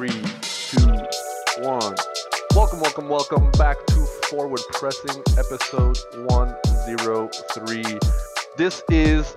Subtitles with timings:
[0.00, 0.86] Three, two,
[1.62, 1.94] one.
[2.54, 7.82] Welcome, welcome, welcome back to Forward Pressing, episode 103.
[8.56, 9.36] This is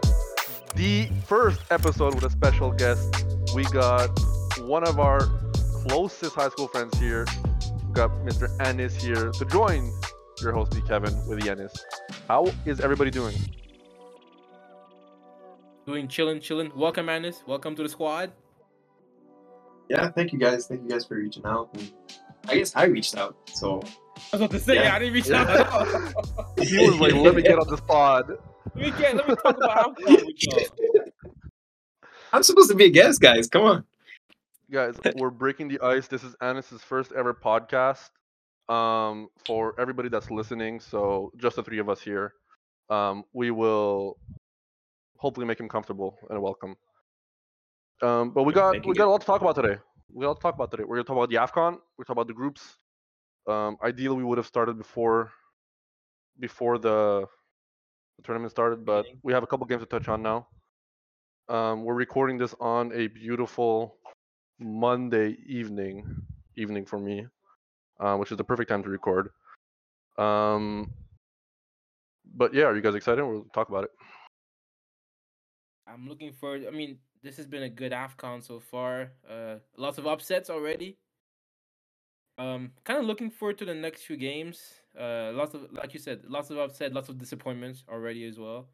[0.76, 3.26] the first episode with a special guest.
[3.54, 4.08] We got
[4.60, 5.28] one of our
[5.86, 7.26] closest high school friends here.
[7.86, 8.48] We got Mr.
[8.66, 9.92] Anis here to join
[10.42, 11.78] your host, me, Kevin, with Yanis.
[12.30, 13.36] How is everybody doing?
[15.86, 16.72] Doing chilling, chilling.
[16.74, 17.44] Welcome, Anis.
[17.46, 18.32] Welcome to the squad.
[19.94, 20.66] Yeah, thank you guys.
[20.66, 21.70] Thank you guys for reaching out.
[21.76, 21.92] And
[22.48, 23.38] I guess I reached out.
[23.54, 23.80] So
[24.34, 24.96] I was about to say, Yeah.
[24.96, 25.42] I didn't reach Yeah.
[25.44, 26.54] out at all.
[26.64, 28.38] He was like, let me get on the pod.
[28.74, 31.04] let me get, let me talk about how with y'all.
[32.32, 33.48] I'm supposed to be a guest, guys.
[33.48, 33.84] Come on.
[34.72, 36.08] Guys, we're breaking the ice.
[36.08, 38.10] This is Anis's first ever podcast.
[38.70, 42.34] Um, for everybody that's listening, so just the three of us here.
[42.90, 44.18] Um, we will
[45.18, 46.76] hopefully make him comfortable and welcome.
[48.04, 49.78] Um, but we Yeah, got we got a lot to talk about today.
[50.14, 50.84] We got a lot to talk about today.
[50.84, 51.80] We're gonna talk about the Afcon.
[51.98, 52.78] We're talk about the groups.
[53.48, 55.32] Um, ideally, we would have started before
[56.40, 57.28] before the,
[58.18, 60.48] the tournament started, but we have a couple games to touch on now.
[61.50, 63.98] Um, we're recording this on a beautiful
[64.60, 66.06] Monday evening,
[66.56, 67.28] evening for me,
[68.00, 69.30] uh, which is the perfect time to record.
[70.18, 70.92] Um,
[72.36, 73.24] but yeah, are you guys excited?
[73.24, 73.92] We'll talk about it.
[75.88, 76.66] I'm looking forward.
[76.68, 79.12] I mean, this has been a good AFCON so far.
[79.30, 80.98] Uh, lots of upsets already.
[82.38, 84.60] Um, kind of looking forward to the next few games.
[85.00, 88.68] Uh, lots of, like you said, lots of upset, lots of disappointments already as well.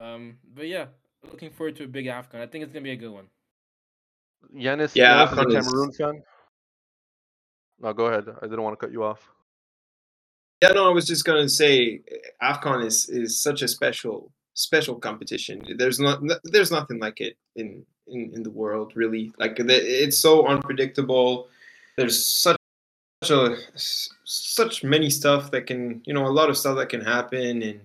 [0.00, 0.86] Um, but yeah,
[1.30, 2.40] looking forward to a big AFCON.
[2.40, 3.26] I think it's gonna be a good one.
[4.54, 6.22] Yanis, Yeah, Yanis is a Afcon is- Cameroon fan.
[7.78, 8.24] No, go ahead.
[8.28, 9.28] I didn't want to cut you off.
[10.62, 12.02] Yeah, no, I was just gonna say
[12.42, 15.62] AFCON is is such a special special competition.
[15.76, 19.32] There's not there's nothing like it in in, in the world really.
[19.38, 21.48] Like it's so unpredictable.
[21.96, 22.56] There's such
[23.22, 23.56] such a
[24.24, 27.80] such many stuff that can you know a lot of stuff that can happen and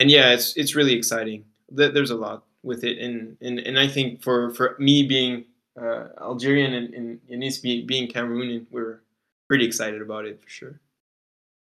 [0.00, 1.44] and yeah, it's it's really exciting.
[1.70, 5.44] There- There's a lot with it and and, and I think for for me being
[5.80, 9.00] uh, Algerian and and Yanis being being Cameroonian, we're
[9.48, 10.80] pretty excited about it for sure.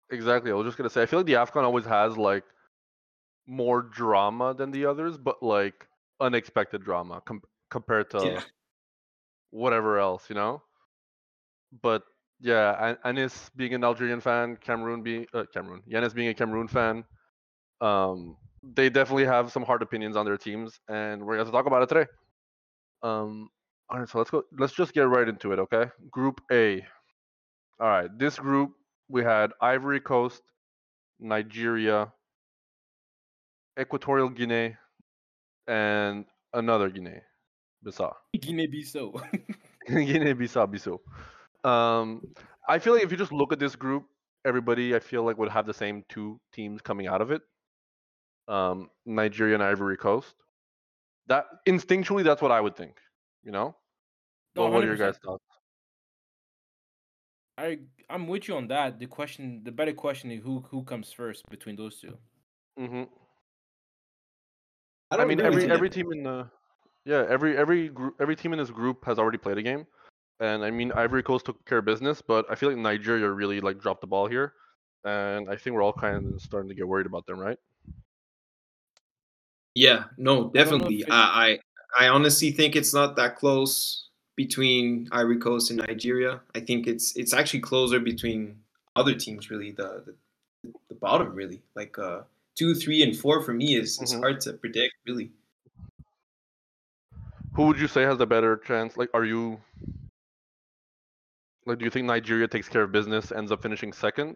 [0.09, 0.51] Exactly.
[0.51, 1.01] I was just gonna say.
[1.01, 2.43] I feel like the Afcon always has like
[3.47, 5.87] more drama than the others, but like
[6.19, 8.41] unexpected drama com- compared to Yeah.
[9.51, 10.61] whatever else, you know.
[11.81, 12.03] But
[12.39, 16.67] yeah, An- Anis being an Algerian fan, Cameroon being uh, Cameroon, Yanis being a Cameroon
[16.67, 17.03] fan,
[17.81, 21.65] um, they definitely have some hard opinions on their teams, and we're going to talk
[21.67, 22.07] about it today.
[23.03, 23.49] Um,
[23.89, 24.43] all right, so let's go.
[24.57, 25.85] Let's just get right into it, okay?
[26.11, 26.81] Group A.
[27.79, 28.71] All right, this group
[29.09, 30.41] we had Ivory Coast,
[31.19, 32.11] Nigeria,
[33.79, 34.75] Equatorial Guinea,
[35.67, 37.21] and another Guinea,
[37.85, 38.13] Bissau.
[38.39, 39.21] Guinea-Bissau.
[39.87, 41.69] Guinea Bissau, Bissau.
[41.69, 42.21] Um,
[42.67, 44.05] I feel like if you just look at this group,
[44.45, 47.41] everybody I feel like would have the same two teams coming out of it.
[48.47, 50.33] Um, Nigeria and Ivory Coast.
[51.27, 52.97] That instinctually, that's what I would think.
[53.43, 53.75] You know.
[54.55, 55.43] No, But what are your guys' thoughts?
[57.57, 58.99] I I'm with you on that.
[58.99, 62.17] The question, the better question is who who comes first between those two.
[62.77, 63.03] hmm
[65.11, 66.47] I, I, mean, every every team in the
[67.05, 69.85] yeah every every group every team in this group has already played a game,
[70.39, 73.61] and I mean Ivory Coast took care of business, but I feel like Nigeria really
[73.61, 74.53] like dropped the ball here,
[75.05, 77.57] and I think we're all kind of starting to get worried about them, right?
[79.75, 81.05] Yeah, no, I don't know definitely.
[81.09, 81.59] I,
[81.95, 86.41] I I honestly think it's not that close between Ivory Coast and Nigeria.
[86.55, 88.59] I think it's it's actually closer between
[88.95, 89.49] other teams.
[89.49, 92.21] Really, the the, the bottom really like uh
[92.57, 94.19] two, three, and four for me is is Mhm.
[94.19, 94.95] hard to predict.
[95.05, 95.31] Really,
[97.53, 98.97] Who would you say has the better chance?
[98.97, 99.59] Like, are you
[101.65, 104.31] like, do you think Nigeria takes care of business, ends up finishing second?
[104.31, 104.35] I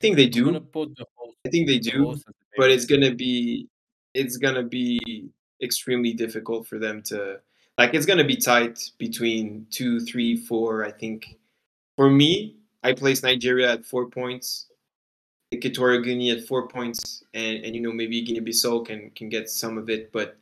[0.00, 0.44] think they do.
[0.60, 1.36] put the host.
[1.46, 2.14] I think they do.
[2.14, 3.68] the but it's gonna be
[4.14, 5.30] it's gonna be
[5.62, 7.40] extremely difficult for them to
[7.78, 11.38] like it's gonna be tight between two three four i think
[11.96, 14.69] for me i place nigeria at four points
[15.52, 19.76] equatorial guinea at four points and and you know maybe guinea-bissau can can get some
[19.76, 20.38] of it but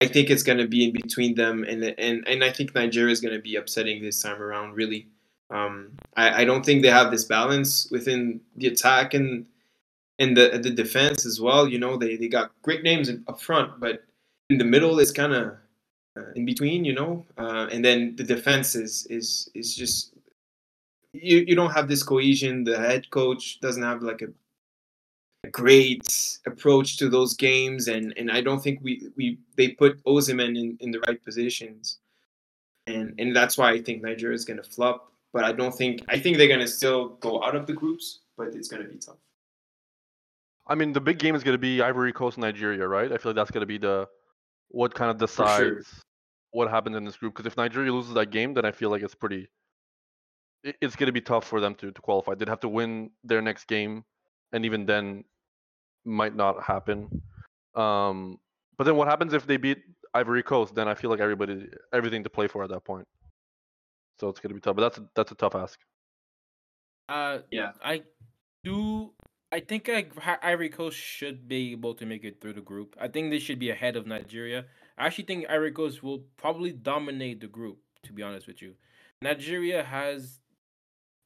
[0.00, 3.20] i think it's gonna be in between them and and and i think nigeria is
[3.20, 5.06] gonna be upsetting this time around really
[5.50, 9.46] um i i don't think they have this balance within the attack and
[10.18, 11.66] and the the defense as well.
[11.68, 14.04] You know, they, they got great names up front, but
[14.50, 15.56] in the middle it's kind of
[16.16, 16.84] uh, in between.
[16.84, 20.11] You know, uh, and then the defense is is is just
[21.12, 22.64] you you don't have this cohesion.
[22.64, 24.28] The head coach doesn't have like a,
[25.44, 26.06] a great
[26.46, 30.76] approach to those games, and and I don't think we we they put Osimhen in
[30.80, 31.98] in the right positions.
[32.86, 35.12] and and that's why I think Nigeria is gonna flop.
[35.32, 38.48] But I don't think I think they're gonna still go out of the groups, but
[38.54, 39.16] it's gonna be tough.
[40.66, 43.10] I mean, the big game is going to be Ivory Coast, Nigeria, right?
[43.10, 44.08] I feel like that's going to be the
[44.68, 45.82] what kind of decides sure.
[46.52, 47.34] what happens in this group.
[47.34, 49.48] Because if Nigeria loses that game, then I feel like it's pretty.
[50.64, 52.34] It- It's going to be tough for them to to qualify.
[52.34, 54.04] They'd have to win their next game,
[54.52, 55.24] and even then,
[56.04, 57.22] might not happen.
[57.74, 58.38] Um,
[58.76, 59.82] but then what happens if they beat
[60.14, 60.74] Ivory Coast?
[60.74, 63.06] Then I feel like everybody, everything to play for at that point.
[64.20, 64.76] So it's going to be tough.
[64.76, 65.78] But that's a, that's a tough ask.
[67.08, 67.72] Uh, Yeah.
[67.82, 68.02] I
[68.64, 69.12] do.
[69.50, 70.06] I think I,
[70.42, 72.96] Ivory Coast should be able to make it through the group.
[73.00, 74.64] I think they should be ahead of Nigeria.
[74.96, 77.78] I actually think Ivory Coast will probably dominate the group.
[78.04, 78.74] To be honest with you,
[79.20, 80.40] Nigeria has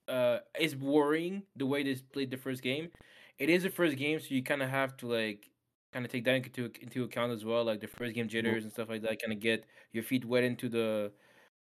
[0.09, 2.91] uh is worrying the way they played the first game.
[3.39, 5.51] It is the first game, so you kind of have to like
[5.93, 8.73] kind of take that into into account as well, like the first game jitters and
[8.73, 9.21] stuff like that.
[9.23, 11.13] Kind of get your feet wet into the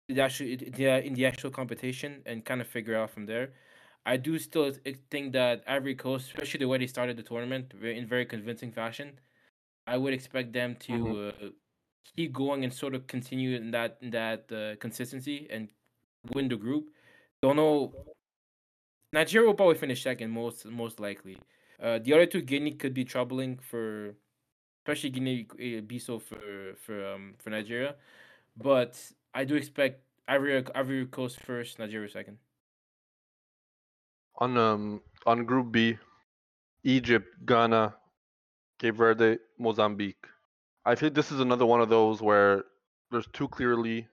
[0.08, 3.54] the actual the, in the actual competition and kind of figure out from there.
[4.06, 4.72] I do still
[5.10, 9.20] think that Ivory Coast, especially the way they started the tournament, in very convincing fashion,
[9.88, 11.50] I would expect them to uh,
[12.16, 15.70] keep going and sort of continue in that in that uh, consistency and
[16.34, 16.90] win the group.
[17.42, 17.94] Don't know.
[19.14, 21.38] Nigeria will probably finish second, most most likely.
[21.82, 24.16] Uh, the other two, Guinea could be troubling for,
[24.84, 27.96] especially Guinea uh, Bissau for for um for Nigeria,
[28.58, 29.00] but
[29.34, 32.38] I do expect Ivory Ivory Coast first, Nigeria second.
[34.38, 35.98] On um on Group B,
[36.84, 37.96] Egypt, Ghana,
[38.80, 40.26] Cape Verde, Mozambique.
[40.86, 42.64] I think this is another one of those where
[43.12, 44.08] there's two clearly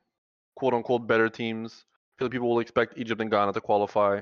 [0.55, 1.85] quote unquote better teams.
[1.85, 4.21] I feel like people will expect Egypt and Ghana to qualify.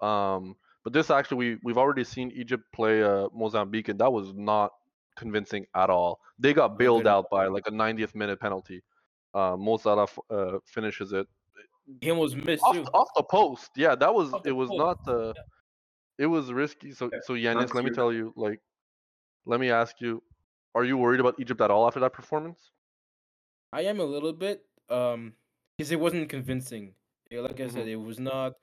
[0.00, 4.32] Um, but this actually we we've already seen Egypt play uh, Mozambique and that was
[4.34, 4.72] not
[5.16, 6.20] convincing at all.
[6.38, 8.82] They got bailed out by like a 90th minute penalty.
[9.34, 11.26] Uh, Mo Salah uh, finishes it
[12.00, 12.84] He almost missed off, too.
[12.94, 13.70] off the post.
[13.76, 15.34] Yeah, that was Off it was post, not uh
[16.18, 16.92] it was risky.
[16.92, 18.60] So Yeah, so Yanis, let me tell you, like
[19.46, 20.22] let me ask you,
[20.74, 22.70] are you worried about Egypt at all after that performance?
[23.72, 25.34] I am a little bit, um,
[25.76, 26.94] because it wasn't convincing.
[27.30, 27.90] Like I said, Mhm.
[27.90, 28.54] it was not.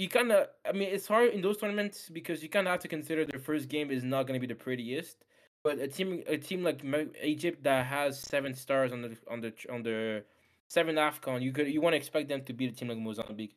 [0.00, 2.80] You kind of, I mean, it's hard in those tournaments because you kind of have
[2.80, 5.16] to consider the first game is not going to be the prettiest.
[5.62, 6.82] But a team, a team like
[7.22, 10.24] Egypt that has seven stars on the on the on the
[10.68, 13.56] seven Afcon, you could you want to expect them to beat a team like Mozambique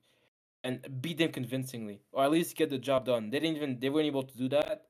[0.65, 3.29] and beat them convincingly, or at least get the job done.
[3.29, 4.87] They didn't even they weren't able to do that.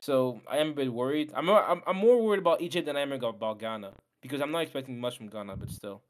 [0.00, 1.30] So I am a bit worried.
[1.32, 4.50] I'm more, I'm, I'm more worried about Egypt than I am about Ghana because I'm
[4.50, 6.02] not expecting much from Ghana, but still.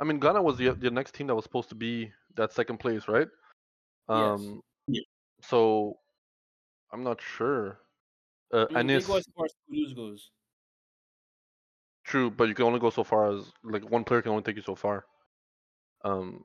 [0.00, 2.78] I mean, Ghana was the the next team that was supposed to be that second
[2.78, 3.28] place, right?
[4.08, 4.18] Yes.
[4.18, 5.02] Um, Yeah.
[5.42, 5.98] so
[6.92, 7.78] I'm not sure.
[8.52, 10.30] Uh, I mean, they Anis, go as far as Toulouse goes.
[12.04, 14.56] true, but you can only go so far as like one player can only take
[14.56, 15.06] you so far.
[16.04, 16.44] Um,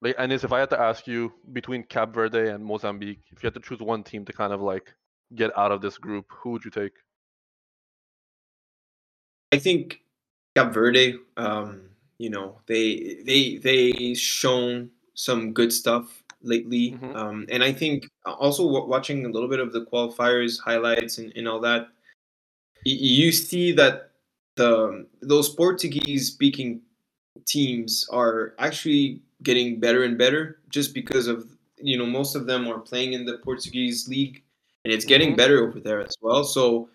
[0.00, 3.46] like Anis, if I had to ask you between Cap Verde and Mozambique, if you
[3.46, 4.94] had to choose one team to kind of like
[5.34, 6.92] get out of this group, who would you take?
[9.52, 10.00] I think
[10.56, 11.82] Cap Verde, um,
[12.18, 17.16] you know, they they they shown some good stuff lately, Mhm.
[17.16, 21.32] um, and I think also wa- watching a little bit of the qualifiers highlights and,
[21.36, 21.88] and all that,
[22.86, 24.10] y- you see that
[24.56, 26.82] the those Portuguese speaking
[27.46, 31.46] teams are actually getting better and better just because of
[31.78, 34.42] you know most of them are playing in the Portuguese league
[34.84, 35.36] and it's getting Mhm.
[35.36, 36.44] better over there as well.
[36.44, 36.88] So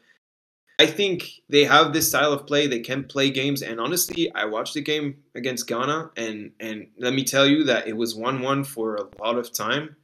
[0.80, 2.68] I think they have this style of play.
[2.68, 7.14] They can play games, and honestly, I watched the game against Ghana, and and let
[7.14, 9.96] me tell you that it was one one for a lot of time,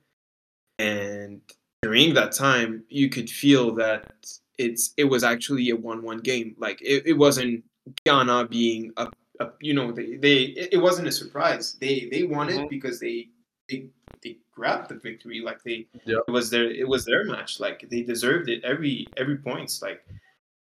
[0.80, 1.42] and
[1.84, 4.26] during that time, you could feel that
[4.58, 6.56] it's it was actually a one one game.
[6.58, 7.64] Like it, it wasn't
[8.06, 9.08] Ghana being a,
[9.40, 11.78] a you know they, they it wasn't a surprise.
[11.80, 12.70] They they won it Mhm.
[12.70, 13.30] because they
[13.70, 13.88] they
[14.24, 15.42] they grabbed the victory.
[15.42, 16.20] Like they Yeah.
[16.28, 17.60] it was their it was their match.
[17.60, 19.82] Like they deserved it every every points.
[19.82, 20.04] Like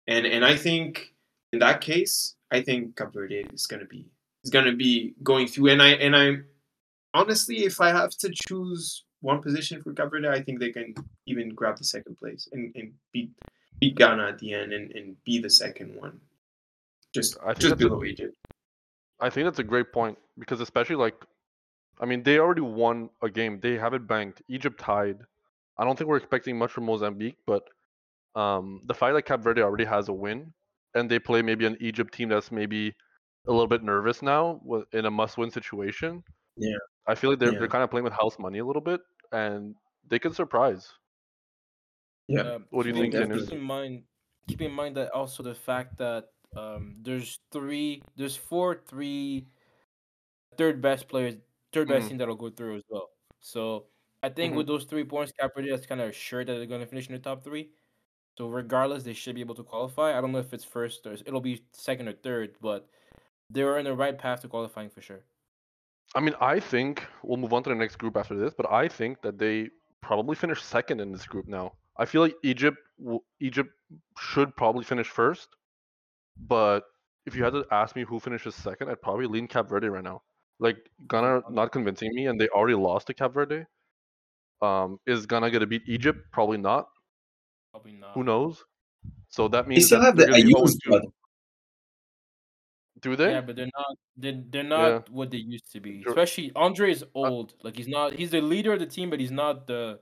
[0.10, 1.14] and and I think
[1.54, 4.06] in that case, I think Cape Verde is gonna be
[4.44, 5.70] is gonna be going through.
[5.70, 6.38] And I and I
[7.14, 10.96] honestly, if I have to choose one position for Cape Verde, I think they can
[11.28, 13.32] even grab the second place and, and beat
[13.80, 16.20] beat Ghana at the end and, and be the second one.
[17.14, 18.36] Just I think just that's a- below Egypt.
[19.22, 21.26] I think that's a great point because especially like,
[22.00, 23.60] I mean, they already won a game.
[23.60, 24.42] They have it banked.
[24.48, 25.20] Egypt tied.
[25.78, 27.64] I don't think we're expecting much from Mozambique, but
[28.36, 30.54] um, the fact that Cap Verde already has a win
[30.96, 32.90] and they play maybe an Egypt team that's maybe
[33.48, 34.62] a little bit nervous now
[34.94, 36.24] in a must-win situation.
[36.56, 36.78] Yeah.
[37.08, 37.60] I feel like they're Yeah.
[37.60, 39.02] they're kind of playing with house money a little bit,
[39.34, 39.76] and
[40.08, 40.94] they can surprise.
[42.28, 42.42] Yeah.
[42.42, 44.06] Um, What do you think, keep in mind,
[44.48, 49.48] keep in mind that also the fact that um, there's three, there's four, three
[50.58, 51.36] third best players,
[51.74, 52.10] third best Mhm.
[52.10, 53.10] team that'll go through as well.
[53.40, 53.88] So
[54.24, 54.56] I think Mhm.
[54.56, 57.08] with those three points, Cap Verde is kind of sure that they're going to finish
[57.08, 57.74] in the top three.
[58.40, 60.18] So regardless, they should be able to qualify.
[60.18, 62.88] I don't know if it's first or it'll be second or third, but
[63.50, 65.26] they're in the right path to qualifying for sure.
[66.16, 68.88] I mean, I think we'll move on to the next group after this, but I
[68.88, 69.68] think that they
[70.00, 71.74] probably finish second in this group now.
[71.98, 72.78] I feel like Egypt,
[73.42, 73.72] Egypt
[74.18, 75.50] should probably finish first,
[76.48, 76.86] but
[77.26, 80.04] if you had to ask me who finishes second, I'd probably lean Cap Verde right
[80.04, 80.22] now.
[80.60, 80.78] Like
[81.10, 83.66] Ghana not convincing me, and they already lost to Cap Verde.
[84.62, 86.20] Um, is Ghana gonna beat Egypt?
[86.32, 86.88] Probably not.
[87.72, 88.12] Probably not.
[88.14, 88.64] Who knows?
[89.30, 90.70] So that means They still have the gonna be Ayuk 0-2.
[90.70, 91.02] squad.
[93.02, 93.32] Do they?
[93.32, 93.98] Yeah, but they're not.
[94.18, 96.02] They're, they're not what they used to be.
[96.04, 96.12] Sure.
[96.12, 97.54] Especially Andre is old.
[97.64, 98.14] Like he's not.
[98.14, 100.00] He's the leader of the team, but he's not the.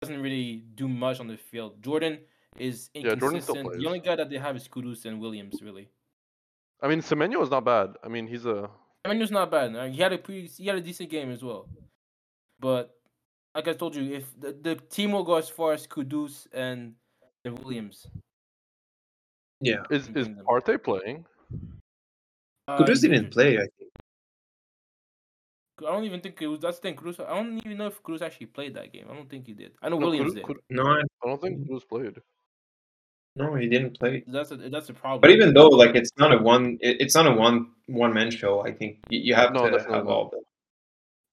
[0.00, 1.82] Doesn't really do much on the field.
[1.82, 2.20] Jordan
[2.56, 3.66] is Yeah, Jordan inconsistent.
[3.66, 3.80] plays.
[3.80, 5.60] the only guy that they have is Kudus and Williams.
[5.62, 5.90] Really,
[6.80, 7.96] I mean, Semenyo is not bad.
[8.02, 8.70] I mean, he's a.
[9.04, 9.76] it's not bad.
[9.76, 10.46] Uh, He had a pretty.
[10.46, 11.68] He had a decent game as well.
[12.58, 12.94] But
[13.54, 16.94] like I told you, if the, the team will go as far as Kudus and
[17.44, 18.06] Williams.
[19.60, 19.82] Yeah.
[19.90, 20.46] is can is bring them.
[20.46, 21.24] Partey playing?
[22.68, 23.32] Uh, Kudus he's didn't injured.
[23.32, 23.90] play, I think.
[25.80, 26.60] I don't even think it was.
[26.60, 26.96] That's the thing.
[26.96, 27.20] Kudus.
[27.26, 29.06] I don't even know if Cruz actually played that game.
[29.10, 29.72] I don't think he did.
[29.82, 30.44] I know No, Williams Kudu- did.
[30.46, 32.20] Kudu- No, I, I don't think Kudus played.
[33.36, 34.22] no, he didn't play.
[34.26, 35.20] That's a that's a problem.
[35.22, 38.30] But even though, like, it's not a one, it, it's not a one one man
[38.30, 38.60] show.
[38.60, 40.06] I think you, you have No, to have not.
[40.06, 40.38] all the.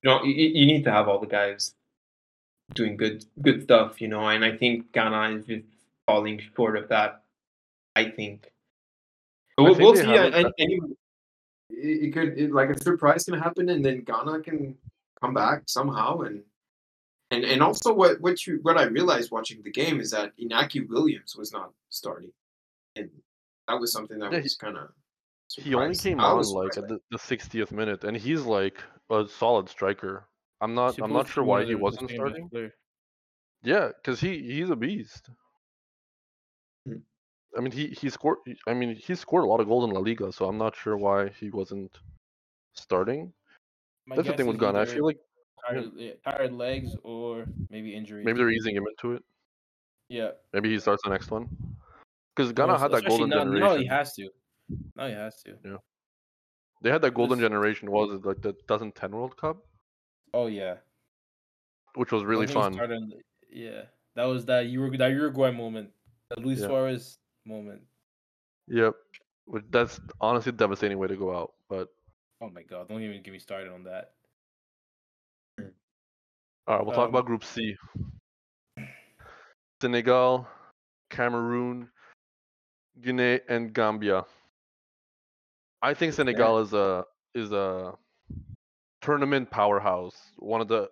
[0.03, 1.73] You know, you, you need to have all the guys
[2.73, 3.99] doing good good stuff.
[4.01, 5.65] You know, and I think Ghana is just
[6.07, 7.21] falling short of that.
[7.95, 8.49] I think.
[9.55, 10.07] But we'll, think we'll see.
[10.07, 10.95] haven't- And, and
[11.69, 14.75] it, it could it, like a surprise can happen, and then Ghana can
[15.21, 16.19] come back somehow.
[16.21, 16.43] And
[17.31, 20.87] and and also what what you what I realized watching the game is that Inaki
[20.87, 22.31] Williams was not starting,
[22.95, 23.09] and
[23.67, 24.89] that was something that Yeah, was kind of.
[25.55, 29.69] He only came on like at the, the 60th minute, and he's like a solid
[29.69, 30.27] striker.
[30.61, 30.99] I'm not.
[31.01, 32.49] I'm not sure why he wasn't starting.
[32.49, 32.73] player.
[33.63, 35.29] Yeah, because he he's a beast.
[37.55, 38.39] I mean, he he scored.
[38.67, 40.97] I mean, he scored a lot of goals in La Liga, so I'm not sure
[40.97, 41.95] why he wasn't
[42.73, 43.31] starting.
[44.05, 44.79] My That's the thing with Ghana.
[44.79, 45.19] I feel like
[45.67, 48.23] tired, yeah, tired legs or maybe injury.
[48.23, 49.23] maybe they're easing him into it.
[50.09, 50.31] Yeah.
[50.53, 51.49] Maybe he starts the next one.
[52.35, 53.67] Because Ghana Well, had that golden now, generation.
[53.67, 54.29] Now he has to.
[54.95, 55.57] No, he has to.
[55.65, 55.77] Yeah.
[56.81, 57.91] They had that golden generation.
[57.91, 59.65] Was it like the 2010 World Cup,
[60.33, 60.75] Oh yeah.
[61.95, 62.73] which was really fun.
[62.73, 63.01] started
[63.51, 63.83] yeah.
[64.15, 65.91] That was that Uruguay, that Uruguay moment.
[66.37, 66.67] Luis Yeah.
[66.67, 67.81] Suarez moment.
[68.67, 68.93] Yep.
[69.69, 71.53] That's honestly a devastating way to go out.
[71.69, 71.87] But
[72.41, 72.87] Oh my god!
[72.89, 74.11] Don't even get me started on that.
[76.67, 77.75] all right, we'll talk Um, about Group C.
[79.81, 80.47] Senegal,
[81.09, 81.89] Cameroon,
[83.01, 84.25] Guinea, and Gambia.
[85.81, 87.93] I think Senegal is a is a
[89.01, 90.15] tournament powerhouse.
[90.37, 90.89] One of the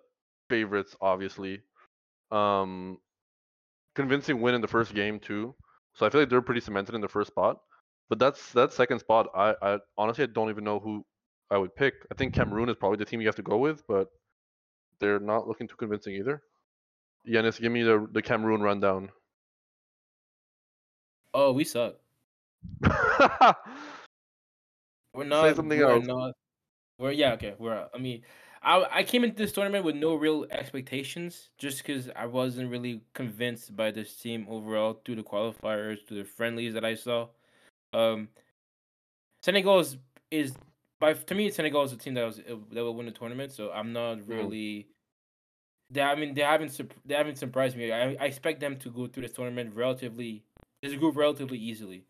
[0.48, 1.60] favorites, obviously.
[2.30, 2.98] Um,
[3.94, 5.54] convincing win in the first game too.
[5.96, 7.58] So I feel like they're pretty cemented in the first spot.
[8.08, 9.28] But that's that second spot.
[9.34, 11.04] I, I honestly I don't even know who
[11.50, 11.94] I would pick.
[12.12, 14.08] I think Cameroon is probably the team you have to go with, but
[15.00, 16.42] they're not looking too convincing either.
[17.28, 19.10] Yanis, give me the the Cameroon rundown.
[21.34, 21.96] Oh, we suck.
[25.14, 25.44] We're not.
[25.44, 26.06] Say something we're else.
[26.06, 26.32] Not,
[26.98, 27.54] we're yeah okay.
[27.58, 28.22] We're I mean,
[28.66, 33.00] I I came into this tournament with no real expectations, just because I wasn't really
[33.14, 37.28] convinced by this team overall through the qualifiers, through the friendlies that I saw.
[37.94, 38.28] Um,
[39.42, 39.96] Senegal is
[40.30, 40.54] is
[40.98, 43.52] by to me Senegal is a team that was that will win the tournament.
[43.52, 44.88] So I'm not really.
[45.90, 47.92] They I mean they haven't they haven't surprised me.
[47.92, 50.42] I, I expect them to go through this tournament relatively
[50.82, 52.04] this group relatively easily.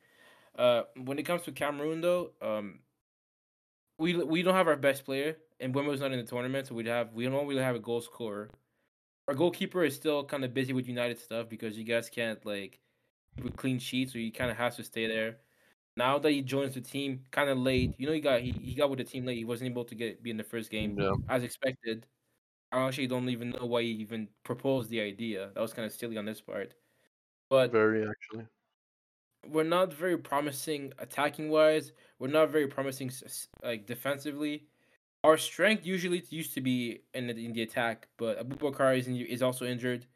[0.59, 2.79] Uh, when it comes to Cameroon though, um,
[3.99, 6.87] we we don't have our best player, and Wembo's not in the tournament, so we'd
[6.87, 8.51] have we don't really have a goal scorer.
[9.29, 12.81] Our goalkeeper is still kind of busy with United stuff because you guys can't like
[13.37, 15.41] keep a clean sheet, so he kind of has to stay there.
[15.97, 18.75] Now that he joins the team kind of late, you know he got he, he
[18.75, 19.39] got with the team late.
[19.39, 21.15] He wasn't able to get be in the first game Yeah.
[21.29, 22.07] as expected.
[22.73, 25.53] I actually don't even know why he even proposed the idea.
[25.55, 26.75] That was kind of silly on this part.
[27.51, 28.47] But Very actually.
[29.49, 31.93] we're not very promising attacking wise.
[32.19, 33.11] We're not very promising
[33.63, 34.69] like defensively.
[35.25, 39.17] Our strength usually used to be in the, in the attack, but Abubakar is in,
[39.17, 40.07] is also injured.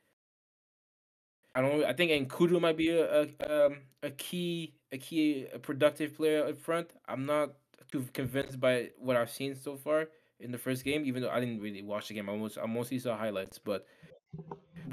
[1.55, 1.85] I don't.
[1.85, 6.47] I think Nkoudou might be a, a um a key a key a productive player
[6.47, 6.93] up front.
[7.09, 7.51] I'm not
[7.91, 11.41] too convinced by what I've seen so far in the first game, even though I
[11.41, 12.29] didn't really watch the game.
[12.31, 13.87] I most I mostly saw highlights, but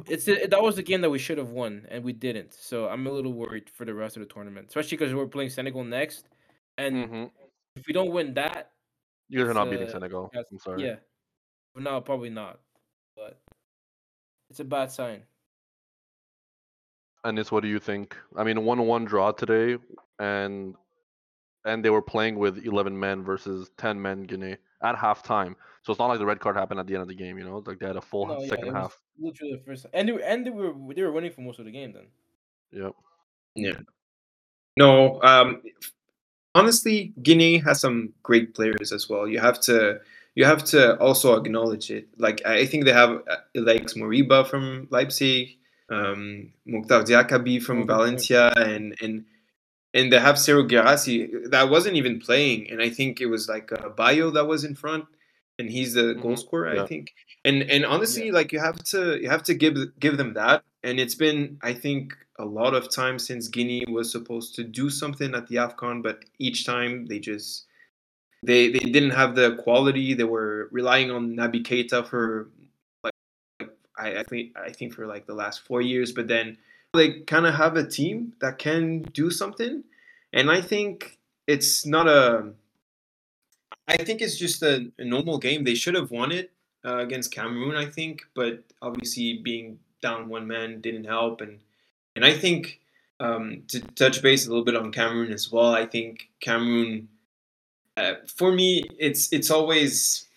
[0.07, 2.53] it's a, that was the game that we should have won and we didn't.
[2.53, 5.49] So I'm a little worried for the rest of the tournament, especially because we're playing
[5.49, 6.27] Senegal next,
[6.77, 7.25] and hmm
[7.75, 8.71] if we don't win that,
[9.29, 10.31] You guys are It's, not beating uh, Senegal.
[10.33, 10.85] yes, I'm sorry.
[10.85, 10.95] Yeah.
[11.75, 12.59] No, probably not.
[13.15, 13.39] But
[14.49, 15.23] it's a bad sign.
[17.23, 18.15] And this, what do you think?
[18.37, 19.77] I mean, one-one draw today,
[20.19, 20.75] and
[21.65, 25.55] and they were playing with 11 men versus 10 men Guinea at halftime.
[25.81, 27.37] So it's not like the red card happened at the end of the game.
[27.37, 29.01] You know, like they had a full No, yeah, second it was half.
[29.19, 31.65] literally the first, and they were, and they were they were winning for most of
[31.65, 31.91] the game.
[31.91, 32.07] Then
[32.71, 32.93] Yep.
[33.55, 33.79] Yeah.
[34.77, 35.61] No, um,
[36.57, 39.27] honestly, Guinea has some great players as well.
[39.27, 39.99] You have to
[40.35, 42.07] you have to also acknowledge it.
[42.17, 45.57] Like I think they have uh, Ilaix Moriba from Leipzig,
[45.89, 47.87] um, Mouctar Diakhaby from point.
[47.87, 49.25] Valencia, and and
[49.93, 53.71] and they have Serhou Guirassy that wasn't even playing, and I think it was like
[53.71, 55.05] uh, Bayo that was in front,
[55.57, 56.83] and he's the goal Mhm, scorer, yeah.
[56.83, 57.13] I think.
[57.45, 60.99] And and honestly, like you have to you have to give give them that, and
[60.99, 65.35] it's been I think a lot of time since Guinea was supposed to do something
[65.35, 67.65] at the Afcon, but each time they just
[68.41, 70.13] they they didn't have the quality.
[70.13, 72.49] They were relying on Naby Keita for
[73.03, 73.13] like,
[73.59, 76.57] like I, I think I think for like the last four years, but then
[76.93, 79.83] they kind of have a team that can do something,
[80.31, 82.53] and I think it's not a.
[83.89, 85.63] I think it's just a, a normal game.
[85.63, 86.51] They should have won it
[86.85, 91.59] uh, against Cameroon, I think, but obviously being down one man didn't help, and
[92.15, 92.79] and I think
[93.19, 95.73] um, to touch base a little bit on Cameroon as well.
[95.73, 97.07] I think Cameroon,
[97.95, 100.27] uh, for me, it's it's always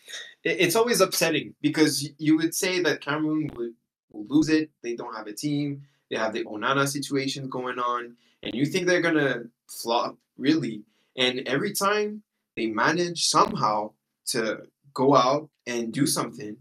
[0.44, 3.74] it's always upsetting because you would say that Cameroon would
[4.12, 4.70] will lose it.
[4.82, 5.82] They don't have a team.
[6.10, 10.82] They have the Onana situation going on, and you think they're gonna flop really.
[11.16, 12.22] And every time
[12.56, 13.92] they manage somehow
[14.26, 14.62] to
[14.94, 16.56] go out and do something,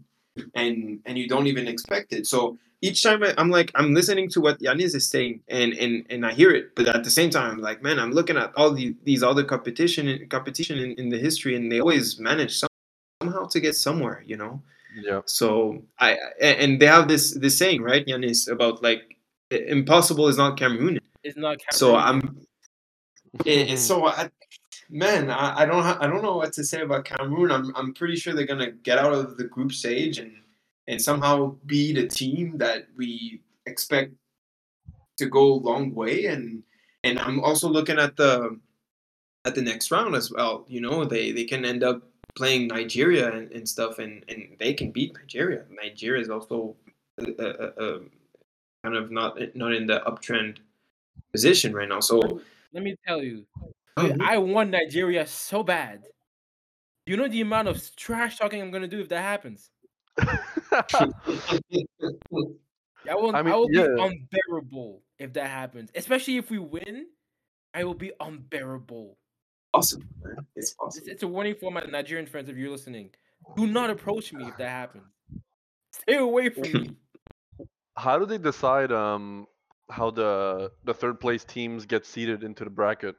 [0.54, 2.26] and and you don't even expect it.
[2.26, 6.04] So each time I, I'm like I'm listening to what Yanis is saying, and and
[6.10, 8.52] and I hear it, but at the same time, I'm like, man, I'm looking at
[8.56, 12.70] all the, these other competition competition in, in the history, and they always manage some,
[13.22, 14.62] somehow to get somewhere, you know.
[15.02, 15.20] Yeah.
[15.26, 19.16] So I and they have this this saying, right, Yanis, about like
[19.50, 20.98] impossible is not Cameroon.
[21.22, 21.58] it's not.
[21.58, 21.72] Cameroon.
[21.72, 22.40] So I'm
[23.44, 24.30] it, so I,
[24.88, 27.52] man, I, I don't ha- I don't know what to say about Cameroon.
[27.52, 30.32] I'm I'm pretty sure they're gonna get out of the group stage and
[30.90, 34.12] and somehow be the team that we expect
[35.18, 36.26] to go a long way.
[36.26, 36.64] And
[37.04, 38.58] and I'm also looking at the
[39.44, 40.66] at the next round as well.
[40.68, 42.02] You know, they they can end up
[42.34, 45.64] playing Nigeria and, and stuff, and and they can beat Nigeria.
[45.70, 46.76] Nigeria is also
[47.22, 47.98] uh, uh, uh,
[48.82, 50.58] kind of not not in the uptrend
[51.32, 52.00] position right now.
[52.00, 52.40] So.
[52.72, 53.46] Let me tell you,
[53.96, 56.04] Oh, I want Nigeria so bad.
[57.06, 59.70] You know the amount of trash talking I'm gonna do if that happens.
[63.08, 63.34] I will.
[63.34, 63.86] I I, will yeah.
[63.86, 64.02] be
[64.48, 65.90] unbearable if that happens.
[65.94, 67.06] Especially if we win,
[67.74, 69.16] I will be unbearable.
[69.74, 70.36] awesome, man.
[70.56, 71.04] It's It's, awesome.
[71.06, 73.10] it's a warning for my Nigerian friends if you're listening.
[73.56, 75.04] Do not approach me if that happens.
[75.92, 76.90] Stay away from me.
[77.96, 79.46] how do they decide um
[79.90, 83.16] how the the third place teams get seeded into the bracket?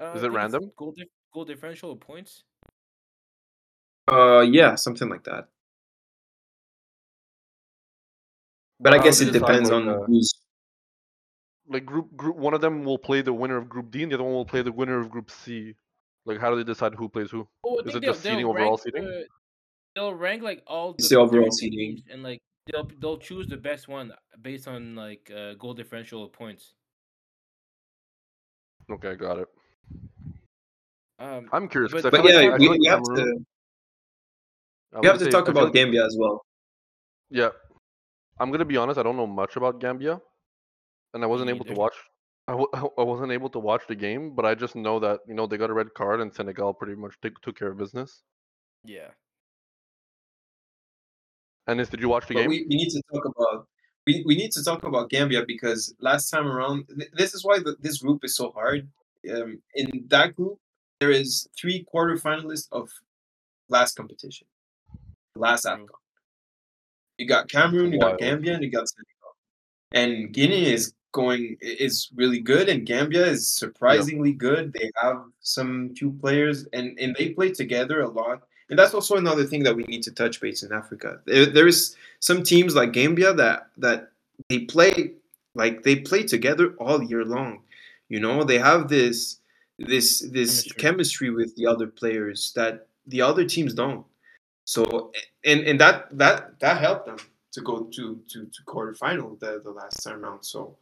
[0.00, 0.70] Uh, Is it random?
[0.76, 2.44] Goal, dif- goal differential or points.
[4.10, 5.48] Uh, yeah, something like that.
[8.80, 10.32] But I guess it depends on uh, who's.
[11.68, 14.16] like group group one of them will play the winner of group D and the
[14.16, 15.74] other one will play the winner of group C.
[16.24, 17.46] Like how do they decide who plays who?
[17.64, 19.04] Oh, Is it just seeding overall seeding?
[19.04, 19.22] uh,
[19.94, 22.02] they'll rank like all It's the, the overall 32 seeding.
[22.10, 26.28] and like they'll they'll choose the best one based on like uh, goal differential or
[26.30, 26.74] points.
[28.90, 29.48] Okay, got it.
[31.18, 33.02] Um, I'm curious, But- I But feel like- yeah, I we, feel like we have
[33.02, 33.44] Cameroon-
[34.92, 36.44] to we have to talk about like- Gambia as well.
[37.30, 37.50] Yeah,
[38.40, 38.98] I'm gonna be honest.
[38.98, 40.20] I don't know much about Gambia,
[41.14, 41.94] and I wasn't able to watch.
[42.46, 45.34] I, w- I wasn't able to watch the game, but I just know that you
[45.34, 48.22] know they got a red card and Senegal pretty much took took care of business.
[48.84, 49.08] yeah.
[51.66, 52.48] Anis, did you watch the But game?
[52.48, 53.68] we, we need to talk about
[54.06, 57.58] we, we need to talk about Gambia because last time around, th- this is why
[57.58, 58.88] the, this group is so hard.
[59.30, 60.58] Um, in that group,
[60.98, 62.88] there is three quarterfinalists of
[63.68, 64.46] last competition,
[65.36, 65.66] last.
[65.66, 65.88] AFCON.
[67.18, 68.18] You got Cameroon, you got.
[68.18, 69.36] Gambia, and you got Senegal.
[69.92, 74.72] And Guinea is going is really good, and Gambia is surprisingly good.
[74.72, 78.42] They have some few players, and and they play together a lot.
[78.70, 81.20] And that's also another thing that we need to touch base in Africa.
[81.24, 84.12] There, there is some teams like Gambia that that
[84.48, 85.12] they play
[85.54, 87.62] like they play together all year long.
[88.08, 89.38] You know, they have this
[89.78, 90.80] this this Chemistry.
[90.82, 94.04] chemistry with the other players that the other teams don't.
[94.68, 95.12] So
[95.46, 97.16] and and that that that helped them
[97.52, 100.44] to go to to to quarterfinal the the last time round.
[100.44, 100.76] So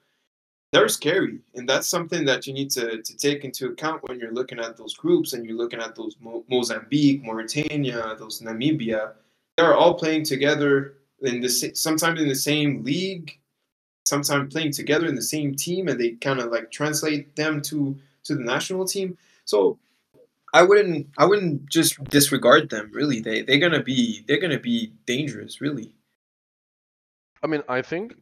[0.72, 4.32] they're scary, and that's something that you need to, to take into account when you're
[4.32, 9.12] looking at those groups and you're looking at those Mo- Mozambique, Mauritania, those Namibia.
[9.56, 13.38] They're all playing together in the sometimes in the same league,
[14.04, 17.96] sometimes playing together in the same team, and they kind of like translate them to
[18.24, 19.16] to the national team.
[19.44, 19.78] So
[20.56, 22.90] I wouldn't I wouldn't just disregard them.
[23.00, 25.60] Really, they they're gonna be they're gonna be dangerous.
[25.60, 25.92] Really.
[27.42, 28.14] I mean, I think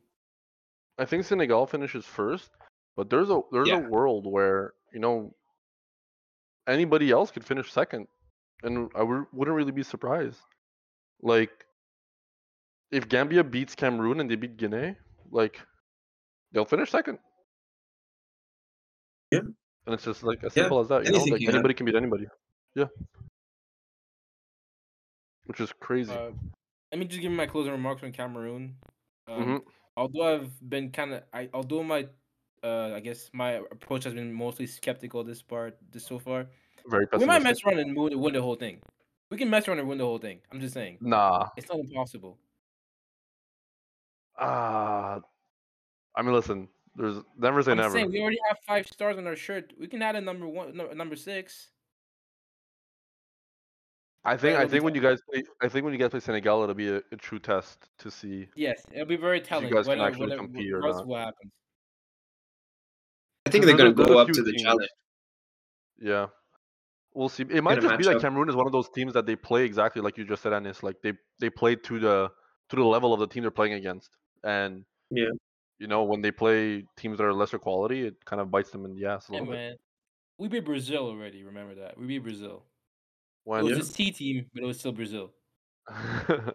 [0.99, 2.51] I think Senegal finishes first,
[2.97, 3.87] but there's a there's Yeah.
[3.87, 5.35] a world where you know
[6.67, 8.09] anybody else could finish second,
[8.65, 10.41] and I w- wouldn't really be surprised.
[11.23, 11.53] Like
[12.91, 14.97] if Gambia beats Cameroon and they beat Guinea,
[15.31, 15.61] like
[16.53, 17.19] they'll finish second.
[19.31, 19.41] Yeah.
[19.87, 21.05] And it's just like as Yeah, simple as that.
[21.05, 21.55] You know, like can happen.
[21.57, 22.27] anybody can beat anybody.
[22.75, 22.87] Yeah.
[25.47, 26.13] Which is crazy.
[26.13, 26.31] Uh,
[26.91, 28.77] let me just give you my closing remarks on Cameroon.
[29.29, 29.65] Um, Mhm.
[29.97, 32.09] Although I've been kind of, I although my,
[32.63, 36.47] uh, I guess my approach has been mostly skeptical this part, this so far.
[36.87, 38.83] Very We might mess around and win, win the whole thing.
[39.31, 40.41] We can mess around and win the whole thing.
[40.51, 41.51] I'm just saying, Nah.
[41.57, 42.39] it's not impossible.
[44.37, 45.21] Ah.
[46.17, 46.69] I mean, listen.
[46.97, 47.93] There's never say I'm never.
[47.95, 49.73] saying we already have five stars on our shirt.
[49.79, 51.71] We can add a number one, no, number six.
[54.25, 56.63] I think I think when you guys play, I think when you guys play Senegal,
[56.63, 58.49] it'll be a, a true test to see.
[58.57, 59.69] Yes, it'll be very telling.
[59.69, 61.07] You guys can actually whether, compete or not.
[61.07, 61.53] what happens.
[63.47, 64.63] I think they're gonna go up to the teams.
[64.63, 64.89] challenge.
[66.01, 66.27] Yeah,
[67.13, 67.43] we'll see.
[67.43, 68.23] It might just be match that up.
[68.23, 70.83] Cameroon is one of those teams that they play exactly like you just said, Anis.
[70.83, 72.31] Like they they play to the
[72.71, 75.27] to the level of the team they're playing against, and Yeah.
[75.79, 78.85] You know when they play teams that are lesser quality, it kind of bites them
[78.85, 79.59] in the ass a Yeah, little bit.
[79.59, 79.77] man.
[80.39, 81.45] We beat Brazil already.
[81.45, 81.97] Remember that.
[81.97, 82.65] We beat Brazil.
[83.45, 83.83] When it was Yeah.
[83.83, 85.33] a C team, but it was still Brazil.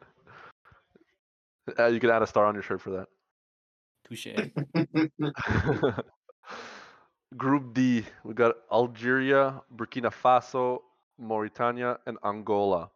[1.77, 3.07] Uh, you could add a star on your shirt for that.
[4.03, 4.25] Touche.
[7.37, 10.79] Group D, we got Algeria, Burkina Faso,
[11.19, 12.89] Mauritania, and Angola.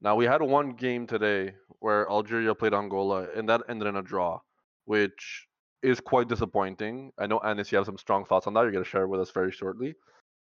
[0.00, 4.02] Now we had one game today where Algeria played Angola, and that ended in a
[4.02, 4.40] draw,
[4.84, 5.46] which
[5.82, 7.12] is quite disappointing.
[7.18, 8.62] I know Anis, you have some strong thoughts on that.
[8.62, 9.94] You're gonna share with us very shortly.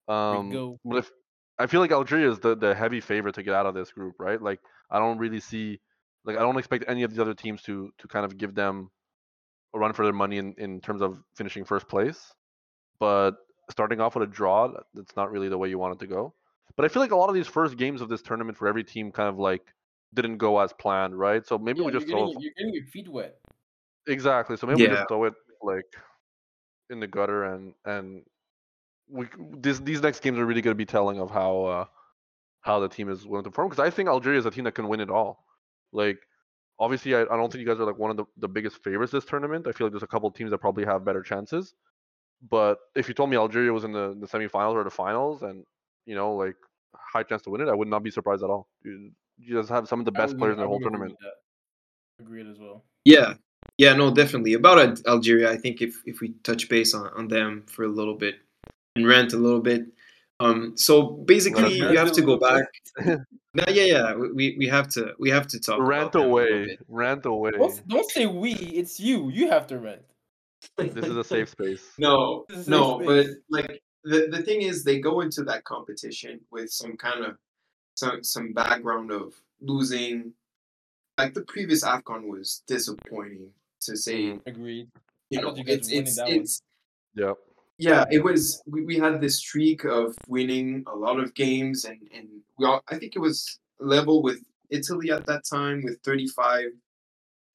[0.09, 0.51] Um,
[0.85, 1.11] but if
[1.59, 4.14] I feel like Algeria is the, the heavy favorite to get out of this group,
[4.19, 4.41] right?
[4.41, 4.61] Like
[4.91, 5.81] I don't really see,
[6.25, 8.91] like I don't expect any of the other teams to to kind of give them
[9.75, 12.33] a run for their money in, in terms of finishing first place.
[13.01, 13.33] But
[13.71, 16.07] starting off with a draw, that- that's not really the way you want it to
[16.07, 16.35] go.
[16.77, 18.85] But I feel like a lot of these first games of this tournament for every
[18.85, 19.75] team kind of like
[20.14, 21.47] didn't go as planned, right?
[21.47, 23.37] So maybe we just you're, throw you're getting your feet wet.
[24.09, 24.57] Exactly.
[24.57, 25.87] So maybe we just throw it like
[26.90, 28.23] in the gutter and and
[29.09, 29.27] we
[29.59, 31.85] this these next games are really going to be telling of how uh
[32.61, 34.75] how the team is willing to perform because I think Algeria is a team that
[34.75, 35.44] can win it all.
[35.92, 36.18] Like
[36.79, 39.12] obviously I, I don't think you guys are like one of the, the biggest favorites
[39.12, 39.66] this tournament.
[39.66, 41.75] I feel like there's a couple teams that probably have better chances.
[42.51, 45.64] But if you told me Algeria was in the, the semifinals or the finals and
[46.07, 46.57] you know like
[46.94, 48.68] high chance to win it, I would not be surprised at all.
[48.85, 51.18] You, you just have some of the best players in the whole would agree tournament.
[52.21, 52.85] Agreed as well.
[53.05, 53.35] Yeah,
[53.79, 54.55] yeah, no, definitely.
[54.55, 58.14] About Algeria, I think if if we touch base on, on them for a little
[58.14, 58.37] bit
[58.97, 59.87] and rant a little bit,
[60.41, 62.67] um, so basically Rant you have to go back.
[63.55, 65.81] No, yeah, yeah, we we have to we have to talk.
[65.81, 66.81] Rant about them a little away, bit.
[66.87, 67.51] rant away.
[67.53, 68.53] Don't, don't say we.
[68.53, 69.31] It's you.
[69.31, 70.03] You have to rent.
[70.77, 71.83] This is a safe space.
[71.99, 75.43] No, This is a no, safe but like the the thing is, they go into
[75.45, 77.38] that competition with some kind of
[77.95, 80.35] some some background of losing.
[81.17, 84.23] Like the previous Afcon was disappointing to say.
[84.25, 84.47] Mhm.
[84.47, 84.88] Agreed.
[85.31, 86.62] You know, you guys it's it's it's
[87.14, 87.37] Yep.
[87.79, 88.05] yeah.
[88.11, 92.29] It was we, we had this streak of winning a lot of games, and and
[92.59, 96.71] we all I think it was level with Italy at that time with thirty five.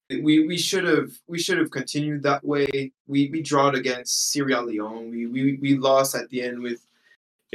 [0.09, 2.91] We we should have we should have continued that way.
[3.07, 5.09] We we drawed against Sierra Leone.
[5.09, 6.85] We we we lost at the end with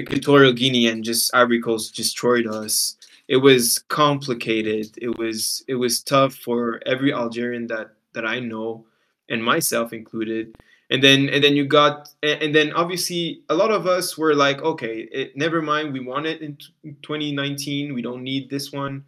[0.00, 2.96] Equatorial Guinea and just Ivory Coast destroyed us.
[3.28, 4.96] It was complicated.
[4.96, 8.86] It was it was tough for every Algerian that that I know,
[9.28, 10.56] and myself included.
[10.90, 14.34] And then and then you got and, and then obviously a lot of us were
[14.34, 15.92] like, okay, it, never mind.
[15.92, 16.56] We want it in
[17.02, 17.92] 2019.
[17.94, 19.04] We don't need this one,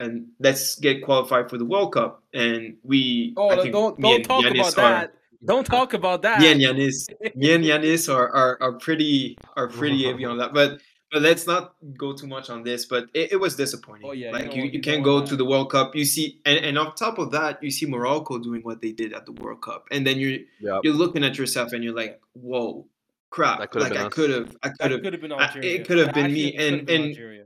[0.00, 2.22] and let's get qualified for the World Cup.
[2.34, 5.14] And we Oh, I think don't don't talk Yanis about are- that.
[5.46, 6.40] Don't talk about that.
[6.40, 10.54] me and Yanis, me and Yanis are, are, are pretty are pretty heavy on that.
[10.54, 10.80] But
[11.14, 12.84] but let's not go too much on this.
[12.86, 14.06] But it, it was disappointing.
[14.10, 15.70] Oh, yeah, you like don't you, want- you you can't go want to the World
[15.70, 15.94] Cup.
[15.94, 19.12] You see, and, and on top of that, you see Morocco doing what they did
[19.14, 20.80] at the World Cup, and then you're Yep.
[20.84, 22.86] you're looking at yourself and you're like, whoa,
[23.30, 23.60] crap!
[23.60, 25.98] That like been I could have, I could have, could have been I- it could
[25.98, 27.44] have been me, and- been and- Algeria.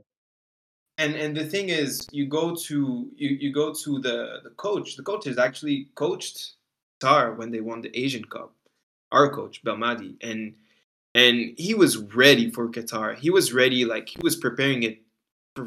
[0.97, 2.77] and and the thing is, you go to
[3.15, 4.95] you you go to the the coach.
[4.99, 6.37] The coach has actually coached
[6.99, 8.49] Tar when they won the Asian Cup,
[9.11, 10.39] our coach Belmadi, and
[11.15, 13.17] and he was ready for Qatar.
[13.17, 15.01] He was ready, like he was preparing it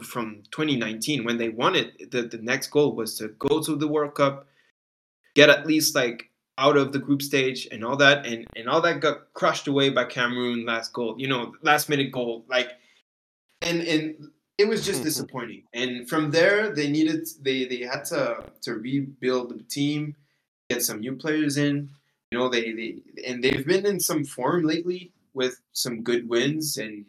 [0.03, 2.11] from 2019 when they won it.
[2.11, 4.47] The the next goal was to go to the World Cup,
[5.35, 8.81] get at least like out of the group stage and all that, and and all
[8.83, 11.17] that got crushed away by Cameroon last goal.
[11.19, 12.71] You know, last minute goal, like,
[13.63, 15.65] and and it was just disappointing.
[15.73, 20.15] And from there, they needed they they had to to rebuild the team,
[20.71, 21.91] get some new players in.
[22.31, 26.77] You know, they they and they've been in some form lately with some good wins
[26.77, 27.05] and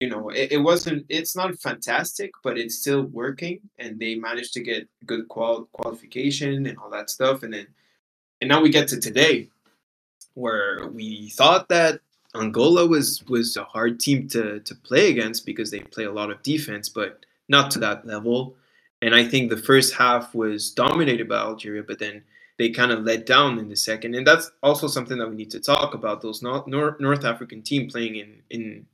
[0.00, 4.52] you know it, it wasn't it's not fantastic but it's still working and they managed
[4.52, 7.42] to get good qual- qualification and all that stuff.
[7.42, 7.66] And then
[8.40, 9.48] and now we get to today
[10.34, 12.00] where we thought that
[12.34, 16.30] Angola was was a hard team to to play against because they play a lot
[16.30, 18.56] of defense but not to that level.
[19.02, 22.22] And I think the first half was dominated by Algeria but then
[22.58, 24.14] they kind of let down in the second.
[24.14, 26.22] And that's also something that we need to talk about.
[26.22, 28.86] Those North, North African team playing in, in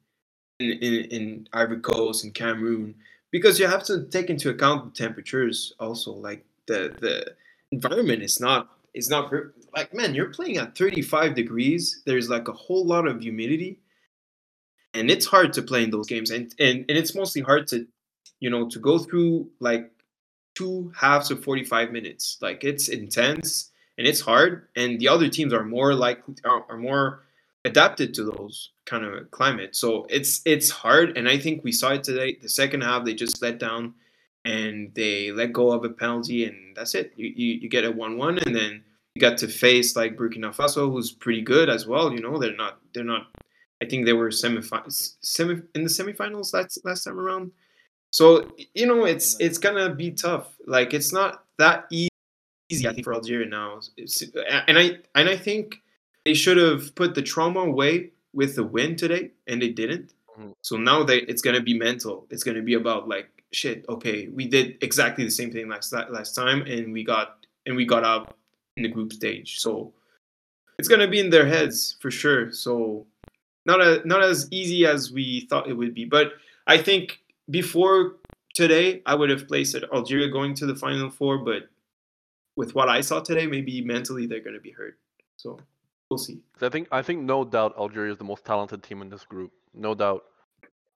[0.59, 2.95] in in Ivory Coast and Cameroon,
[3.31, 6.13] because you have to take into account the temperatures also.
[6.13, 7.35] Like the the
[7.71, 9.33] environment is not is not
[9.75, 12.03] like man, you're playing at 35 degrees.
[12.05, 13.79] There's like a whole lot of humidity,
[14.95, 16.31] and it's hard to play in those games.
[16.31, 17.87] And and and it's mostly hard to,
[18.41, 19.91] you know, to go through like
[20.55, 22.39] two halves of 45 minutes.
[22.41, 27.23] Like it's intense and it's hard, and the other teams are more like are, more
[27.65, 29.77] adapted to those kind of climate.
[29.77, 32.39] So it's it's hard, and I think we saw it today.
[32.41, 33.95] The second half, they just let down,
[34.45, 37.13] and they let go of a penalty, and that's it.
[37.17, 38.83] You you, you get a one-one, and then
[39.15, 42.13] you got to face like Burkina Faso, who's pretty good as well.
[42.13, 43.27] You know, they're not they're not.
[43.83, 47.53] I think they were semi semi in the semifinals last last time around.
[48.13, 50.55] So you know, it's it's gonna be tough.
[50.67, 52.09] Like it's not that easy.
[52.87, 55.77] I think for Algeria now, it's, and I and I think
[56.25, 60.13] they should have put the trauma away with the win today, and they didn't.
[60.39, 60.51] Mm-hmm.
[60.61, 62.27] So now that it's gonna be mental.
[62.31, 63.85] It's gonna be about like shit.
[63.89, 67.87] Okay, we did exactly the same thing last last time, and we got and we
[67.87, 68.37] got out
[68.77, 69.59] in the group stage.
[69.61, 69.93] So
[70.79, 72.53] it's gonna be in their heads for sure.
[72.53, 73.07] So
[73.65, 76.33] not a, not as easy as we thought it would be, but
[76.67, 78.17] I think before
[78.55, 81.65] today, I would have placed Algeria going to the final four, but
[82.57, 84.99] with what I saw today, maybe mentally they're going to be hurt.
[85.37, 85.59] So
[86.11, 86.41] we'll see.
[86.61, 89.53] I think I think no doubt Algeria is the most talented team in this group,
[89.75, 90.23] no doubt.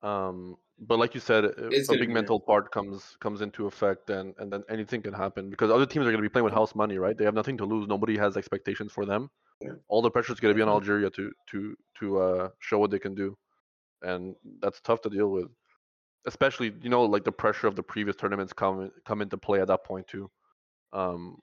[0.02, 4.34] Um, but like you said, it's a big mental part comes comes into effect, and
[4.38, 6.74] and then anything can happen because other teams are going to be playing with house
[6.74, 7.16] money, right?
[7.16, 7.88] They have nothing to lose.
[7.88, 9.30] Nobody has expectations for them.
[9.62, 9.72] Yeah.
[9.88, 12.90] All the pressure is going to be on Algeria to to to uh, show what
[12.90, 13.38] they can do,
[14.02, 15.48] and that's tough to deal with
[16.26, 19.68] especially you know like the pressure of the previous tournaments come come into play at
[19.68, 20.30] that point too.
[20.92, 21.38] Um,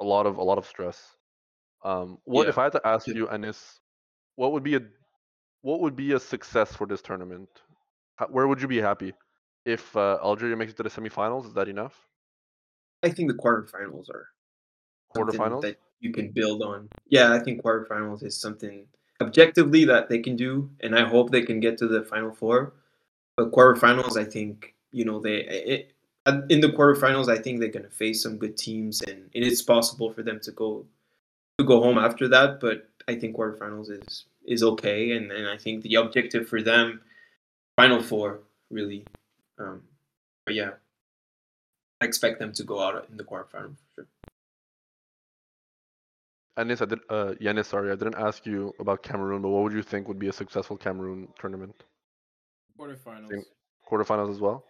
[0.00, 1.16] a lot of a lot of stress.
[1.84, 2.50] Um, what yeah.
[2.50, 3.80] if I had to ask you, Anis,
[4.36, 4.80] what would be a
[5.62, 7.48] what would be a success for this tournament?
[8.16, 9.12] How, where would you be happy
[9.64, 11.46] if uh, Algeria makes it to the semifinals?
[11.46, 11.94] Is that enough?
[13.02, 14.28] I think the quarterfinals are
[15.14, 16.88] quarterfinals that you can build on.
[17.06, 18.86] Yeah, I think quarterfinals is something
[19.20, 22.74] objectively that they can do, and I hope they can get to the final four.
[23.36, 25.92] But quarterfinals, I think you know they it,
[26.48, 29.62] in the quarterfinals, I think they're going to face some good teams, and it is
[29.62, 30.86] possible for them to go
[31.58, 32.60] to go home after that.
[32.60, 37.00] But I think quarterfinals is is okay, and, and I think the objective for them,
[37.76, 39.06] final four, really.
[39.58, 39.82] Um,
[40.46, 40.70] but yeah,
[42.00, 44.06] I expect them to go out in the quarterfinals for sure.
[46.56, 50.20] Anis, uh, sorry, I didn't ask you about Cameroon, but what would you think would
[50.20, 51.74] be a successful Cameroon tournament?
[52.78, 53.30] Quarterfinals.
[53.30, 53.44] Same
[53.90, 54.64] quarterfinals as well.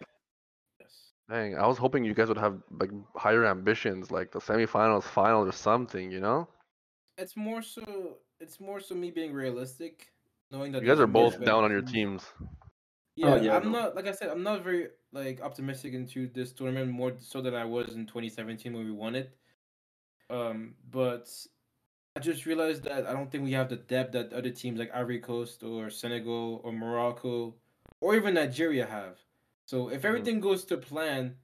[0.79, 1.11] Yes.
[1.29, 5.47] Dang, I was hoping you guys would have like higher ambitions, like the semifinals, final,
[5.47, 6.11] or something.
[6.11, 6.47] You know.
[7.17, 8.17] It's more so.
[8.39, 10.07] It's more so me being realistic,
[10.51, 12.23] knowing that you guys are both down on your teams.
[13.15, 13.79] Yeah, oh, yeah I'm no.
[13.79, 14.29] not like I said.
[14.29, 18.73] I'm not very like optimistic into this tournament more so than I was in 2017
[18.73, 19.33] when we won it.
[20.29, 21.29] Um, but
[22.17, 24.91] I just realized that I don't think we have the depth that other teams like
[24.93, 27.55] Ivory Coast or Senegal or Morocco
[28.05, 29.17] or even Nigeria have.
[29.65, 30.07] So if mm-hmm.
[30.07, 31.37] everything goes to plan,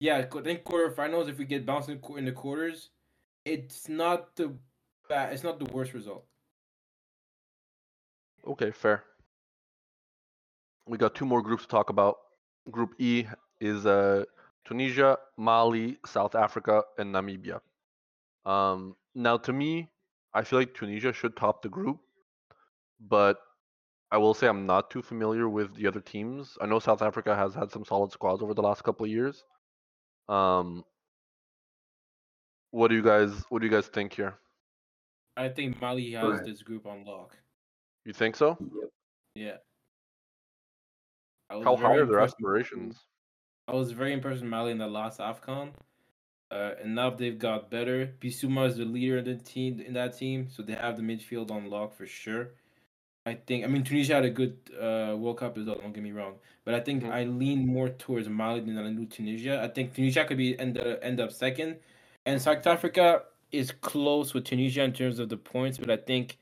[0.00, 1.28] yeah, I think quarterfinals.
[1.28, 2.88] If we get bounced in, in the quarters,
[3.44, 4.54] it's not the
[5.10, 5.34] bad.
[5.34, 6.24] It's not the worst result.
[8.46, 9.04] Okay, fair.
[10.86, 12.16] We got two more groups to talk about.
[12.70, 13.26] Group E
[13.60, 14.24] is uh,
[14.64, 17.60] Tunisia, Mali, South Africa, and Namibia.
[18.46, 19.90] Um, now, to me,
[20.32, 21.98] I feel like Tunisia should top the group,
[23.00, 23.36] but
[24.14, 26.56] I will say I'm not too familiar with the other teams.
[26.60, 29.42] I know South Africa has had some solid squads over the last couple of years.
[30.28, 30.84] Um,
[32.70, 34.34] what do you guys What do you guys think here?
[35.36, 36.46] I think Mali has ahead.
[36.46, 37.36] this group on lock.
[38.04, 38.56] You think so?
[38.60, 38.90] Yep.
[39.34, 39.56] Yeah.
[41.64, 43.06] How high are their aspirations?
[43.66, 45.72] I was very impressed with Mali in the last AFCON.
[46.52, 48.14] Uh, and now they've got better.
[48.20, 51.50] Bissouma is the leader in the team in that team, so they have the midfield
[51.50, 52.50] on lock for sure.
[53.26, 56.02] I think I mean Tunisia had a good uh, World Cup as well, don't get
[56.02, 56.34] me wrong.
[56.64, 57.10] But I think Mhm.
[57.10, 59.62] I lean more towards Mali than I do Tunisia.
[59.62, 61.78] I think Tunisia could be end, uh, end up second.
[62.26, 66.38] And South Africa is close with Tunisia in terms of the points, but I think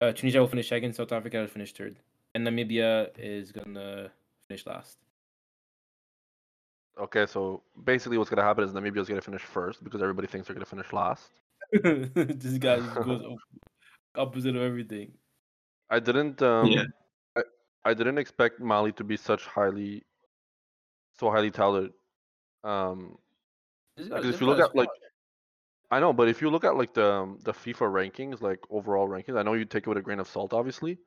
[0.00, 1.96] uh, Tunisia will finish second, South Africa will finish third.
[2.34, 4.10] And Namibia is gonna
[4.48, 4.98] finish last.
[6.98, 10.54] Okay, so basically what's gonna happen is Namibia's gonna finish first because everybody thinks they're
[10.54, 11.30] gonna finish last.
[11.72, 13.22] this guy goes
[14.16, 15.12] opposite of everything.
[15.94, 16.84] I didn't um Yeah.
[17.36, 17.42] I,
[17.90, 20.02] I didn't expect Mali to be such highly
[21.18, 21.90] so highly touted.
[22.64, 23.16] Um
[23.96, 24.88] because if you look guy's at like
[25.90, 29.06] I know, but if you look at like the um, the FIFA rankings, like overall
[29.08, 30.98] rankings, I know you take it with a grain of salt, obviously,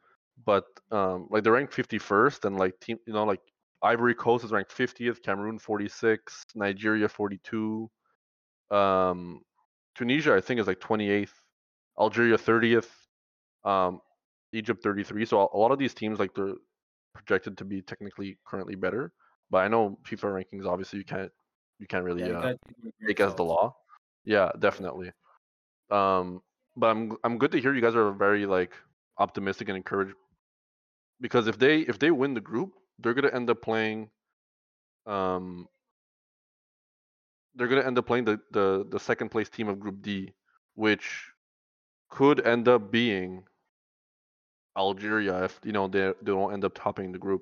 [0.45, 3.41] but um, like they're ranked 51st, and like team, you know, like
[3.81, 7.89] Ivory Coast is ranked 50th, Cameroon 46, Nigeria 42,
[8.71, 9.41] um,
[9.95, 11.33] Tunisia I think is like 28th,
[11.99, 12.89] Algeria 30th,
[13.65, 13.99] um,
[14.57, 15.25] Egypt 33.
[15.25, 16.55] So a- lot of these teams like they're
[17.13, 19.13] projected to be technically currently better,
[19.49, 21.31] but I know FIFA rankings obviously you can't
[21.79, 23.43] you can't really yeah, uh, gotta take it with a grain of take as the
[23.43, 23.75] law.
[24.25, 25.11] Yeah, definitely.
[25.89, 26.41] Um,
[26.75, 28.73] but I'm I'm good to hear you guys are very like
[29.17, 30.13] optimistic and encouraged
[31.21, 34.09] because if they if they win the group, they're gonna end up playing.
[35.05, 35.67] Um,
[37.55, 40.33] they're gonna end up playing the the the second place team of Group D,
[40.75, 41.31] which
[42.09, 43.43] could end up being
[44.77, 47.41] Algeria if you know they they don't end up topping the group.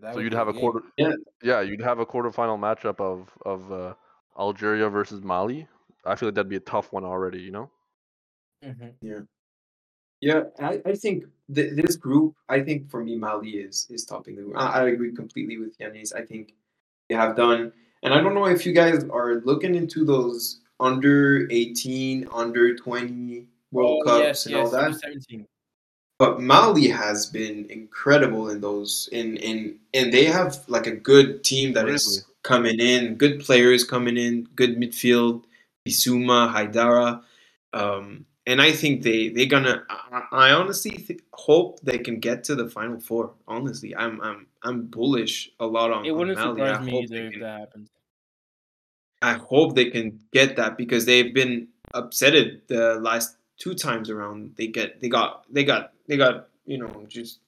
[0.00, 0.60] That so you'd have a game.
[0.60, 0.82] quarter.
[0.96, 1.12] Yeah.
[1.42, 3.94] Yeah, you'd have a quarterfinal matchup of of uh,
[4.38, 5.68] Algeria versus Mali.
[6.04, 7.40] I feel like that'd be a tough one already.
[7.40, 7.70] You know.
[8.62, 9.26] Mhm.
[10.20, 14.36] Yeah, I, I think th- this group, I think for me, Mali is is topping
[14.36, 14.56] the group.
[14.56, 16.14] I, I agree completely with Yanis.
[16.14, 16.54] I think
[17.08, 21.46] they have done, and I don't know if you guys are looking into those under
[21.50, 25.00] 18, under 20 World Oh, Cups yes, and yes, all that.
[25.00, 25.46] 17.
[26.18, 31.42] But Mali has been incredible in those in in and they have like a good
[31.44, 32.34] team that is Really?
[32.44, 35.42] coming in, good players coming in, good midfield,
[35.86, 37.22] Bissouma, Haidara.
[37.72, 39.82] Um, and I think they they're gonna.
[39.90, 43.34] I, I honestly th- hope they can get to the final four.
[43.48, 46.62] Honestly, I'm I'm I'm bullish a lot on, It wouldn't Mali.
[46.62, 47.88] I surprise me hope either they if can, that happens.
[49.22, 54.54] I hope they can get that because they've been upsetted the last two times around.
[54.56, 57.40] They get they got they got they got you know just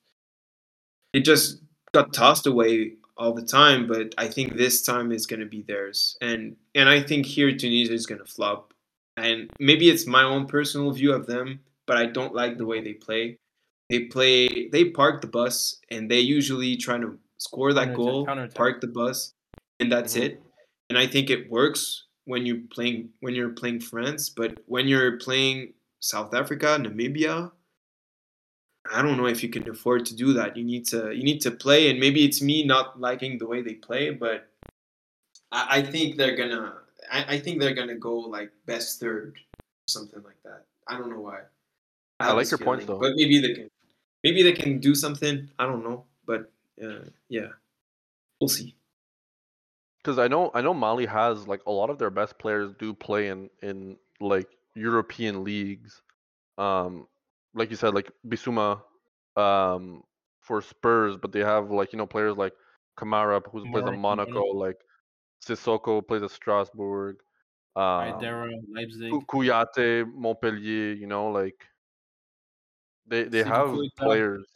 [1.12, 1.60] they just
[1.92, 3.86] got tossed away all the time.
[3.86, 7.54] But I think this time is going to be theirs, and and I think here
[7.56, 8.72] Tunisia is going to flop.
[9.18, 12.82] And maybe it's my own personal view of them, but I don't like the way
[12.82, 13.38] they play.
[13.88, 18.80] They play they park the bus and they usually try to score that goal, park
[18.82, 19.32] the bus,
[19.80, 20.22] and that's Mhm.
[20.22, 20.42] it
[20.88, 25.18] and I think it works when you're playing when you're playing France, but when you're
[25.18, 25.72] playing
[26.06, 27.50] South Africa, Namibia,
[28.92, 30.56] I don't know if you can afford to do that.
[30.56, 33.60] You need to you need to play, and maybe it's me not liking the way
[33.60, 34.48] they play, but
[35.50, 36.74] I, I think they're gonna
[37.10, 39.36] I, I think they're gonna go like best third,
[39.88, 40.64] something like that.
[40.86, 41.40] I don't know why.
[42.20, 43.00] I have like your feeling, though.
[43.00, 43.70] but maybe they can
[44.22, 45.50] maybe they can do something.
[45.58, 47.48] I don't know, but uh, yeah,
[48.40, 48.76] we'll see.
[49.98, 52.94] because I know I know Mali has like a lot of their best players do
[52.94, 56.02] play in in like European leagues.
[56.58, 57.08] Um,
[57.54, 58.82] like you said, like Bissouma,
[59.36, 60.04] um,
[60.40, 62.54] for Spurs, but they have like you know players like
[62.96, 64.76] Camara who plays at Monaco, like
[65.44, 67.16] Sissoko plays at Strasbourg,
[67.76, 68.36] um,
[68.74, 69.10] Leipzig.
[69.10, 69.24] Ku-
[70.14, 70.92] Montpellier.
[70.94, 71.66] You know, like
[73.06, 74.46] they they have players.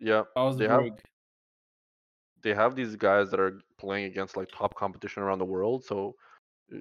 [0.00, 0.24] Yeah,
[0.58, 0.84] they have
[2.42, 5.84] they have these guys that are playing against like top competition around the world.
[5.84, 6.16] So
[6.74, 6.78] uh,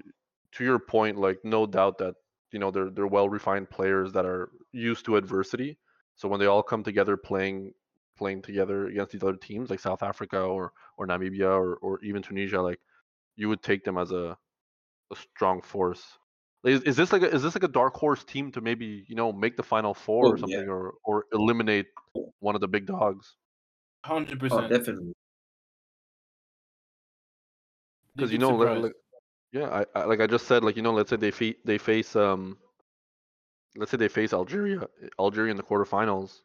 [0.53, 2.15] to your point, like no doubt that
[2.55, 5.77] you know they're they're well refined players that are used to adversity.
[6.15, 7.73] So when they all come together playing
[8.17, 12.21] playing together against these other teams like South Africa or or Namibia or or even
[12.21, 12.79] Tunisia, like
[13.35, 14.37] you would take them as a
[15.11, 16.17] a strong force.
[16.63, 19.15] Is, is this like a, is this like a dark horse team to maybe you
[19.15, 20.41] know make the final four Oh, or yeah.
[20.41, 21.87] something or or eliminate
[22.39, 23.35] one of the big dogs?
[24.05, 24.69] Hundred Oh, percent.
[24.69, 25.11] definitely.
[28.15, 28.93] because you know, like,
[29.55, 31.77] yeah, I, I like I just said, like you know, let's say they fe- they
[31.77, 32.57] face um,
[33.77, 34.85] let's say they face Algeria,
[35.17, 36.41] Algeria in the quarterfinals,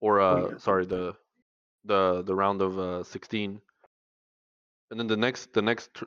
[0.00, 0.58] or uh, yeah.
[0.58, 1.14] sorry, the
[1.84, 3.60] the the round of uh, 16,
[4.90, 6.06] and then the next the next t-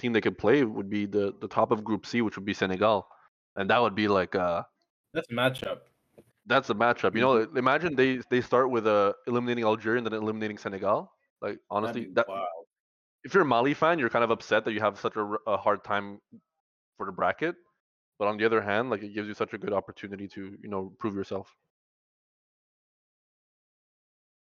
[0.00, 2.54] team they could play would be the the top of Group C, which would be
[2.54, 3.06] Senegal.
[3.54, 4.62] and that would be like uh
[5.14, 5.78] That's a matchup.
[6.46, 7.14] that's a matchup.
[7.14, 11.12] You know, imagine they they start with uh eliminating Algeria and then eliminating Senegal.
[11.40, 12.26] Like honestly, that.
[13.26, 15.82] If you're a Mali fan, you're kind of upset that you have such a hard
[15.84, 16.20] time
[16.96, 17.56] for the bracket.
[18.18, 20.68] But on the other hand, like it gives you such a good opportunity to you
[20.70, 21.54] know prove yourself.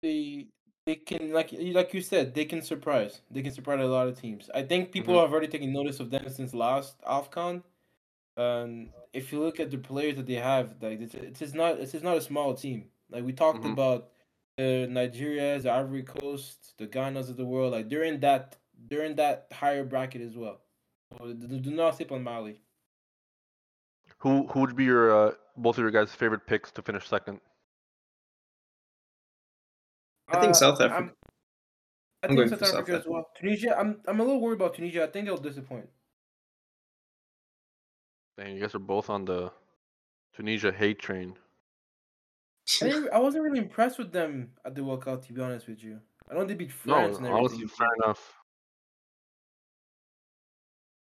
[0.02, 0.46] They
[0.84, 3.22] they can like you- like you said they can surprise.
[3.30, 4.50] They can surprise a lot of teams.
[4.54, 5.22] I think people Mhm.
[5.22, 7.64] have already taken notice of them since last AFCON.
[8.36, 11.94] Um, if you look at the players that they have, like it's it's not it's
[12.02, 12.90] not a small team.
[13.10, 13.72] Like we talked Mhm.
[13.72, 14.10] about
[14.58, 17.72] the Nigerias, the Ivory Coast, the Ghanas of the world.
[17.72, 18.56] Like they're in that
[18.88, 20.60] they're in that higher bracket as well.
[21.18, 22.60] So do do not sleep on Mali.
[24.18, 27.40] Who who would be your uh, both of your guys' favorite picks to finish second?
[30.28, 31.14] I think Uh, South I'm- Africa.
[32.22, 33.12] I I'm think going South for South Africa as Africa.
[33.12, 33.30] well.
[33.38, 35.04] Tunisia, I'm I'm a little worried about Tunisia.
[35.04, 35.88] I think they'll disappoint.
[38.36, 39.52] Dang, you guys are both on the
[40.34, 41.36] Tunisia hate train.
[42.82, 45.82] I, I wasn't really impressed with them at the World Cup, to be honest with
[45.84, 46.00] you.
[46.28, 48.34] I know they beat No, France and honestly, fair enough.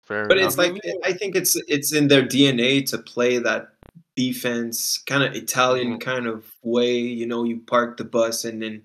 [0.09, 0.49] Fair But enough.
[0.49, 3.73] it's like I think it's it's in their DNA to play that
[4.17, 6.01] defense kind of Italian Mhm.
[6.01, 6.97] kind of way.
[6.99, 8.81] You know, you park the bus and then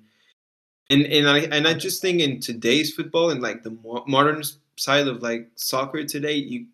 [0.91, 4.43] and and I and I just think in today's football and like the mo- modern
[4.77, 6.67] side of like soccer today, you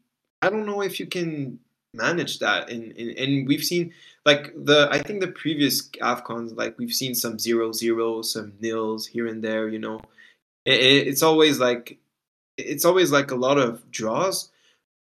[0.42, 1.59] I don't know if you can
[1.94, 2.68] manage that.
[2.70, 3.94] And and, and we've seen
[4.26, 9.07] like the I think the previous Afcons like we've seen some zero zero, some nils
[9.07, 9.68] here and there.
[9.68, 10.01] You know,
[10.66, 11.98] it- it's always like
[12.67, 14.51] it's always like a lot of draws.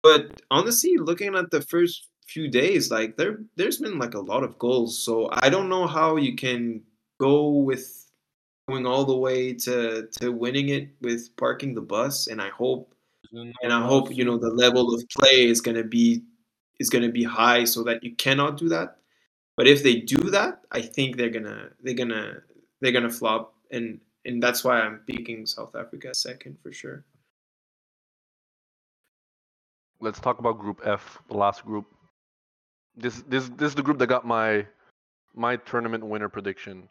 [0.03, 4.43] But honestly, looking at the first few days, like there there's been like a lot
[4.43, 4.99] of goals.
[4.99, 6.83] So I don't know how you can
[7.19, 8.11] go with
[8.69, 12.29] going all the way to to winning it with parking the bus.
[12.29, 12.95] And I hope
[13.33, 16.23] and I hope you know the level of play is gonna be
[16.79, 18.97] is gonna be high so that you cannot do that.
[19.57, 22.43] But if they do that, I think they're gonna they're gonna
[22.81, 27.05] they're gonna flop and and that's why I'm picking South Africa second for sure.
[30.03, 31.85] Let's talk about Group F, the last group.
[32.97, 34.67] This this this is the group that got my
[35.35, 36.89] my tournament winner prediction.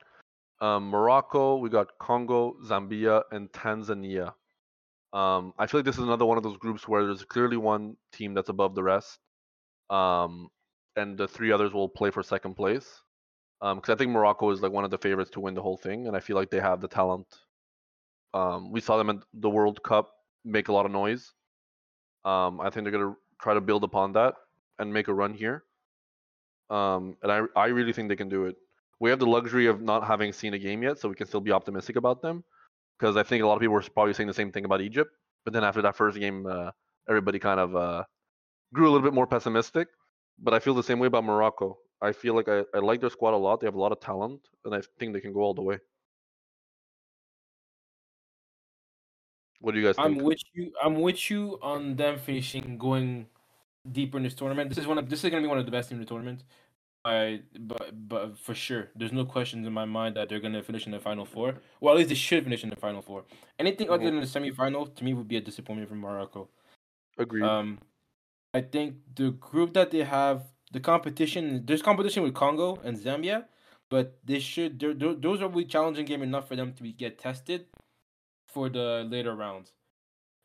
[0.62, 4.34] Um, Morocco, we got Congo, Zambia, and Tanzania.
[5.12, 7.98] Um, I feel like this is another one of those groups where there's clearly one
[8.14, 9.18] team that's above the rest,
[9.90, 10.50] um,
[10.96, 13.02] and the three others will play for second place.
[13.60, 16.08] Because I think Morocco is like one of the favorites to win the whole thing,
[16.08, 17.28] and I feel like they have the talent.
[18.36, 20.12] Um, we saw them at the World Cup
[20.46, 21.34] make a lot of noise.
[22.26, 24.36] Um, I think they're gonna try to build upon that
[24.78, 25.64] and make a run here.
[26.70, 28.56] Um, and I I really think they can do it.
[29.00, 31.42] We have the luxury of not having seen a game yet, so we can still
[31.42, 32.44] be optimistic about them.
[32.98, 35.12] Because I think a lot of people were probably saying the same thing about Egypt,
[35.46, 36.72] but then after that first game, uh,
[37.08, 38.04] everybody kind of uh,
[38.74, 39.88] grew a little bit more pessimistic.
[40.38, 41.78] But I feel the same way about Morocco.
[42.02, 43.60] I feel like I, I like their squad a lot.
[43.60, 45.80] They have a lot of talent, and I think they can go all the way.
[49.60, 50.24] What do you guys I'm think?
[50.24, 50.72] with you.
[50.84, 53.28] I'm with you on them finishing going
[53.92, 54.70] deeper in this tournament.
[54.70, 56.10] This is one of this is gonna be one of the best teams in the
[56.10, 56.44] tournament.
[57.06, 60.86] I but but for sure, there's no questions in my mind that they're gonna finish
[60.86, 61.56] in the final four.
[61.82, 63.26] Well, at least they should finish in the final four.
[63.58, 64.12] Anything other Mhm.
[64.12, 66.50] than the semifinal to me would be a disappointment from Morocco.
[67.18, 67.44] Agreed.
[67.44, 67.80] Um,
[68.54, 73.46] I think the group that they have, the competition, there's competition with Congo and Zambia,
[73.90, 74.80] but they should.
[74.80, 77.68] they're- tho- Those are really challenging game enough for them to be, get tested
[78.54, 79.72] for the later rounds.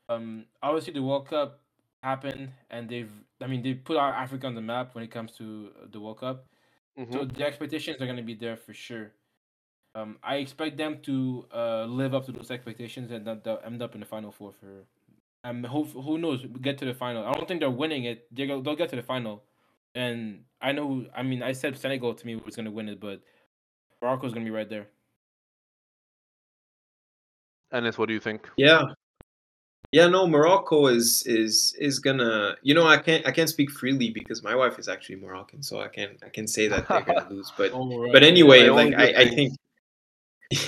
[0.09, 1.61] Um, obviously the World Cup
[2.03, 3.11] happened, and they've.
[3.41, 6.01] I mean, they put our Africa on the map when it comes to uh, the
[6.01, 6.47] World Cup.
[6.99, 7.13] Mhm.
[7.13, 9.13] So the expectations are going to be there for sure.
[9.95, 13.81] Um, I expect them to uh, live up to those expectations and that they'll end
[13.83, 14.87] up in the final four for.
[15.45, 16.45] Um, who who knows?
[16.61, 17.25] Get to the final.
[17.25, 18.35] I don't think they're winning it.
[18.35, 19.45] They go, they'll get to the final,
[19.95, 21.07] and I know.
[21.15, 23.21] I mean, I said Senegal to me was going to win it, but
[24.01, 24.87] Morocco's going to be right there.
[27.75, 28.49] Anis, what do you think?
[28.57, 28.85] Yeah.
[29.93, 34.11] Yeah, no, Morocco is is is gonna you know I can't I can't speak freely
[34.11, 37.29] because my wife is actually Moroccan, so I can I can say that they're gonna
[37.31, 37.53] lose.
[37.57, 39.57] But Oh, but anyway, Yeah, like I, I think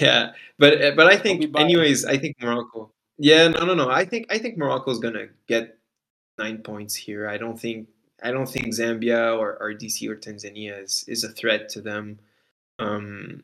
[0.00, 2.92] yeah, but uh, but I think anyways, I think Morocco.
[3.18, 3.90] Yeah, no, no, no.
[3.90, 5.76] I think I think Morocco's gonna get
[6.38, 7.28] nine points here.
[7.28, 7.88] I don't think
[8.22, 12.18] I don't think Zambia or RDC or Tanzania is is a threat to them.
[12.78, 13.42] Um,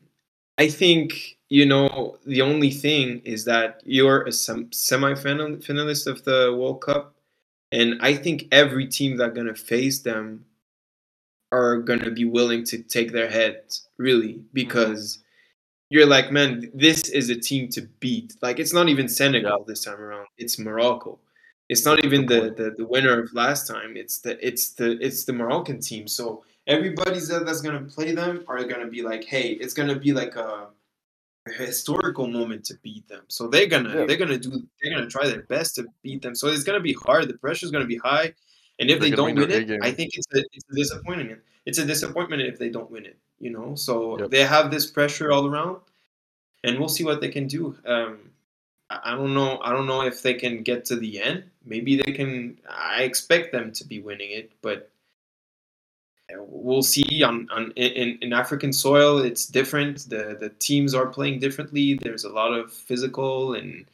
[0.57, 6.23] I think you know the only thing is that you're a sem- semi-final finalist of
[6.23, 7.15] the World Cup,
[7.71, 10.45] and I think every team that's gonna face them
[11.51, 14.47] are gonna be willing to take their heads really mm-hmm.
[14.53, 15.19] because
[15.89, 18.35] you're like, man, this is a team to beat.
[18.41, 21.19] Like it's not even Senegal this time around; it's Morocco.
[21.69, 23.95] It's not even the, the the winner of last time.
[23.97, 26.07] It's the it's the it's the Moroccan team.
[26.07, 30.13] So everybody that that's gonna play them are gonna be like, hey, it's gonna be
[30.13, 30.67] like a,
[31.47, 33.23] a historical moment to beat them.
[33.27, 34.05] So they're gonna Yeah.
[34.05, 34.51] they're gonna do
[34.81, 36.35] they're gonna try their best to beat them.
[36.35, 37.27] So it's gonna be hard.
[37.27, 38.33] The pressure's gonna be high.
[38.79, 39.95] And if They're they don't win it, A I game.
[39.95, 41.41] think it's a it's a disappointment.
[41.65, 43.17] It's a disappointment if they don't win it.
[43.39, 44.29] You know, so Yep.
[44.31, 45.81] they have this pressure all around,
[46.63, 47.75] and we'll see what they can do.
[47.85, 48.31] Um,
[48.89, 49.59] I don't know.
[49.61, 51.43] I don't know if they can get to the end.
[51.65, 52.57] Maybe they can.
[52.69, 54.89] I expect them to be winning it, but
[56.39, 57.23] we'll see.
[57.23, 60.09] On, on in, in African soil, it's different.
[60.09, 61.95] The the teams are playing differently.
[62.01, 63.85] There's a lot of physical and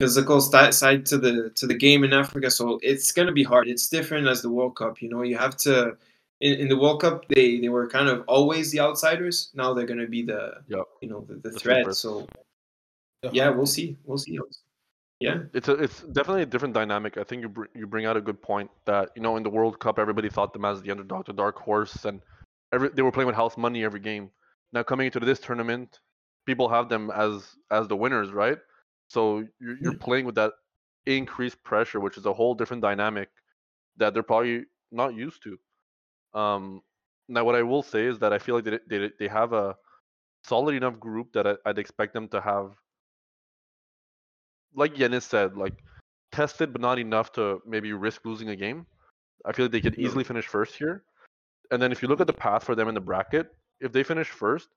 [0.00, 2.50] physical sti- side to the to the game in Africa.
[2.50, 3.68] So it's gonna be hard.
[3.68, 5.00] It's different as the World Cup.
[5.02, 5.96] You know, you have to.
[6.42, 9.50] In, in the World Cup, they, they were kind of always the outsiders.
[9.54, 10.84] Now they're gonna be the Yep.
[11.00, 11.76] you know the, the The threat.
[11.78, 11.98] sleepers.
[11.98, 12.26] So
[13.32, 13.96] yeah, we'll see.
[14.04, 14.38] We'll see.
[15.20, 15.38] Yeah.
[15.54, 17.16] It's a, it's definitely a different dynamic.
[17.16, 19.50] I think you br- you bring out a good point that you know in the
[19.50, 22.20] World Cup everybody thought them as the underdog, the dark horse, and
[22.72, 24.30] every they were playing with house money every game.
[24.72, 26.00] Now coming into this tournament,
[26.44, 28.58] people have them as as the winners, right?
[29.08, 30.52] So you're, you're playing with that
[31.06, 33.30] increased pressure, which is a whole different dynamic
[33.96, 35.58] that they're probably not used to.
[36.38, 36.82] Um,
[37.28, 39.76] now what I will say is that I feel like they they, they have a
[40.44, 42.72] solid enough group that I, I'd expect them to have
[44.76, 45.74] like Yanis said, like
[46.32, 48.86] tested but not enough to maybe risk losing a game.
[49.44, 51.02] I feel like they could easily finish first here.
[51.70, 54.02] And then if you look at the path for them in the bracket, if they
[54.02, 54.68] finish first,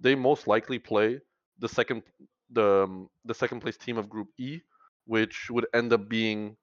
[0.00, 1.20] they most likely play
[1.58, 2.02] the second
[2.50, 4.60] the um, the second place team of Group E,
[5.06, 6.56] which would end up being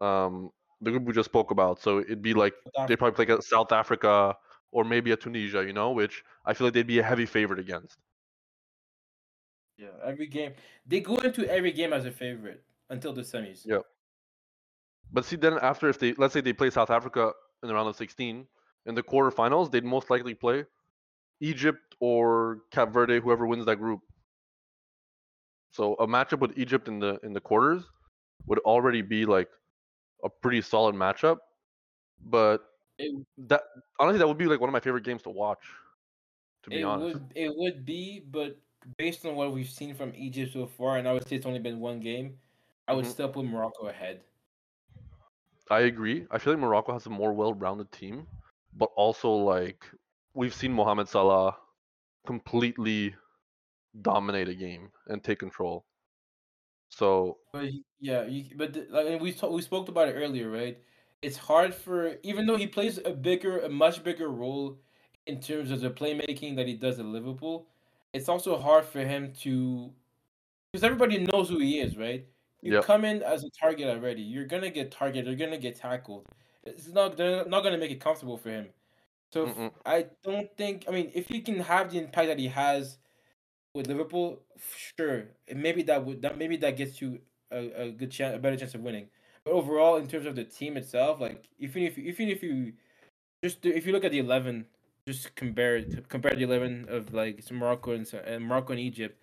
[0.00, 0.50] um,
[0.80, 1.80] the group we just spoke about.
[1.80, 2.54] So it'd be like
[2.88, 4.36] they probably play like a South Africa
[4.72, 7.60] or maybe a Tunisia, you know, which I feel like they'd be a heavy favorite
[7.60, 7.98] against.
[9.82, 10.52] Yeah, every game
[10.86, 13.66] they go into every game as a favorite until the semis.
[13.66, 13.80] Yeah.
[15.12, 17.88] But see, then after if they let's say they play South Africa in the round
[17.88, 18.46] of 16
[18.86, 20.64] in the quarterfinals, they'd most likely play
[21.40, 24.00] Egypt or Cap Verde, whoever wins that group.
[25.72, 27.82] So a matchup with Egypt in the in the quarters
[28.46, 29.48] would already be like
[30.22, 31.38] a pretty solid matchup.
[32.24, 32.62] But
[32.98, 33.62] It, that
[33.98, 35.66] honestly, that would be like one of my favorite games to watch.
[36.64, 38.56] To be honest, would it would be, but
[38.98, 41.58] based on what we've seen from Egypt so far, and I would say it's only
[41.58, 42.38] been one game,
[42.88, 43.10] I would Mhm.
[43.10, 44.24] still put Morocco ahead.
[45.70, 46.26] I agree.
[46.30, 48.26] I feel like Morocco has a more well-rounded team,
[48.74, 49.86] but also like
[50.34, 51.56] we've seen Mohamed Salah
[52.26, 53.14] completely
[54.02, 55.84] dominate a game and take control.
[56.90, 57.70] So But
[58.00, 60.82] yeah, you, but the, like we talk, we spoke about it earlier, right?
[61.22, 64.78] It's hard for even though he plays a bigger, a much bigger role
[65.26, 67.68] in terms of the playmaking that he does at Liverpool.
[68.12, 69.92] It's also hard for him to
[70.72, 72.26] because everybody knows who he is, right?
[72.62, 72.84] You Yep.
[72.84, 74.22] come in as a target already.
[74.22, 75.26] You're gonna get targeted.
[75.26, 76.26] You're gonna get tackled.
[76.64, 77.16] It's not.
[77.16, 78.68] They're not gonna make it comfortable for him.
[79.32, 79.72] So f- Mm-mm.
[79.86, 80.84] I don't think.
[80.88, 82.98] I mean, if he can have the impact that he has
[83.74, 84.42] with Liverpool,
[84.98, 88.56] sure, maybe that would that maybe that gets you a, a good chance, a better
[88.56, 89.08] chance of winning.
[89.44, 92.74] But overall, in terms of the team itself, like even if even if you
[93.44, 94.66] just do- if you look at the eleven,
[95.06, 98.80] just compare it to- compare the eleven of like some Morocco and, and Morocco and
[98.80, 99.20] Egypt.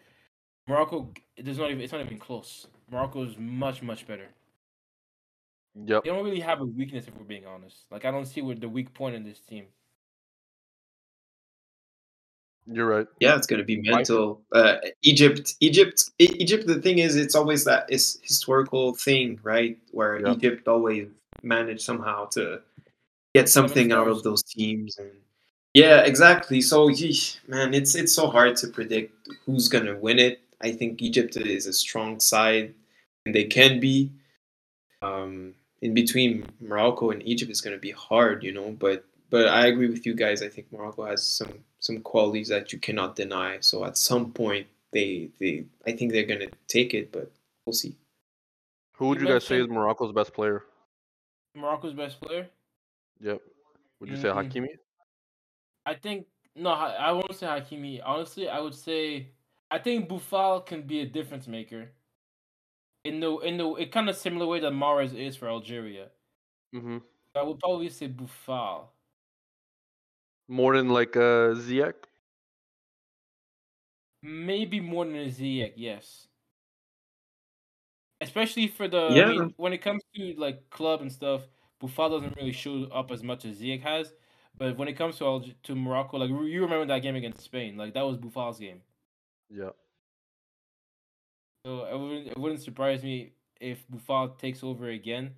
[0.67, 2.67] Morocco, there's not even it's not even close.
[2.91, 4.30] Morocco is much much better.
[5.86, 6.03] yep.
[6.03, 7.86] They don't really have a weakness if we're being honest.
[7.91, 9.65] Like I don't see what the weak point in this team.
[12.71, 13.07] You're right.
[13.19, 14.41] Yeah, it's gonna be mental.
[14.51, 16.67] Uh, Egypt, Egypt, Egypt.
[16.67, 19.80] The thing is, it's always that is historical thing, right?
[19.91, 20.34] Where Yeah.
[20.34, 21.07] Egypt always
[21.41, 22.61] managed somehow to
[23.34, 25.09] get something out of those teams, and
[25.80, 26.61] yeah, exactly.
[26.61, 29.11] So, yeesh, man, it's it's so hard to predict
[29.45, 30.41] who's gonna win it.
[30.61, 32.73] I think Egypt is a strong side,
[33.25, 34.11] and they can be.
[35.01, 38.71] Um, in between Morocco and Egypt is gonna be hard, you know.
[38.71, 40.41] But but I agree with you guys.
[40.41, 43.59] I think Morocco has some some qualities that you cannot deny.
[43.61, 47.32] So at some point, they they I think they're gonna take it, but
[47.65, 47.95] we'll see.
[48.97, 50.63] Who would You you guys say is Morocco's best player?
[51.55, 52.47] Morocco's best player.
[53.21, 53.41] Yep.
[53.99, 54.36] Would you say Mm.
[54.36, 54.67] Hakimi?
[55.90, 58.00] I think no, I won't say Hakimi.
[58.06, 59.32] Honestly, I would say
[59.72, 61.90] I think Boufal can be a difference maker.
[63.04, 66.10] In the in the it kind of similar way that Mahrez is for Algeria.
[66.76, 66.98] Mm-hmm.
[67.36, 68.90] I would probably say Boufal.
[70.48, 71.96] More than like a Ziyech.
[74.22, 76.28] Maybe more than a Ziyech, yes.
[78.22, 81.48] Especially for the I mean, when it comes to like club and stuff,
[81.82, 84.14] Boufal doesn't really show up as much as Ziyech has.
[84.60, 87.78] But when it comes to Alge- to Morocco, like you remember that game against Spain,
[87.78, 88.82] like that was Boufal's game.
[89.49, 89.70] Yeah.
[91.66, 95.32] So it wouldn't, it wouldn't surprise me if Boufal takes over again.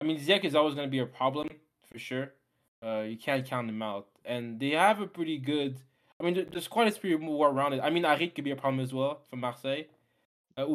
[0.00, 1.48] I mean, Ziyech is always going to be a problem
[1.90, 2.32] for sure.
[2.84, 5.76] Uh, you can't count him out, and they have a pretty good.
[6.20, 7.80] I mean, there's quite a pretty more rounded.
[7.80, 9.84] I mean, Harit could be a problem as well for Marseille.
[10.56, 10.66] Uh,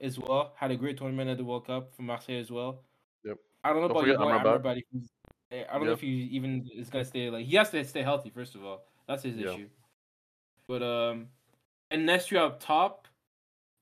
[0.00, 2.82] as well had a great tournament at the World Cup for Marseille as well.
[3.24, 3.38] Yep.
[3.64, 4.62] I don't know Don't about you, forget boy, Amrabat.
[4.62, 5.02] Amrabat,
[5.50, 8.30] I don't know if he even is gonna stay like he has to stay healthy
[8.30, 8.84] first of all.
[9.06, 9.68] That's his issue.
[10.66, 11.28] But um,
[11.90, 13.08] and next year up top,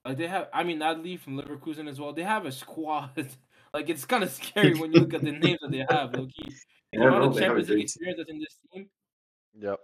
[0.04, 0.48] like they have.
[0.52, 2.12] I mean, Adli from Leverkusen as well.
[2.12, 3.10] They have a squad.
[3.74, 6.14] like it's kind of scary when you look at the names that they have.
[6.14, 6.54] Low key,
[6.92, 8.88] the Yeah, amount of Champions League experience that's in this team.
[9.58, 9.80] Yep.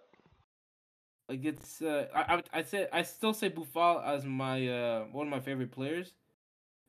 [1.28, 1.82] Like it's.
[1.82, 5.40] Uh, I I I say I still say Boufal as my uh one of my
[5.40, 6.12] favorite players,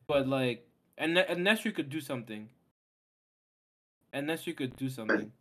[0.08, 0.68] but like
[0.98, 2.50] and and Nesyri could do something.
[4.14, 5.32] And you could do something.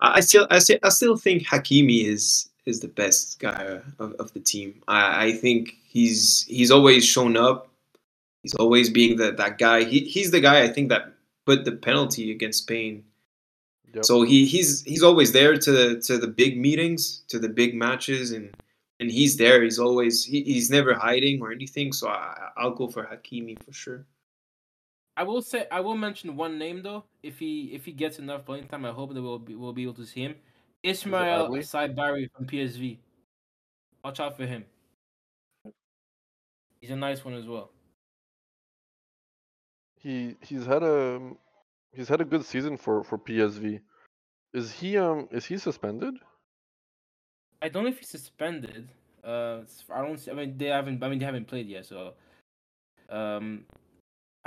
[0.00, 4.12] I I still, I still, I still think Hakimi is is the best guy of,
[4.20, 4.80] of the team.
[4.86, 7.68] I, I think he's he's always shown up.
[8.42, 9.82] He's always being the, that guy.
[9.82, 11.12] He, he's the guy I think that
[11.44, 13.04] put the penalty against Spain.
[13.94, 14.04] Yep.
[14.04, 17.74] So he, he's he's always there to the to the big meetings, to the big
[17.74, 18.54] matches, and
[19.00, 19.62] and he's there.
[19.62, 21.92] He's always he, he's never hiding or anything.
[21.92, 24.06] So I, I'll go for Hakimi for sure.
[25.18, 27.02] I will say I will mention one name though.
[27.24, 29.82] If he if he gets enough playing time, I hope that we'll be we'll be
[29.82, 30.36] able to see him.
[30.84, 31.58] Ismail Adli?
[31.58, 32.98] Saibari from PSV.
[34.04, 34.64] Watch out for him.
[36.80, 37.72] He's a nice one as well.
[39.96, 41.32] He he's had a
[41.92, 43.80] he's had a good season for for PSV.
[44.54, 46.14] Is he um is he suspended?
[47.60, 48.88] I don't know if he's suspended.
[49.24, 49.62] Uh,
[49.92, 50.16] I don't.
[50.16, 51.02] See, I mean, they haven't.
[51.02, 52.14] I mean, they haven't played yet, so.
[53.10, 53.64] Um,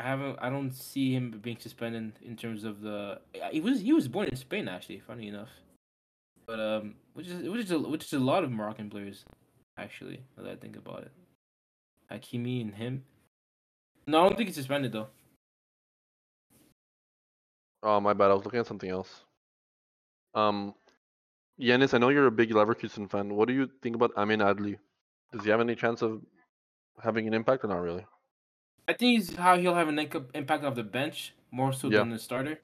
[0.02, 0.40] I haven't.
[0.42, 3.20] I don't see him being suspended in terms of the.
[3.52, 3.82] He was.
[3.82, 5.00] He was born in Spain, actually.
[5.00, 5.50] Funny enough.
[6.48, 9.26] But um, which is which is a, which is a lot of Moroccan players,
[9.78, 10.24] actually.
[10.36, 11.12] Now that I think about it,
[12.12, 13.04] Hakimi and him.
[14.08, 15.08] No, I don't think he's suspended though.
[17.84, 19.24] Oh my bad, I was looking at something else.
[20.34, 20.74] Um,
[21.60, 23.36] Yanis, I know you're a big Leverkusen fan.
[23.36, 24.78] What do you think about Amine Adli?
[25.32, 26.22] Does he have any chance of
[27.04, 28.06] having an impact or not really?
[28.92, 29.98] I think he's how he'll have an
[30.34, 32.00] impact off the bench more so Yeah.
[32.00, 32.60] than the starter.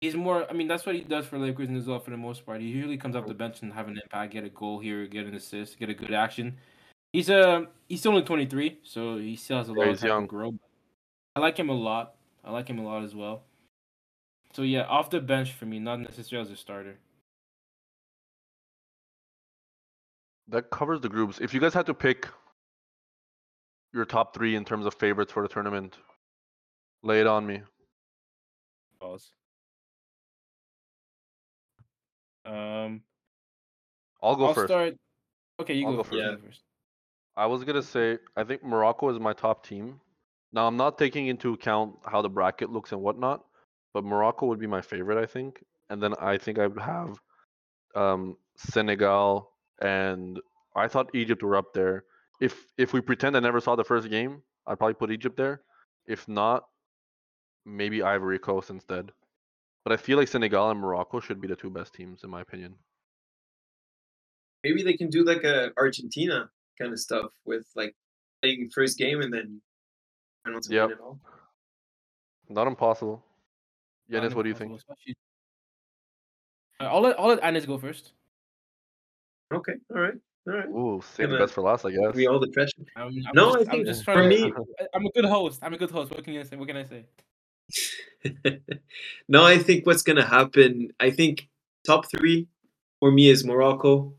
[0.00, 0.48] He's more.
[0.48, 2.62] I mean, that's what he does for Leverkusen as well for the most part.
[2.62, 5.26] He usually comes off the bench and have an impact, get a goal here, get
[5.26, 6.56] an assist, get a good action.
[7.12, 10.08] He's uh, he's only twenty three, so he still has a Yeah, lot of time
[10.08, 10.22] young.
[10.22, 10.54] to grow.
[11.36, 12.14] I like him a lot.
[12.42, 13.42] I like him a lot as well.
[14.54, 16.96] So yeah, off the bench for me, not necessarily as a starter.
[20.48, 21.38] That covers the groups.
[21.38, 22.26] If you guys had to pick
[23.92, 25.96] your top three in terms of favorites for the tournament,
[27.02, 27.62] lay it on me.
[29.00, 29.32] Pause.
[32.44, 33.02] Um,
[34.22, 34.68] I'll go I'll first.
[34.68, 34.94] start.
[35.60, 36.40] Okay, you I'll go, go first.
[36.40, 36.62] go first.
[37.36, 40.00] I was gonna say I think Morocco is my top team.
[40.52, 43.44] Now I'm not taking into account how the bracket looks and whatnot,
[43.94, 45.62] but Morocco would be my favorite, I think.
[45.88, 47.18] And then I think I would have
[47.94, 50.40] um, Senegal and
[50.74, 52.04] I thought Egypt were up there.
[52.40, 55.62] If if we pretend I never saw the first game, I'd probably put Egypt there.
[56.06, 56.64] If not,
[57.66, 59.10] maybe Ivory Coast instead.
[59.84, 62.40] But I feel like Senegal and Morocco should be the two best teams in my
[62.40, 62.74] opinion.
[64.64, 67.94] Maybe they can do like a Argentina kind of stuff with like
[68.42, 69.60] playing first game and then
[70.44, 70.88] final to Yep.
[70.88, 71.20] win it all.
[72.48, 73.24] Not impossible.
[74.08, 74.76] Not Yanis, what do you think?
[74.76, 75.16] especially-
[76.80, 78.12] Uh, I'll let I'll let Anis go first.
[79.52, 80.14] Okay, all right,
[80.46, 80.68] all right.
[80.68, 82.14] Ooh, save the best for last, I guess.
[82.14, 82.72] We all the pressure.
[82.96, 84.64] I'm, I'm No, just, I I'm think just for trying me- to.
[84.80, 85.60] I- I'm a good host.
[85.62, 86.10] I'm a good host.
[86.10, 86.56] What can you say?
[86.56, 87.04] What can I say?
[89.28, 90.90] no, I think what's gonna happen.
[90.98, 91.48] I think
[91.86, 92.48] top three
[92.98, 94.14] for me is Morocco,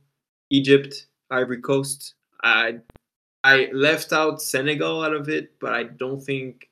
[0.50, 2.16] Egypt, Ivory Coast.
[2.44, 2.80] I
[3.44, 6.70] I left out Senegal out of it, but I don't think.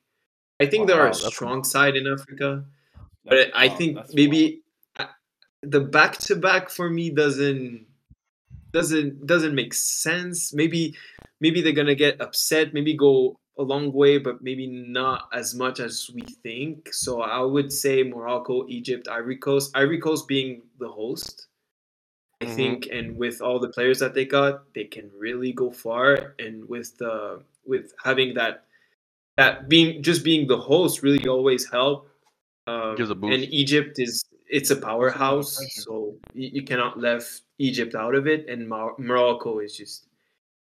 [0.62, 2.66] I think there are a that's a- strong side in Africa,
[3.26, 4.62] but That's- I think that's maybe
[5.00, 5.06] uh,
[5.62, 7.86] the back to back for me doesn't
[8.74, 10.54] doesn't doesn't make sense.
[10.54, 10.96] Maybe
[11.42, 12.74] maybe they're gonna get upset.
[12.74, 16.94] Maybe go a long way, but maybe not as much as we think.
[16.94, 19.72] So I would say Morocco, Egypt, Ivory Coast.
[19.76, 21.48] Ivory Coast being the host,
[22.42, 22.56] I Mhm.
[22.56, 26.36] think, and with all the players that they got, they can really go far.
[26.40, 28.66] And with the with having that
[29.38, 32.10] that being just being the host really always help.
[32.68, 33.34] Um, Gives a boost.
[33.44, 33.54] And.
[33.54, 38.50] Egypt is it's a powerhouse, so you, cannot left Egypt out of it.
[38.50, 40.08] And Mar- Morocco is just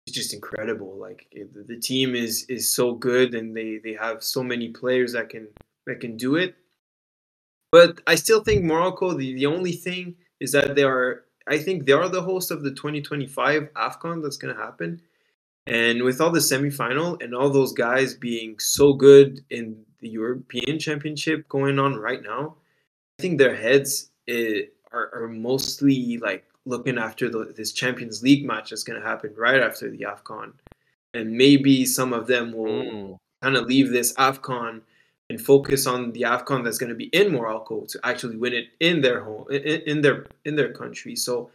[0.06, 0.96] it's just incredible.
[0.98, 5.12] Like it, the team is is so good, and they they have so many players
[5.14, 5.48] that can
[5.86, 6.54] that can do it.
[7.72, 9.14] But I still think Morocco.
[9.14, 11.24] The, the only thing is that they are.
[11.48, 15.00] I think they are the host of the 2025 Afcon that's going to happen.
[15.66, 20.78] And with all the semifinal and all those guys being so good in the European
[20.78, 22.56] Championship going on right now,
[23.20, 28.70] think their heads it, are, are mostly like looking after the, this Champions League match
[28.70, 30.52] that's going to happen right after the AFCON.
[31.14, 33.18] And maybe some of them will mm.
[33.42, 34.82] kind of leave this AFCON
[35.28, 38.68] and focus on the AFCON that's going to be in Morocco to actually win it
[38.80, 41.14] in their home, in, in their in their country.
[41.16, 41.50] So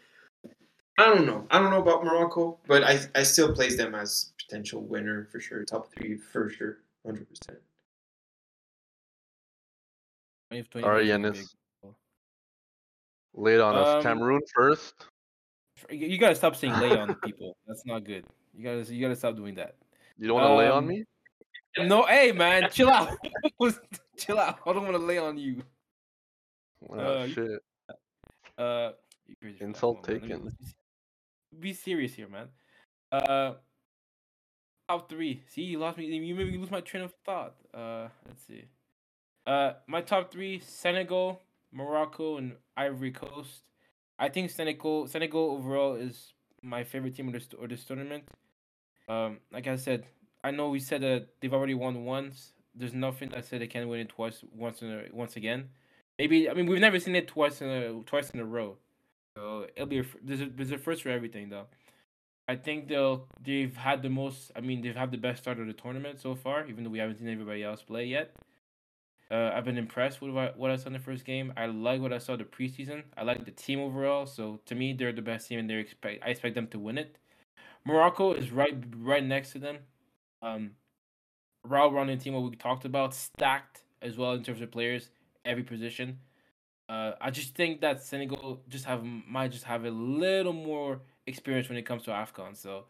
[0.97, 1.45] I don't know.
[1.51, 5.39] I don't know about Morocco, but I, I still place them as potential winner for
[5.41, 5.65] sure.
[5.65, 7.25] Top three for sure, 100%.
[10.49, 11.55] 20 All right, Yanis.
[13.33, 13.87] Lay it on us.
[13.95, 14.93] Um, Cameroon first.
[15.89, 17.57] You gotta stop saying lay on people.
[17.67, 18.25] That's not good.
[18.53, 19.75] You gotta you gotta stop doing that.
[20.17, 21.03] You don't want to um, lay on um, me?
[21.77, 23.17] No, hey man, chill out.
[24.17, 24.59] chill out.
[24.65, 25.61] I don't want to lay on you.
[26.89, 27.61] Oh, uh, shit.
[28.57, 28.91] Uh, uh
[29.59, 30.55] Insult taken.
[31.59, 32.47] Be serious here, man.
[33.11, 33.53] Uh,
[34.87, 35.43] top three.
[35.47, 36.05] See, you lost me.
[36.05, 37.55] You made me lose my train of thought.
[37.73, 38.65] Uh, let's see.
[39.45, 41.41] Uh, my top three: Senegal,
[41.71, 43.61] Morocco, and Ivory Coast.
[44.17, 48.23] I think Senegal, Senegal overall is my favorite team of this or this tournament.
[49.07, 50.05] Um, like I said,
[50.43, 52.53] I know we said that they've already won once.
[52.73, 55.69] There's nothing that said they can't win it twice, once in a, once again.
[56.17, 58.77] Maybe I mean we've never seen it twice in a twice in a row,
[59.35, 61.65] so it'll be a, there's a there's a first for everything though.
[62.47, 64.51] I think they'll they've had the most.
[64.55, 66.99] I mean they've had the best start of the tournament so far, even though we
[66.99, 68.33] haven't seen everybody else play yet.
[69.31, 71.51] Uh, I've been impressed with what, I saw in the first game.
[71.57, 73.03] I like what I saw the preseason.
[73.17, 74.25] I like the team overall.
[74.27, 76.97] So to me, they're the best team, and they expect I expect them to win
[76.97, 77.17] it.
[77.85, 79.77] Morocco is right right next to them.
[80.41, 80.71] Um,
[81.67, 85.09] Raul running team, what we talked about, stacked as well in terms of players,
[85.43, 86.19] every position.
[86.87, 91.67] Uh, I just think that Senegal just have might just have a little more experience
[91.67, 92.55] when it comes to Afcon.
[92.55, 92.85] So,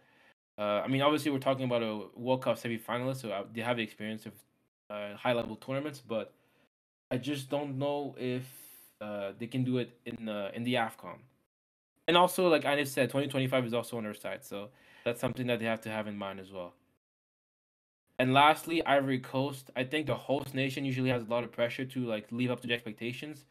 [0.58, 3.62] uh, I mean, obviously we're talking about a World Cup semi finalist, so uh, they
[3.62, 4.34] have the experience of
[4.90, 6.02] uh, high level tournaments.
[6.06, 6.34] But
[7.12, 8.44] I just don't know if
[9.02, 11.20] uh, they can do it in uh, in the Afcon.
[12.08, 14.70] And also, like I just said, twenty twenty five is also on their side, so
[15.04, 16.74] that's something that they have to have in mind as well.
[18.18, 19.72] And lastly, Ivory Coast.
[19.76, 22.62] I think the host nation usually has a lot of pressure to like live up
[22.62, 23.46] to the expectations.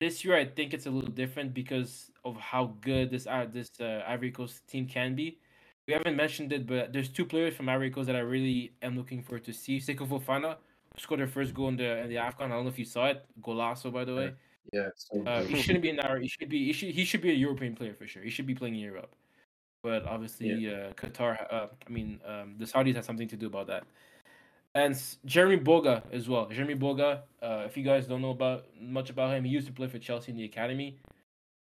[0.00, 3.70] This year, I think it's a little different because of how good this uh, this
[3.80, 5.38] uh, Ivory Coast team can be.
[5.86, 9.22] We haven't mentioned it, but there's two players from Coast that I really am looking
[9.22, 9.78] forward to see.
[9.78, 10.56] Seko Fofana
[10.96, 12.46] scored their first goal in the in the Afcon.
[12.46, 13.24] I don't know if you saw it.
[13.42, 14.32] Golasso, by the way.
[14.72, 14.88] Yeah.
[14.96, 16.18] So Uh, he shouldn't be in our.
[16.18, 16.64] He should be.
[16.64, 16.90] He should.
[16.90, 18.22] He should be a European player for sure.
[18.22, 19.14] He should be playing in Europe.
[19.82, 21.52] But obviously, uh, Qatar.
[21.52, 23.84] Uh, I mean, um, the Saudis have something to do about that.
[24.74, 26.46] And Jeremy Boga as well.
[26.46, 27.20] Jeremy Boga.
[27.42, 29.98] Uh, if you guys don't know about much about him, he used to play for
[29.98, 30.96] Chelsea in the academy.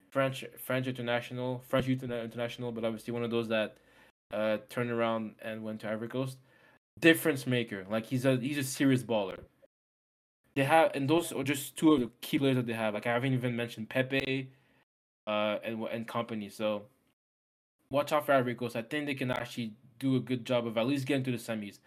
[0.10, 3.78] French French international, French youth international, but obviously one of those that
[4.34, 6.38] uh, turned around and went to Ivory Coast.
[7.00, 7.86] Difference maker.
[7.90, 9.40] Like he's a he's a serious baller
[10.56, 12.94] they have and those are just two of the key players that they have.
[12.94, 14.50] Like I haven't even mentioned Pepe,
[15.28, 16.50] uh, and and company.
[16.50, 16.84] So
[17.90, 18.76] watch out for Ivory Coast.
[18.76, 21.38] I think they can actually do a good job of at least getting to the
[21.38, 21.80] semis.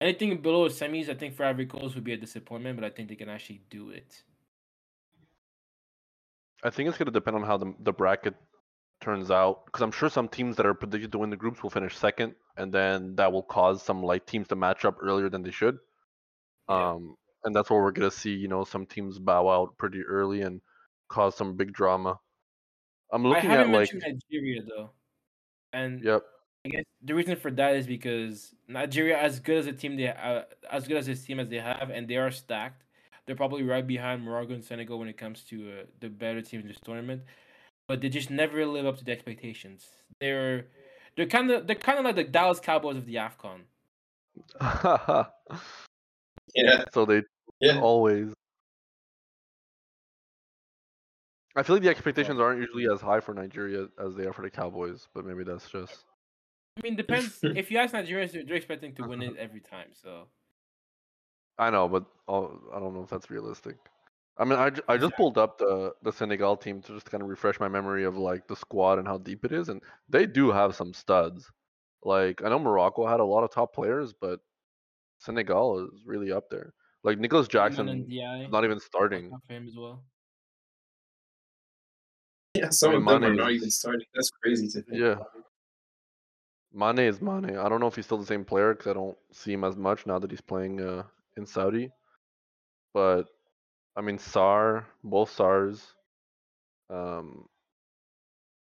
[0.00, 2.90] Anything below the semis, I think for Ivory Coast would be a disappointment, but I
[2.90, 4.22] think they can actually do it.
[6.64, 8.34] I think it's going to depend on how the, the bracket
[9.02, 9.66] turns out.
[9.66, 12.34] Because I'm sure some teams that are predicted to win the groups will finish second,
[12.56, 15.78] and then that will cause some like teams to match up earlier than they should.
[16.68, 16.92] Yeah.
[16.92, 20.02] Um, and that's where we're going to see, you know, some teams bow out pretty
[20.02, 20.60] early and
[21.08, 22.18] cause some big drama.
[23.12, 24.90] I'm I looking haven't at like, Nigeria though,
[25.72, 26.22] and yep,
[26.64, 30.08] I guess the reason for that is because Nigeria, as good as a team they
[30.08, 32.84] uh, as good as this team as they have, and they are stacked.
[33.26, 36.62] They're probably right behind Morocco and Senegal when it comes to uh, the better teams
[36.62, 37.22] in this tournament,
[37.88, 39.88] but they just never live up to the expectations.
[40.20, 40.66] They're
[41.16, 43.62] they're kind of they're kind of like the Dallas Cowboys of the Afcon.
[46.54, 46.84] yeah.
[46.92, 47.22] so they
[47.60, 47.80] Yeah.
[47.80, 48.32] always.
[51.54, 54.40] I feel like the expectations aren't usually as high for Nigeria as they are for
[54.40, 56.04] the Cowboys, but maybe that's just.
[56.78, 57.40] I mean, depends.
[57.42, 59.88] if you ask Nigerians, they're, they're expecting to win it every time.
[59.92, 60.28] So
[61.58, 63.76] I know, but I'll, I don't know if that's realistic.
[64.38, 67.22] I mean, I, ju- I just pulled up the the Senegal team to just kind
[67.22, 70.26] of refresh my memory of like the squad and how deep it is, and they
[70.26, 71.50] do have some studs.
[72.02, 74.40] Like I know Morocco had a lot of top players, but
[75.18, 76.72] Senegal is really up there.
[77.04, 79.30] Like Nicolas Jackson, and is not even starting.
[79.30, 80.02] for him as well.
[82.54, 82.70] Yeah.
[82.70, 84.06] Some of mean, them are not even starting.
[84.14, 85.00] That's crazy to think.
[85.00, 85.16] Yeah.
[86.74, 87.56] Mane is Mane.
[87.56, 89.76] I don't know if he's still the same player because I don't see him as
[89.76, 91.02] much now that he's playing uh,
[91.36, 91.90] in Saudi.
[92.94, 93.26] But
[93.96, 95.94] I mean, Sarr, both Sarrs.
[96.90, 97.46] Um,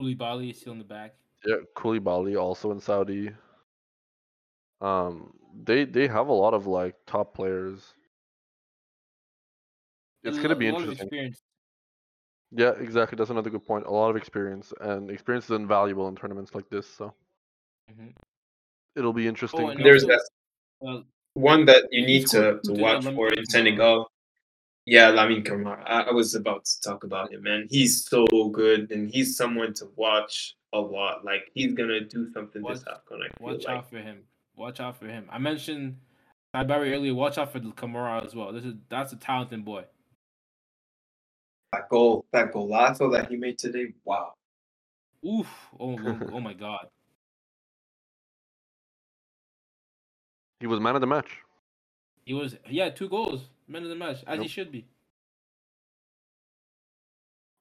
[0.02, 1.16] Koulibaly is still in the back.
[1.46, 3.32] yeah, Koulibaly also in Saudi.
[4.82, 7.94] Um, they they have a lot of like top players.
[10.24, 11.36] It's A gonna lo- be a lot of interesting.
[12.52, 13.16] Yeah, exactly.
[13.16, 13.86] That's another good point.
[13.86, 16.88] A lot of experience, and experience is invaluable in tournaments like this.
[16.88, 17.14] So
[17.92, 18.08] mm-hmm.
[18.96, 19.70] it'll be interesting.
[19.70, 21.02] and There's also- that Uh,
[21.34, 23.46] one that you need to, to to watch for in Camara.
[23.50, 24.12] Senegal.
[24.90, 25.84] Yeah, Lamine Camara.
[25.86, 27.68] I, I was about to talk about him, man.
[27.70, 31.24] He's so good, and he's someone to watch a lot.
[31.24, 33.20] Like he's gonna do something this Watch- AFCON.
[33.22, 33.78] I watch like.
[33.78, 34.24] out for him.
[34.56, 35.28] Watch out for him.
[35.30, 35.98] I mentioned
[36.56, 37.14] Saibari earlier.
[37.14, 38.52] Watch out for the Kamara as well.
[38.52, 39.84] This is that's a talented boy.
[41.72, 43.94] That goal, that golazo that he made today.
[44.06, 44.34] Wow.
[45.24, 45.48] Oof!
[45.80, 46.88] Oh, oh, oh my God!
[50.60, 51.30] He was man of the match.
[52.26, 54.86] He was he had two goals, man of the match, as he should be.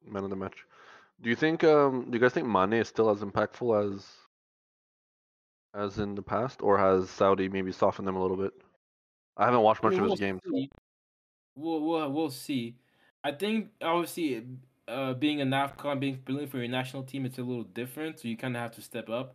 [0.05, 0.65] Man of the match.
[1.21, 1.65] Do you think?
[1.65, 4.07] Um, do you guys think Mane is still as impactful as
[5.75, 8.53] as in the past, or has Saudi maybe softened them a little bit?
[9.37, 10.41] I haven't watched I much mean, of we'll his games.
[10.45, 10.71] see.
[11.57, 12.77] We'll, we'll we'll see.
[13.25, 14.47] I think obviously,
[14.87, 18.21] uh, being a NAFCON, being playing for your national team, it's a little different.
[18.21, 19.35] So you kind of have to step up.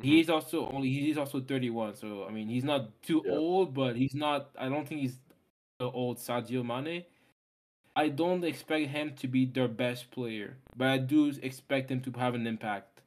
[0.00, 0.04] Mhm.
[0.04, 3.32] He's also only he's also 31, so I mean he's not too Yeah.
[3.32, 4.50] old, but he's not.
[4.58, 5.18] I don't think he's
[5.90, 7.04] old Sadio Mane.
[7.94, 12.12] I don't expect him to be their best player, but I do expect him to
[12.18, 13.00] have an impact.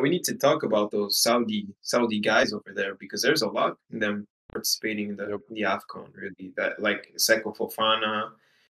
[0.00, 3.70] We need to talk about those Saudi Saudi guys over there because there's a lot
[3.70, 5.40] of them participating in the Yep.
[5.50, 6.08] the Afcon.
[6.14, 8.32] Really, that like Seko Fofana,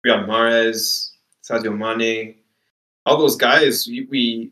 [0.05, 1.11] Riyad Mahrez,
[1.43, 2.35] Sadio Mane,
[3.05, 3.87] all those guys.
[3.87, 4.51] We, we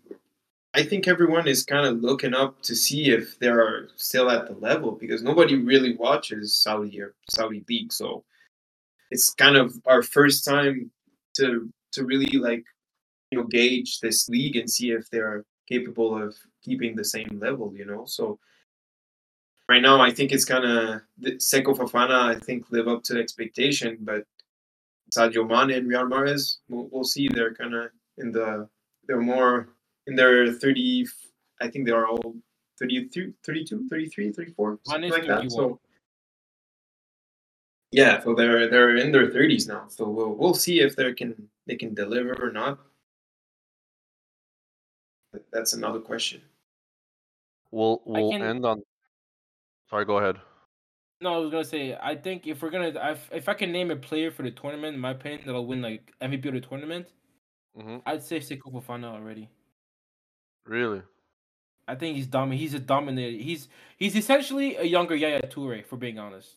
[0.76, 4.48] I think everyone is kind of looking up to see if they are still at
[4.48, 7.94] the level because nobody really watches Saudi or Saudi league.
[7.94, 8.26] So
[9.10, 10.92] it's kind of our first time
[11.38, 12.66] to to really like
[13.32, 17.74] you know gauge this league and see if they're capable of keeping the same level.
[17.74, 18.38] You know, so
[19.70, 22.36] right now I think it's kind of Seko Fofana.
[22.36, 24.26] I think live up to expectation, but
[25.16, 27.30] Sadio Mane and Riyad Mahrez, we'll, we'll see.
[27.30, 28.68] They're kind of in the
[29.08, 29.70] they're more
[30.08, 31.08] in their 30
[31.62, 32.36] i think they are all
[32.80, 35.80] 32 32 33 34 something like that so
[37.92, 41.50] yeah so they're they're in their 30s now so we'll we'll see if they can
[41.68, 42.80] they can deliver or not
[45.52, 46.42] that's another question
[47.72, 48.84] We'll we'll can- end on.
[49.90, 50.38] Sorry, go ahead.
[51.20, 53.92] No, I was gonna say I think if we're gonna if, if I can name
[53.92, 57.12] a player for the tournament, in my opinion, that'll win like MVP of the tournament,
[57.78, 59.50] hmm I'd say Seko Fofana already.
[60.66, 61.02] Really?
[61.88, 62.60] I think he's dominant.
[62.60, 63.38] He's a dominator.
[63.38, 66.56] He's he's essentially a younger Yaya Toure, for being honest.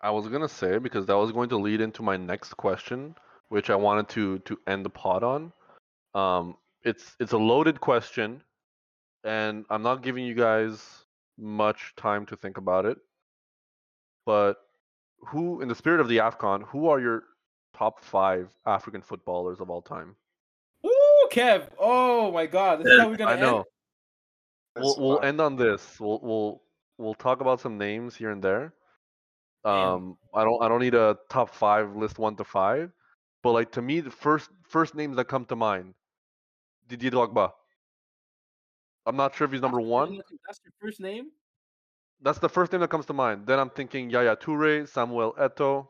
[0.00, 3.16] I was gonna say because that was going to lead into my next question,
[3.48, 5.52] which I wanted to to end the pod on.
[6.14, 8.42] Um, it's it's a loaded question,
[9.24, 11.04] and I'm not giving you guys
[11.36, 12.98] much time to think about it.
[14.24, 14.58] But
[15.18, 17.24] who, in the spirit of the Afcon, who are your
[17.76, 20.16] top five African footballers of all time?
[21.30, 21.68] Ooh, Kev!
[21.78, 22.80] Oh my God!
[22.80, 23.56] This is how we're gonna I know.
[23.58, 23.64] end.
[24.76, 25.98] We'll we'll end on this.
[26.00, 26.62] We'll we'll
[26.98, 28.74] we'll talk about some names here and there.
[29.64, 29.74] Damn.
[29.74, 32.92] Um, I don't I don't need a top five list one to five,
[33.42, 35.94] but like to me the first first names that come to mind,
[36.88, 37.52] Didier Drogba.
[39.06, 40.20] I'm not sure if he's number one.
[40.46, 41.30] That's your first name.
[42.22, 43.46] That's the first name that comes to mind.
[43.46, 45.88] Then I'm thinking Yaya Toure, Samuel Eto'o.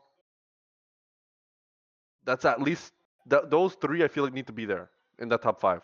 [2.23, 2.93] That's at least
[3.29, 4.03] th- those three.
[4.03, 4.89] I feel like need to be there
[5.19, 5.81] in the top five.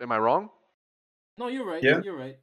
[0.00, 0.50] Am I wrong?
[1.38, 1.82] No, you're right.
[1.82, 2.00] Yeah.
[2.02, 2.38] You're right.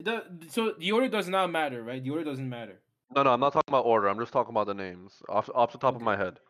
[0.00, 2.02] The, so the order does not matter, right?
[2.02, 2.80] The order doesn't matter.
[3.14, 4.08] No, no, I'm not talking about order.
[4.08, 6.40] I'm just talking about the names off off the top of my head.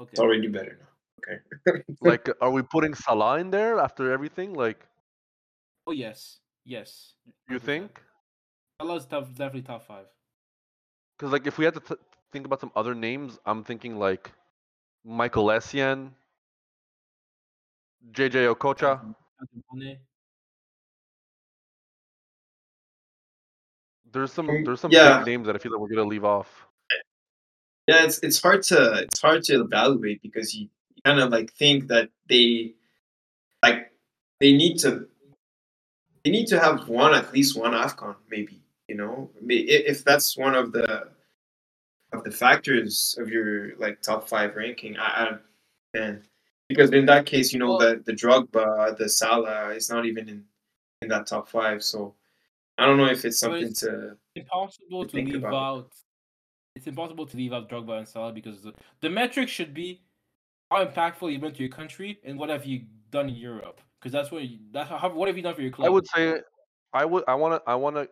[0.00, 0.10] Okay.
[0.10, 0.88] it's already better now
[1.24, 4.54] okay Like, are we putting Salah in there after everything?
[4.54, 4.86] Like,
[5.86, 7.14] Oh yes, yes.
[7.48, 8.00] you think?
[8.80, 10.06] Salah's tough, definitely top five.
[11.16, 12.02] Because like, if we had to t-
[12.32, 14.32] think about some other names, I'm thinking like
[15.04, 16.10] Michael Essien,
[18.12, 19.14] JJ Okocha.
[24.10, 25.18] There's some there's some yeah.
[25.18, 26.66] big names that I feel like we're gonna leave off.
[27.88, 30.68] yeah it's it's hard to it's hard to evaluate because you
[31.04, 32.74] kind of like think that they
[33.62, 33.90] like
[34.40, 35.06] they need to
[36.22, 40.36] they need to have one at least one afcon maybe you know May- if that's
[40.38, 41.08] one of the
[42.14, 45.38] of the factors of your like top five ranking i, I
[45.96, 46.22] man
[46.68, 50.28] because in that case you know Well- the the Drogba the Salah is not even
[50.28, 50.44] in
[51.02, 52.14] in that top five so
[52.78, 55.54] i don't know if it's So something it's- to Impossible to to leave about.
[55.54, 55.92] out.
[56.76, 60.00] It's impossible to leave out Drogba and Salah because the, the metric should be
[60.72, 63.80] how impactful you've been to your country, and what have you done in Europe?
[64.00, 65.86] Because that's what you, that's how, what have you done for your club?
[65.86, 66.40] I would say
[66.92, 68.08] I would I want to I want to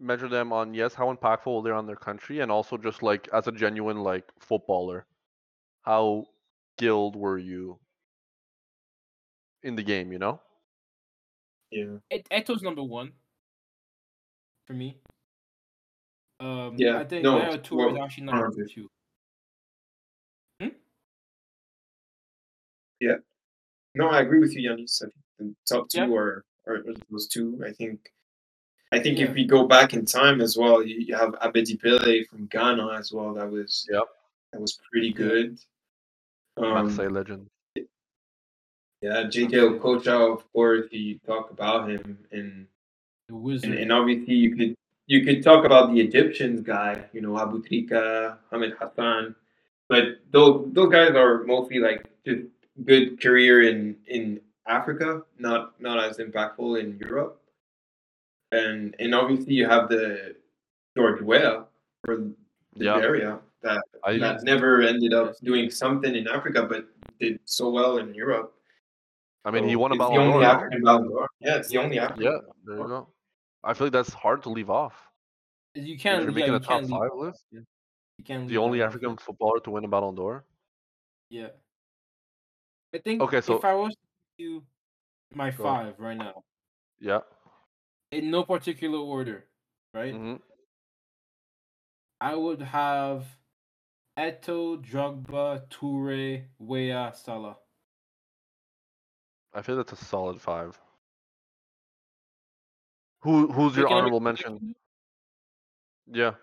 [0.00, 3.46] measure them on yes how impactful they're on their country and also just like as
[3.48, 5.06] a genuine like footballer,
[5.82, 6.26] how
[6.76, 7.78] skilled were you
[9.62, 10.12] in the game?
[10.12, 10.40] You know.
[11.70, 11.98] Yeah.
[12.10, 13.12] Et- Eto's number one
[14.66, 14.96] for me.
[16.40, 18.66] Um, Yeah, I think no, Yaya Toure is well, actually number honestly.
[18.72, 18.88] two.
[23.94, 25.02] No, I agree with you, Yanis.
[25.02, 26.14] I think the top two Yeah.
[26.14, 27.60] are, are those two.
[27.66, 28.12] I think.
[28.92, 29.26] I think Yeah.
[29.26, 32.92] if we go back in time as well, you, you have Abedi Pele from Ghana
[32.94, 33.34] as well.
[33.34, 34.04] That was Yep.
[34.52, 35.58] that was pretty good.
[36.56, 37.46] Um, Marseille legend.
[39.02, 42.66] yeah, JJ Okocha, of course, you talk about him, and,
[43.28, 44.74] The and and obviously you could
[45.06, 49.34] you could talk about the Egyptians guy, you know, Aboutrika, Ahmed Hassan,
[49.88, 52.42] but those those guys are mostly like just
[52.84, 57.37] good career in in Africa, not not as impactful in Europe.
[58.52, 60.36] And and obviously you have the
[60.96, 61.64] George Weah
[62.04, 62.24] for
[62.74, 62.96] Yeah.
[62.98, 66.86] area that I that never ended up doing something in Africa, but
[67.18, 68.54] did so well in Europe.
[69.44, 70.54] I mean he won a it's the Ballon only d'Or.
[70.54, 71.28] African Ballon d'Or.
[71.40, 72.22] Yeah, it's the only African.
[72.24, 72.88] Yeah, there you d'Or.
[72.88, 73.08] go.
[73.64, 74.94] I feel like that's hard to leave off.
[75.74, 76.22] You can't.
[76.22, 76.98] you're Yeah, making you a top can't leave.
[77.00, 77.64] five list, You
[78.24, 80.44] can't the that only off African footballer to win a Ballon d'Or.
[81.30, 81.48] Yeah.
[82.94, 83.98] I think Okay, so- if I was to
[84.38, 84.62] do
[85.34, 85.62] my Go.
[85.64, 86.42] five right now,
[87.00, 87.20] Yeah.
[88.10, 89.48] In no particular order,
[89.94, 90.20] right?
[90.20, 90.38] hmm
[92.20, 93.40] I would have
[94.16, 97.58] Eto'o, Drogba, Toure, Weah, Salah.
[99.52, 100.80] I feel that's a solid five.
[103.20, 104.60] Who who's your Wait, can honorable mention?
[106.06, 106.36] Yeah.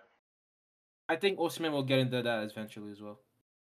[1.10, 3.24] I think Osimhen will get into that eventually as well.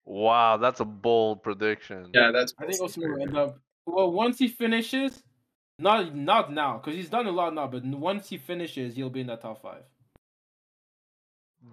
[0.06, 2.14] Wow, that's a bold prediction.
[2.14, 2.54] Yeah, that's.
[2.58, 3.58] I think Osimhen will end up.
[3.86, 5.22] Well, once he finishes,
[5.78, 9.20] not not now because he's done a lot now, but once he finishes, he'll be
[9.20, 9.82] in that top five.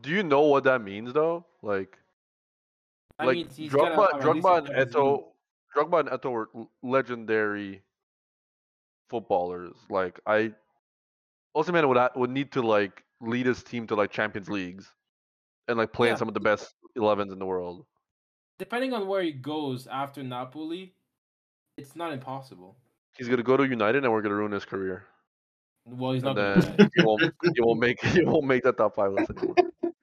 [0.01, 1.45] Do you know what that means though?
[1.61, 1.97] Like,
[3.19, 4.67] That like means he's Drogba, have at least Drogba and.
[4.69, 5.23] Eto'o,
[5.75, 6.49] Drogba and Eto'o were
[6.81, 7.81] legendary
[9.09, 9.75] footballers.
[9.89, 10.53] Like I,
[11.55, 14.89] Osimhen would ha- would need to like lead his team to like Champions Leagues,
[15.67, 16.17] and like play in Yeah.
[16.19, 17.85] some of the best 11s in the world.
[18.57, 20.93] Depending on where he goes after Napoli,
[21.77, 22.77] it's not impossible.
[23.17, 25.05] He's gonna go to United, and we're gonna ruin his career.
[25.85, 26.89] Well, he's not then to.
[26.95, 29.55] he won't he won't make he won't make that top five list anymore.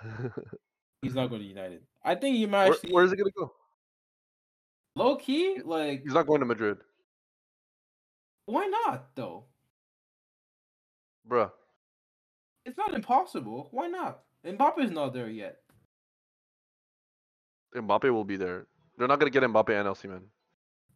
[1.02, 1.82] He's not going to United.
[2.04, 2.92] I think he might Where, actually.
[2.92, 3.52] where is he gonna go?
[4.96, 6.78] Low key, like He's not going to Madrid,
[8.46, 9.44] why not though?
[11.28, 11.50] bruh.
[12.64, 13.68] It's not impossible.
[13.70, 14.20] Why not?
[14.46, 15.58] Mbappe's not there yet.
[17.74, 18.66] Mbappe will be there.
[18.96, 20.22] They're not gonna get Mbappe and Osimhen.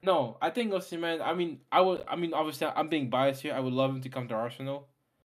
[0.02, 1.20] No, I think Osimhen.
[1.22, 2.02] I mean, I would.
[2.08, 3.54] I mean, obviously, I'm being biased here.
[3.54, 4.88] I would love him to come to Arsenal,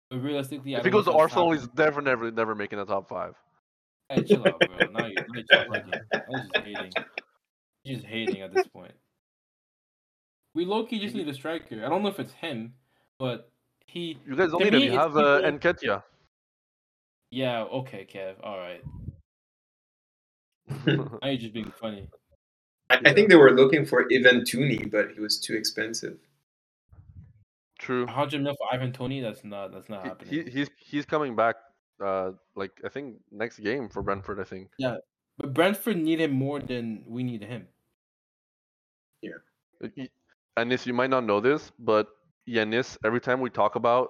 [0.09, 1.86] but realistically, I If he don't goes to if that's Arsenal, he's happening.
[1.86, 3.36] never, never, never making the top five.
[4.09, 4.88] Hey, chill out, bro.
[4.91, 5.91] Now you're, now you're just hating.
[6.14, 6.91] Now you're just hating.
[7.84, 8.93] You're just hating at this point.
[10.55, 11.84] We low key just need a striker.
[11.86, 12.74] I don't know if it's him,
[13.20, 13.51] but
[13.88, 14.18] he.
[14.26, 14.93] You guys don't To need him.
[14.93, 16.03] You have uh, people- Nketiah.
[17.32, 17.64] Yeah.
[17.64, 18.36] Okay, Kev.
[18.43, 18.82] All right.
[20.88, 22.07] Now you're just being funny.
[22.89, 26.17] I, I think they were looking for Ivan Toney, but he was too expensive.
[27.79, 28.05] True.
[28.05, 29.19] 100 mil for Ivan Toney.
[29.21, 29.73] That's not.
[29.73, 30.34] That's not He, happening.
[30.45, 31.55] he, he's he's coming back.
[32.03, 34.39] Uh, like I think next game for Brentford.
[34.39, 34.69] I think.
[34.77, 34.97] Yeah,
[35.38, 37.67] but Brentford need him more than we need him.
[39.21, 39.31] Yeah.
[39.97, 40.09] y-
[40.57, 42.07] Yanis, you might not know this, but
[42.47, 44.09] Yanis, every time we talk about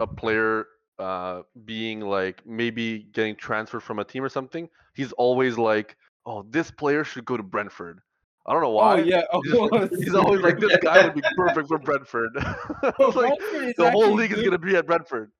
[0.00, 0.66] a player
[0.98, 5.96] uh, being like maybe getting transferred from a team or something, he's always like,
[6.26, 8.00] "Oh, this player should go to Brentford."
[8.46, 8.94] I don't know oh, why.
[9.00, 9.22] Oh yeah.
[9.32, 12.30] Of He's, just- he's always like, "This guy would be perfect for Brentford."
[12.82, 15.30] Like Brentford the whole actually league is gonna be at Brentford.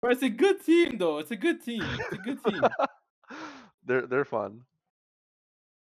[0.00, 1.18] But it's a good team, though.
[1.18, 1.82] It's a good team.
[1.84, 2.60] It's a good team.
[3.84, 4.62] they're they're fun.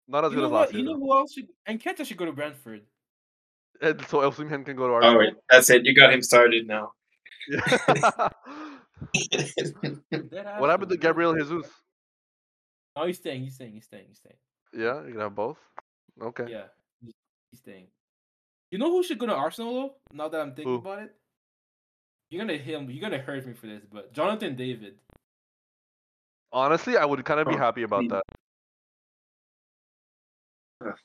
[0.08, 0.60] Not as you good know as what?
[0.60, 0.88] last You year.
[0.88, 1.46] know who else should?
[1.68, 2.82] Nketiah should go to Brentford.
[3.80, 5.18] And so Osimhen can go to Oh, Arsenal.
[5.18, 5.86] wait, that's it.
[5.86, 6.92] You got him started now.
[10.58, 10.96] What happened to.
[10.98, 11.66] Gabriel Jesus?
[12.96, 13.44] Oh, he's staying.
[13.44, 13.72] He's staying.
[13.72, 14.04] He's staying.
[14.08, 14.36] He's staying.
[14.74, 15.58] Yeah, you can have both.
[16.22, 16.46] Okay.
[16.48, 16.64] Yeah,
[17.04, 17.12] he's,
[17.50, 17.86] he's staying.
[18.70, 19.94] You know who should go to Arsenal though?
[20.12, 20.78] Now that I'm thinking Who?
[20.78, 21.14] about it,
[22.30, 22.90] you're gonna hit him.
[22.90, 24.94] You're gonna hurt me for this, but Jonathan David.
[26.52, 28.10] Honestly, I would kind of be happy about please.
[28.10, 28.22] that.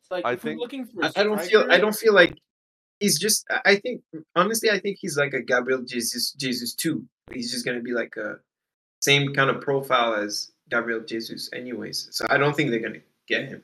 [0.10, 1.68] Like I think- looking for, a I, I don't feel.
[1.70, 2.38] I don't feel like
[3.00, 3.46] he's just.
[3.50, 4.02] I- I think
[4.36, 6.32] honestly, I think he's like a Gabriel Jesus.
[6.34, 7.06] Jesus too.
[7.34, 8.40] He's just gonna be like a
[9.02, 12.08] same kind of profile as Gabriel Jesus, anyways.
[12.12, 13.64] So I don't think they're gonna get him.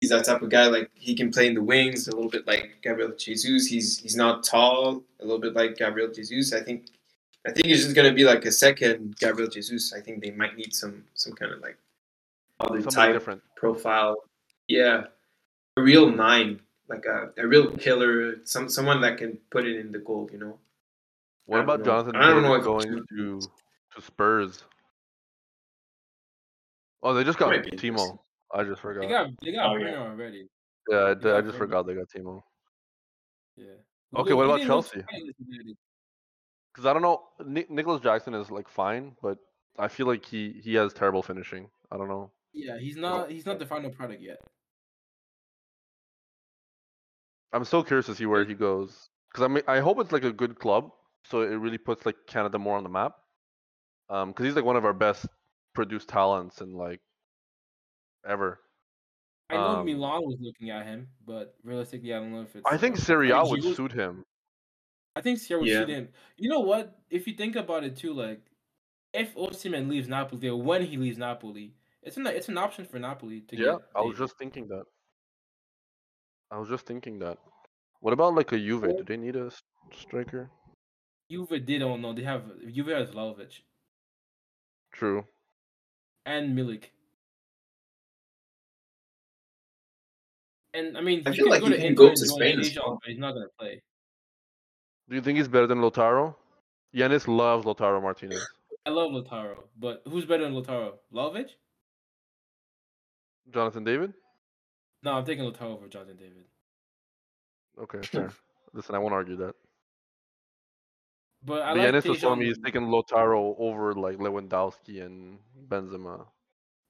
[0.00, 0.66] He's that type of guy.
[0.66, 3.66] Like he can play in the wings a little bit like Gabriel Jesus.
[3.66, 6.52] He's he's not tall, a little bit like Gabriel Jesus.
[6.52, 6.86] I think
[7.46, 9.92] I think he's just gonna be like a second Gabriel Jesus.
[9.92, 11.78] I think they might need some some kind of like
[12.60, 13.42] other Something type different.
[13.56, 14.16] profile.
[14.68, 15.04] Yeah,
[15.76, 18.44] a real nine, like a, a real killer.
[18.44, 20.28] Some someone that can put it in the goal.
[20.32, 20.58] You know.
[21.46, 21.84] What about know.
[21.84, 24.64] Jonathan I don't know if- going to to Spurs?
[27.02, 28.18] Oh, they just got Timo.
[28.56, 29.02] I just forgot.
[29.02, 29.96] They got they got Oh, yeah.
[29.98, 30.48] already.
[30.88, 32.42] yeah, I, did- I just forgot they got Timo.
[33.56, 33.66] Yeah.
[34.16, 35.02] Okay, what about Chelsea?
[35.10, 35.76] fine this United?
[36.72, 39.38] Because I don't know, Ni- Nicolas Jackson is like fine, but
[39.78, 41.68] I feel like he he has terrible finishing.
[41.92, 42.30] I don't know.
[42.54, 44.38] Yeah, he's not he's not the final product yet.
[47.52, 49.08] I'm so curious to see where he goes.
[49.30, 50.90] Because I mean, I hope it's like a good club,
[51.24, 53.12] so it really puts like Canada more on the map.
[54.08, 55.26] Um, because he's like one of our best
[55.74, 57.00] produced talents in like
[58.26, 58.60] ever.
[59.50, 62.66] I know Um, Milan was looking at him, but realistically, I don't know if it's.
[62.66, 64.24] I think Serie A would Giroud- suit him.
[65.14, 65.80] I think Serie would Yeah.
[65.80, 66.12] suit him.
[66.36, 66.98] You know what?
[67.10, 68.42] If you think about it too, like
[69.14, 72.98] if Osimhen leaves Napoli or when he leaves Napoli, it's an it's an option for
[72.98, 73.90] Napoli to Yeah, get.
[73.94, 74.18] I was David.
[74.26, 74.84] just thinking that.
[76.50, 77.38] I was just thinking that.
[78.00, 78.82] What about like a Juve?
[78.98, 79.50] Do they need a
[79.92, 80.50] striker?
[81.30, 83.62] Juve did don't know they have Juve has Vlahovic
[84.92, 85.26] True.
[86.24, 86.90] and Milik.
[90.76, 92.74] And I mean, I feel like go he to can go to join Spain as
[92.76, 92.98] well.
[93.02, 93.82] but he's not gonna play.
[95.08, 96.36] Do you think he's better than Lautaro?
[96.94, 98.46] Yanis loves Lautaro Martinez.
[98.86, 100.98] I love Lautaro, but who's better than Lautaro?
[101.12, 101.50] Vlahovic?
[103.50, 104.14] Jonathan David?
[105.02, 106.44] No, I'm taking Lautaro over Jonathan David.
[107.78, 108.32] Okay, fair.
[108.72, 109.54] Listen, I won't argue that.
[111.42, 115.38] But I But like Yanis was telling me he's taking Lautaro over like Lewandowski and
[115.68, 116.26] Benzema.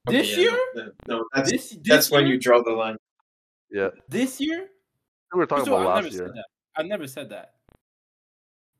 [0.08, 0.58] This Okay, year?
[0.74, 2.96] no, no, that's this, this that's when you draw the line.
[3.70, 4.68] Yeah, This year?
[5.32, 6.26] we were talking First about I last never year.
[6.26, 6.46] said that.
[6.76, 7.54] I never said that.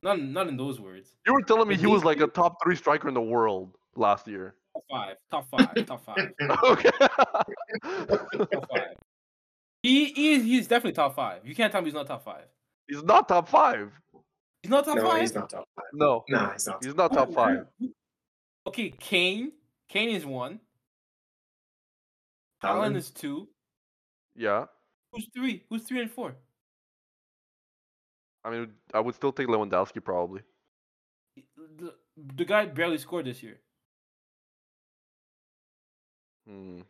[0.03, 1.17] Not not in those words.
[1.27, 3.21] You were telling me But he was this like a top three striker in the
[3.23, 4.55] world last year.
[4.75, 5.17] Top five.
[5.31, 5.87] Top five.
[5.87, 6.31] top five.
[6.65, 6.91] Okay.
[7.01, 8.95] Top five.
[9.83, 11.47] He, he is he's definitely top five.
[11.47, 12.45] You can't tell me he's not top five.
[12.89, 13.91] he's not top five.
[14.63, 15.21] He's not top no, five.
[15.21, 15.85] he's not top five.
[15.93, 16.85] No, No, he's not.
[16.85, 17.67] he's not top five.
[18.67, 19.53] Okay, Kane.
[19.89, 20.61] Kane is one.
[22.63, 22.97] Haaland Haaland.
[22.97, 23.49] is two.
[24.35, 24.67] Yeah,
[25.17, 25.65] Who's three?
[25.71, 26.37] Who's three and four?
[28.45, 30.43] I mean, I would still take Lewandowski probably.
[31.79, 31.95] The,
[32.37, 33.59] the guy barely scored this year.
[36.47, 36.81] Hmm.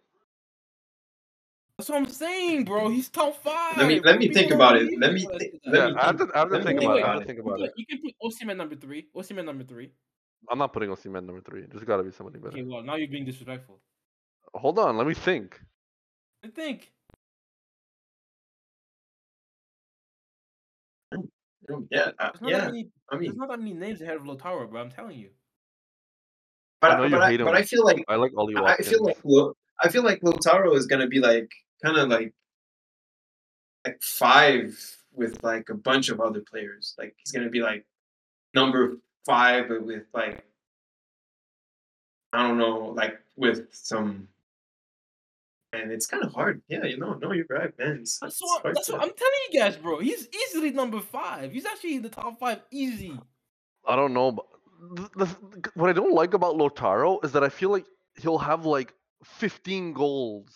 [1.79, 2.89] That's what I'm saying, bro.
[2.89, 3.77] He's top five.
[3.77, 4.99] Let me let me People think about it.
[4.99, 5.71] Let me me when I thi- say that.
[5.73, 6.99] let Yeah, me I have to, think- I have to let me think think about
[6.99, 7.05] it.
[7.05, 7.73] I have to think You about can, it.
[7.77, 9.07] you can put Osimhen number three.
[9.15, 9.91] Osimhen number three.
[10.51, 11.65] I'm not putting Osimhen number three.
[11.71, 12.53] There's got to be somebody better.
[12.55, 13.81] Okay, well now you're being disrespectful.
[14.55, 15.61] Hold on, let me think.
[16.45, 16.93] I think.
[21.91, 22.59] Yeah, uh, There's yeah.
[22.59, 22.89] that many.
[23.11, 24.81] I There's not that many names ahead of Lautaro, bro.
[24.81, 25.31] I'm telling you.
[26.81, 27.45] but, I know you but, I, him.
[27.45, 29.19] but I feel like I like Ollie I feel like
[29.83, 31.51] I feel like Lautaro is gonna be like
[31.85, 32.33] kind of like
[33.85, 34.79] like five
[35.13, 36.95] with like a bunch of other players.
[36.99, 37.85] Like he's gonna be like
[38.55, 40.45] number five, but with like
[42.33, 44.29] I don't know, like with some.
[45.83, 46.63] And it's kind of hard.
[46.69, 47.99] Yeah, you know, no, you're right, man.
[48.01, 48.75] It's, That's it's what.
[48.75, 49.99] That's what I'm telling you guys, bro.
[49.99, 51.53] He's easily number five.
[51.53, 53.19] He's actually in the top five, easy.
[53.87, 54.33] I don't know.
[54.33, 54.47] But
[54.95, 57.87] the, the, what I don't like about Lautaro is that I feel like
[58.21, 58.93] he'll have like
[59.25, 60.49] 15 goals,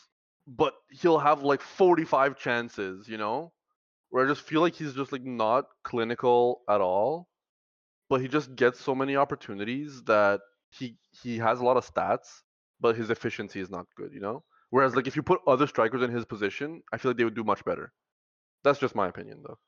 [0.47, 3.09] but he'll have like 45 chances.
[3.09, 3.52] You know,
[4.10, 7.28] where I just feel like he's just like not clinical at all,
[8.09, 10.40] but he just gets so many opportunities that
[10.70, 12.42] he he has a lot of stats,
[12.80, 14.12] but his efficiency is not good.
[14.12, 14.44] You know.
[14.70, 17.34] Whereas like if you put other strikers in his position, I feel like they would
[17.34, 17.92] do much better.
[18.64, 19.59] That's just my opinion, though.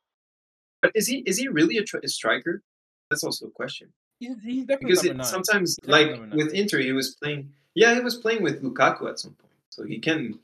[0.81, 2.63] But is he is he really a, tr- a striker?
[3.11, 3.93] That's also a question.
[4.21, 7.93] He's, he's definitely because it, sometimes He's definitely like with Inter he was playing yeah
[7.95, 10.39] he was playing with Lukaku at some point so he can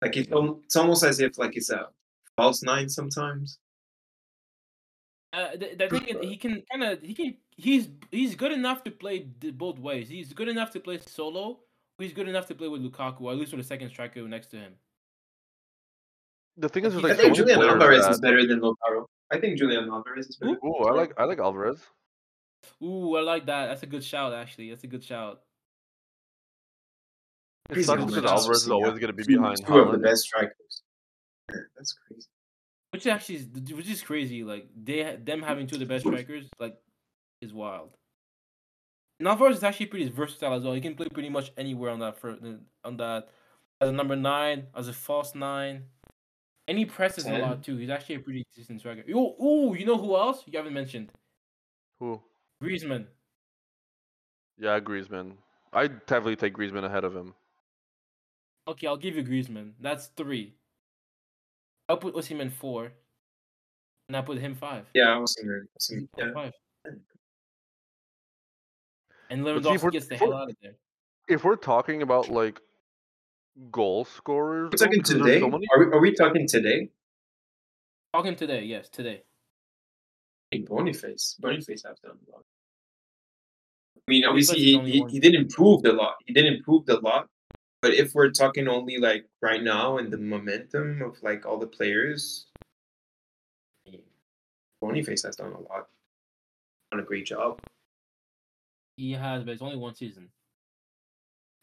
[0.00, 1.88] like it's, al- it's almost as if like it's a
[2.36, 3.58] false nine sometimes
[5.32, 8.82] Uh, the, the thing is, he can kind of he can he's he's good enough
[8.84, 10.08] to play d- both ways.
[10.08, 11.60] He's good enough to play solo.
[11.98, 14.22] But he's good enough to play with Lukaku, or at least with a second striker
[14.22, 14.72] next to him.
[16.56, 18.60] The thing is, Like, there's he's like I think Julian Alvarez that- is better than
[18.60, 20.68] Lautaro I think Julian Alvarez is better Who?
[20.68, 21.80] Ooh, I like I like Alvarez.
[22.82, 23.66] Ooh, I like that.
[23.66, 24.70] That's a good shout, actually.
[24.70, 25.42] That's a good shout.
[27.70, 29.98] It Crazy sucks because much Alvarez is always going to be behind two of the
[29.98, 30.82] best strikers
[31.50, 32.26] Yeah, that's crazy
[32.92, 34.42] Which actually is which is crazy.
[34.44, 36.76] Like they them having two of the best strikers, like,
[37.42, 37.97] is wild.
[39.18, 40.74] And Alvarez is actually pretty versatile as well.
[40.74, 42.38] He can play pretty much anywhere on that fir-
[42.84, 43.28] on that
[43.80, 45.84] as a number nine, as a false nine.
[46.68, 47.76] And he presses a lot too.
[47.76, 49.02] He's actually a pretty decent striker.
[49.14, 50.44] Oh, oh, you know who else?
[50.46, 51.02] You have a pretty decent striker.
[51.02, 51.08] You know who else?
[51.08, 51.12] You haven't mentioned
[51.98, 52.20] Who?
[52.62, 53.06] Griezmann.
[54.58, 55.32] Yeah, Griezmann.
[55.72, 57.34] I'd definitely take Griezmann ahead of him.
[58.66, 59.72] Okay, I'll give you Griezmann.
[59.80, 60.54] That's three.
[61.88, 62.92] I'll put Osimhen four,
[64.08, 64.84] and I put him five.
[64.92, 65.62] Yeah, I was thinking.
[65.62, 66.32] I was yeah.
[66.34, 66.52] five.
[69.30, 70.74] And But see, if Lewandowski we're- gets the hell out of there.
[71.28, 72.60] If we're talking about like
[73.70, 75.40] goal scorers, We're though, talking 'cause there's today.
[75.40, 76.90] so many- Are we, are we talking today?
[78.14, 79.22] Talking today, yes, today.
[80.50, 81.36] Hey, Boniface.
[81.38, 82.44] Boniface has done a lot.
[83.96, 85.10] I mean, obviously, he, only he, one.
[85.10, 86.16] he did improve a lot.
[86.24, 87.28] He did improve a lot.
[87.82, 91.66] But if we're talking only like right now and the momentum of like all the
[91.66, 92.46] players,
[93.86, 94.00] I
[94.80, 95.88] Boniface has done a lot.
[96.90, 97.60] Done a great job.
[98.98, 100.28] He has, but it's only one season.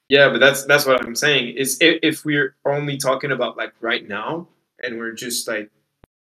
[0.07, 1.57] Yeah, but that's that's what I'm saying.
[1.57, 4.48] Is if, if we're only talking about like right now
[4.82, 5.70] and we're just like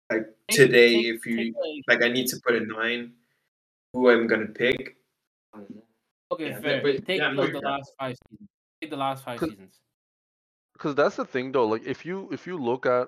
[0.10, 1.54] like Take- today, take- if you
[1.88, 3.12] like- like, I need to put a nine,
[3.94, 4.96] who I'm gonna pick.
[5.54, 5.84] I don't know.
[6.32, 6.82] Okay, Yeah, fair.
[6.82, 7.64] but- Take yeah, like the right.
[7.74, 8.50] last five seasons.
[8.82, 9.80] Take the last five Cause- seasons.
[10.74, 13.08] because that's the thing though like if you if you look at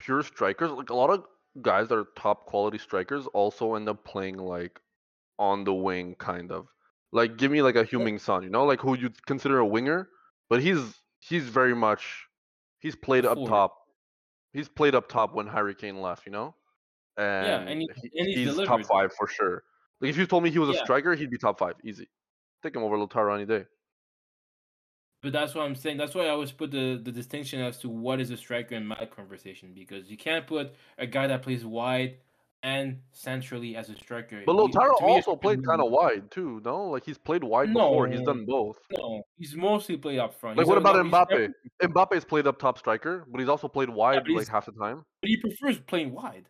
[0.00, 1.24] pure strikers like a lot of
[1.62, 4.80] guys that are top quality strikers also end up playing like
[5.38, 6.68] on the wing kind of.
[7.12, 10.08] Like give me like a Heung-min Son you know like who you'd consider a winger
[10.48, 12.26] but he's he's very much
[12.80, 13.76] he's played up top
[14.52, 16.54] he's played up top when Harry Kane left you know?
[17.16, 19.62] And, and he- and he's he's top five for sure.
[20.00, 22.08] Like if you told me he was a striker he'd be top five easy.
[22.62, 23.66] Take him over Lautaro any day.
[25.22, 25.96] But that's what I'm saying.
[25.96, 28.86] That's why I always put the, the distinction as to what is a striker in
[28.86, 32.18] my conversation because you can't put a guy that plays wide
[32.64, 34.42] and centrally as a striker.
[34.46, 36.88] But He- Lautaro to me, a also played kind of wide too, no?
[36.88, 38.08] Like he's played wide before.
[38.08, 38.78] He's done both.
[38.96, 40.56] No, he's mostly played up front.
[40.56, 41.30] Like He's what about he's Mbappe?
[41.82, 44.72] never- Mbappe's played up top striker, but he's also played wide he's- like half the
[44.72, 45.04] time.
[45.20, 46.46] But he prefers playing wide.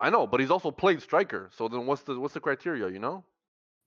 [0.00, 1.48] I know, but he's also played striker.
[1.54, 3.24] So then what's the what's the criteria, you know?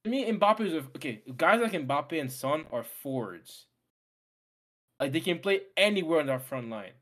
[0.04, 1.22] To me, Mbappe is a, okay.
[1.36, 3.66] Guys like Mbappe and Son are forwards.
[4.98, 6.92] Like they can play anywhere on that front line.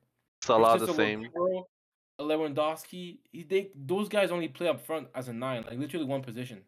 [0.43, 1.29] Salah the same.
[2.21, 6.23] Lewandowski, he- they those guys only play up front as a nine, like literally one
[6.23, 6.63] position.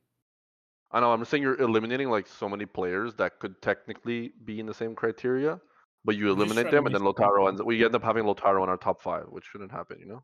[0.90, 4.66] I know, I'm saying you're eliminating like so many players that could technically be in
[4.66, 5.60] the same criteria,
[6.04, 8.76] but you eliminate them and then Lautaro ends we end up having Lautaro in our
[8.76, 10.22] top five, which shouldn't happen, you know?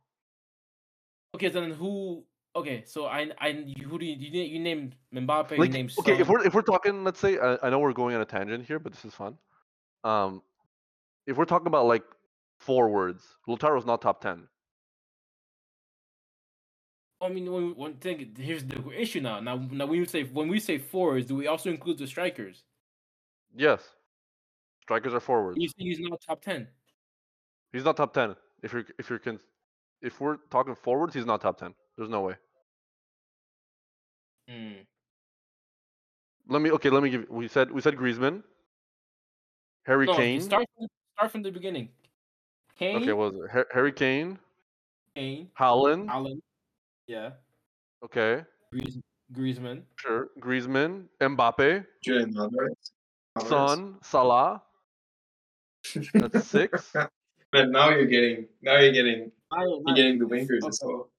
[1.35, 2.25] Okay, then who?
[2.57, 5.53] Okay, so I I you- who do you you, you name Mbappe?
[5.53, 7.93] you like name okay if we're if we're talking let's say I, I know we're
[7.93, 9.37] going on a tangent here but this is fun
[10.05, 10.41] um
[11.27, 12.05] if we're talking about like
[12.61, 14.47] forwards Lautaro's not top 10
[17.25, 19.41] I mean, when, one thing here's the issue now.
[19.41, 22.65] Now, now when we say when we say forwards, do we also include the strikers?
[23.57, 23.81] yes
[24.83, 26.67] strikers are forwards You he's not top ten.
[27.73, 28.35] he's not top 10
[28.65, 29.39] if you're if you're con-
[30.03, 32.35] if we're talking forwards he's not top 10 there's no way
[34.49, 34.83] Hmm.
[36.49, 38.43] let me okay let me give we said we said Griezmann
[39.87, 41.89] Harry No, Kane start from, start from the beginning.
[42.77, 44.39] Kane, okay what was it Harry Kane
[45.15, 46.09] Kane, Haaland.
[46.11, 46.43] Allen,
[47.07, 47.31] yeah,
[48.05, 48.45] okay
[48.75, 49.01] Griez,
[49.33, 52.75] Griezmann, sure Griezmann Mbappe Julian Alvarez.
[53.37, 53.49] Alvarez.
[53.49, 54.63] Son Salah
[56.15, 56.93] that's six
[57.53, 61.11] But now you're getting now you're getting I, you're getting the wingers as well.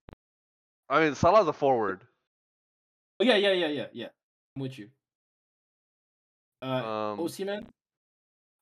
[0.89, 2.03] I mean Salah's a forward
[3.19, 4.07] Oh yeah, yeah, yeah, yeah, yeah.
[4.55, 4.89] I'm with you.
[6.61, 7.65] Uh, um Osimhen,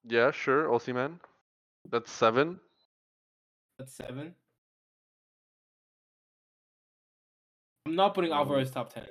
[0.07, 0.67] Yeah, sure.
[0.67, 1.19] Osimhen.
[1.89, 2.59] That's seven.
[3.79, 4.35] that's seven.
[7.85, 9.07] I'm not putting Um, Alvarez top ten.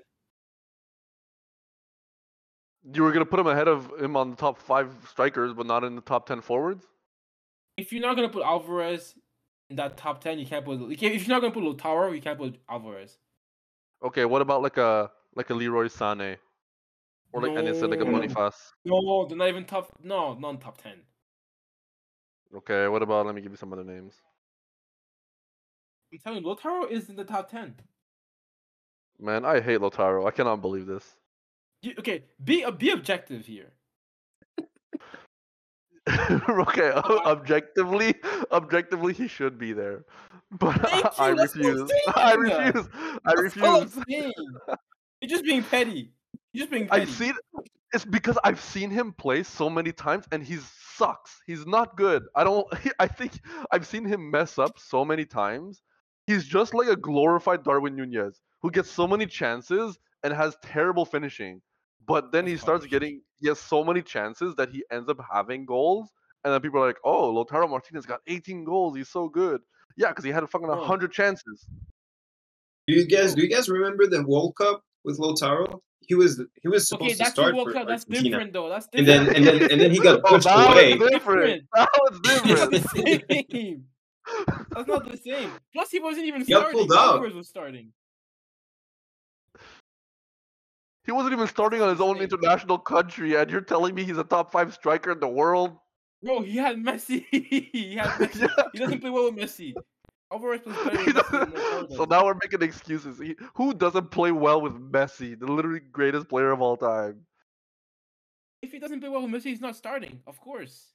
[2.94, 5.84] You were gonna put him ahead of him on the top five strikers, but not
[5.84, 6.86] in the top ten forwards.
[7.76, 9.14] If you're not gonna put Alvarez
[9.70, 10.80] in that top ten, you can't put.
[10.80, 13.18] You can't, if you're not gonna put Lautaro, you can't put Alvarez.
[14.02, 16.38] Okay, what about like a like a Leroy Sané,
[17.32, 18.12] or like and instead like a No.
[18.12, 18.72] Boniface?
[18.84, 19.92] No, they're not even top.
[20.02, 21.02] No, not top ten.
[22.54, 23.26] Okay, what about?
[23.26, 24.14] Let me give you some other names.
[26.12, 27.76] I'm telling you, Lautaro is in the top ten.
[29.22, 30.26] Man, I hate Lautaro.
[30.26, 31.16] I cannot believe this.
[31.82, 33.72] You, okay, be uh, be objective here.
[36.08, 38.16] okay, objectively,
[38.50, 40.04] objectively, he should be there,
[40.58, 41.88] but I I'm refuse.
[42.16, 42.88] I refuse.
[43.24, 44.34] I That's all I'm refuse.
[45.20, 46.12] You're just being petty.
[46.52, 47.02] You're just being petty.
[47.02, 47.34] I've seen
[47.92, 50.58] it's because I've seen him play so many times and he
[50.96, 51.40] sucks.
[51.46, 52.24] He's not good.
[52.34, 52.66] I don't
[52.98, 53.38] I think
[53.70, 55.82] I've seen him mess up so many times.
[56.26, 61.04] He's just like a glorified Darwin Nunez who gets so many chances and has terrible
[61.04, 61.60] finishing.
[62.06, 65.66] But then he starts getting he has so many chances that he ends up having
[65.66, 66.10] goals
[66.44, 68.96] and then people are like, "Oh, Lautaro Martinez got 18 goals.
[68.96, 69.60] He's so good."
[69.96, 70.84] Yeah, because he had fucking Bro.
[70.84, 71.66] hundred chances.
[72.88, 75.80] Do you guys do you guys remember the World Cup with Lautaro?
[76.00, 77.86] He was he was supposed Okay, to that's start your World for Cup.
[77.86, 78.30] That's Argentina.
[78.30, 78.68] different though.
[78.68, 79.28] That's different.
[79.28, 80.98] And then and then and then he got Oh, pushed that away.
[80.98, 81.64] was different.
[81.74, 82.70] That was That's not different.
[82.72, 83.84] the same.
[84.74, 85.50] That's not the same.
[85.72, 86.78] Plus, he wasn't even He got starting.
[86.80, 87.34] pulled out.
[87.34, 87.92] Was starting.
[91.04, 94.24] He wasn't even starting on his own international country, and you're telling me he's a
[94.24, 95.76] top five striker in the world?
[96.22, 97.24] Bro, he had Messi.
[97.30, 98.40] he had Messi.
[98.42, 98.64] Yeah.
[98.72, 99.74] He doesn't play well with Messi.
[100.32, 103.18] Alvarez plays better He with Messi than doesn't- Lautaro so now we're making excuses.
[103.18, 107.26] He, who doesn't play well with Messi, the literally greatest player of all time?
[108.62, 110.20] If he doesn't play well with Messi, he's not starting.
[110.26, 110.86] Of course.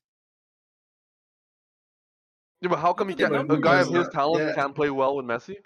[2.62, 4.56] Yeah, but how come he Look can't, the a guy of his talent yeah.
[4.56, 5.58] can't play well with Messi?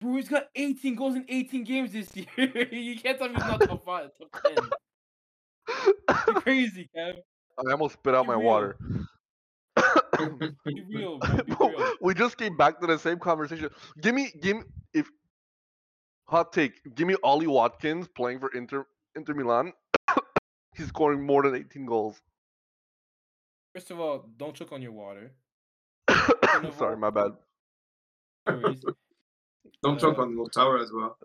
[0.00, 2.26] Bro, he's got 18 goals in 18 games this year.
[2.72, 4.56] you can't tell me he's not top five, top 10.
[6.26, 7.16] You're crazy, Kev.
[7.58, 8.42] I almost spit out Be my real.
[8.44, 8.76] water.
[10.64, 11.18] Be real,
[11.48, 11.72] bro.
[12.00, 13.68] We just came back to the same conversation.
[14.00, 14.62] Give me, give me,
[14.94, 15.10] if
[16.28, 18.86] hot take, give me Ollie Watkins playing for Inter
[19.16, 19.72] Inter Milan.
[20.76, 22.20] He's scoring more than 18 goals.
[23.74, 25.32] First of all, don't choke on your water.
[26.78, 27.32] Sorry, my bad.
[29.64, 29.78] No worries.
[29.82, 31.16] Don't choke Uh, on Lautaro as well.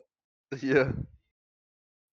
[0.62, 0.92] Yeah.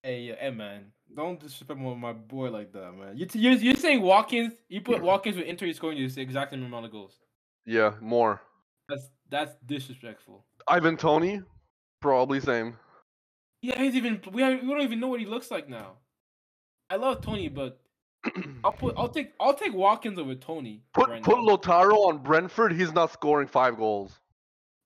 [0.02, 3.16] Hey, yeah, hey, man, don't disrespect my, my boy like that, man.
[3.16, 4.54] You you're, you're saying Watkins?
[4.68, 7.20] You put Watkins with Inter, he's scoring you the exact same amount of goals.
[7.66, 8.40] Yeah, more.
[8.88, 10.44] That's that's disrespectful.
[10.66, 11.42] Ivan Toney,
[12.00, 12.76] probably same.
[13.62, 15.98] Yeah, he's even we have, we don't even know what he looks like now.
[16.90, 17.80] I love Toney, but
[18.64, 20.82] I'll put I'll take I'll take Watkins over Toney.
[20.94, 21.56] Put right put now.
[21.56, 22.72] Lautaro on Brentford.
[22.72, 24.18] He's not scoring five goals.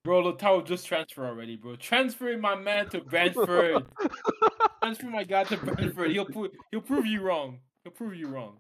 [0.07, 1.75] Bro, Lautaro just transfer already, bro.
[1.75, 3.85] Transferring my man to Brentford.
[4.81, 6.13] Transfer my guy to Brentford.
[6.13, 7.59] He'll prove he'll prove you wrong.
[7.83, 8.59] He'll prove you wrong.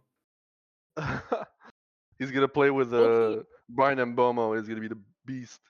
[2.18, 3.43] He's gonna play with uh, Okay.
[3.68, 4.59] Bryan Mbeumo.
[4.59, 5.60] He's gonna be the beast.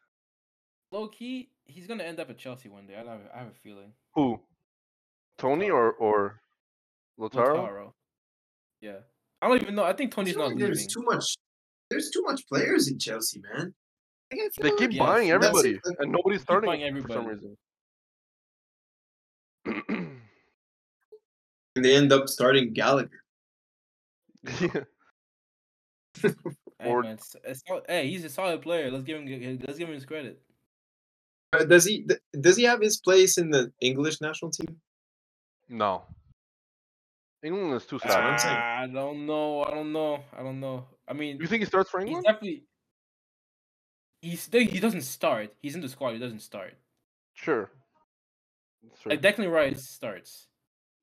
[0.93, 2.95] Low key, he's gonna end up at Chelsea one day.
[2.95, 3.93] I have, I have a feeling.
[4.15, 4.41] Who?
[5.37, 6.41] Toney or or
[7.21, 7.55] Lotaro?
[7.55, 7.93] Lautaro.
[8.81, 9.01] Yeah.
[9.43, 9.85] I don't even know.
[9.85, 10.73] I think Toney's not like leaving.
[10.73, 11.25] there's too much.
[11.91, 13.75] There's too much players in Chelsea, man.
[14.33, 17.57] Like, I They keep Yes, buying everybody, like- and nobody's starting buying for some reason.
[21.77, 23.23] and they end up starting Gallagher.
[24.61, 24.85] Yeah.
[26.79, 28.91] Hey, Or- man, s- a sol- hey, he's a solid player.
[28.91, 30.43] Let's give him let's give him his credit.
[31.55, 34.79] Uh, Does he th- does he have his place in the English national team?
[35.71, 36.05] no.
[37.43, 38.43] England is too That's what I'm stacked.
[38.43, 38.57] saying.
[38.57, 39.63] I don't know.
[39.65, 40.23] I don't know.
[40.37, 40.87] I don't know.
[41.09, 42.25] I mean, You think he starts for he's England?
[42.27, 42.65] definitely
[44.31, 45.55] he's he doesn't start.
[45.63, 46.13] He's in the squad.
[46.13, 46.75] He doesn't start.
[47.35, 47.71] Sure.
[49.03, 49.11] Sure.
[49.11, 50.47] Like Declan Rice starts.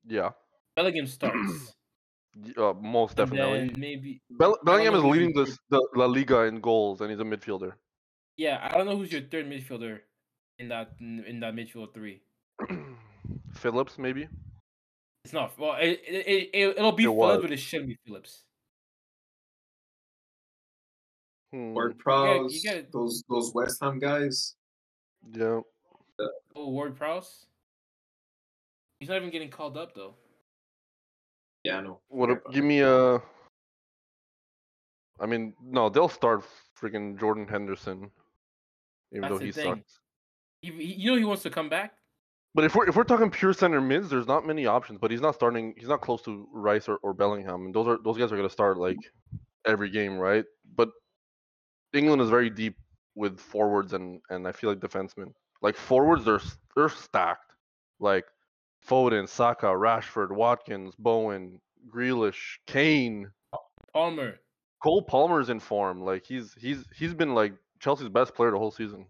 [0.06, 0.30] yeah.
[0.76, 1.74] Bellingham starts.
[2.58, 3.70] Uh, most definitely.
[3.78, 7.72] maybe Bell- Bellingham is leading the, the La Liga in goals, and he's a midfielder.
[8.36, 8.58] yeah.
[8.62, 10.00] I don't know who's your third midfielder
[10.58, 12.22] in that in that midfield three.
[13.54, 14.26] Phillips, maybe.
[15.24, 15.56] It's not.
[15.58, 17.42] Well, it, it, it, it'll be It Phillips, was.
[17.42, 18.42] but it shouldn't be Phillips.
[21.54, 24.56] Hmm, Ward gotta- Prowse, you gotta- those those West Ham guys.
[25.32, 25.60] Yeah.
[26.56, 27.46] Oh, Ward Prowse.
[28.98, 30.14] He's not even getting called up though.
[31.62, 32.00] Yeah, I know.
[32.08, 32.30] What?
[32.30, 33.22] A- give me a.
[35.20, 36.42] I mean, no, they'll start
[36.80, 38.10] freaking Jordan Henderson,
[39.12, 39.76] even That's though he thing.
[39.76, 40.00] sucks.
[40.60, 41.94] He, he- you know he wants to come back.
[42.56, 44.98] But if we're if we're talking pure center mids, there's not many options.
[44.98, 45.74] But he's not starting.
[45.76, 48.50] He's not close to Rice or, or Bellingham, and those are those guys are gonna
[48.50, 48.98] start like
[49.64, 50.44] every game, right?
[50.76, 50.90] But
[51.94, 52.76] England is very deep
[53.14, 55.32] with forwards and and I feel like defensemen.
[55.62, 56.40] Like forwards, they're
[56.74, 57.52] they're stacked.
[58.00, 58.26] Like
[58.86, 63.30] Foden, Saka, Rashford, Watkins, Bowen, Grealish, Kane,
[63.92, 64.40] Palmer.
[64.82, 66.02] Cole Palmer's in form.
[66.02, 69.06] Like he's he's he's been like Chelsea's best player the whole season.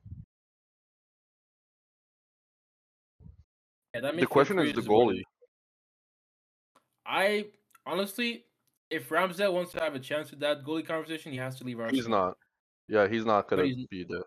[3.94, 5.23] Yeah, The question is the goalie.
[7.06, 7.47] I
[7.86, 8.44] honestly,
[8.90, 11.78] if Ramsdale wants to have a chance with that goalie conversation, he has to leave
[11.78, 11.97] Arsenal.
[11.97, 12.36] He's not.
[12.89, 14.23] Yeah, he's not gonna he's- be the.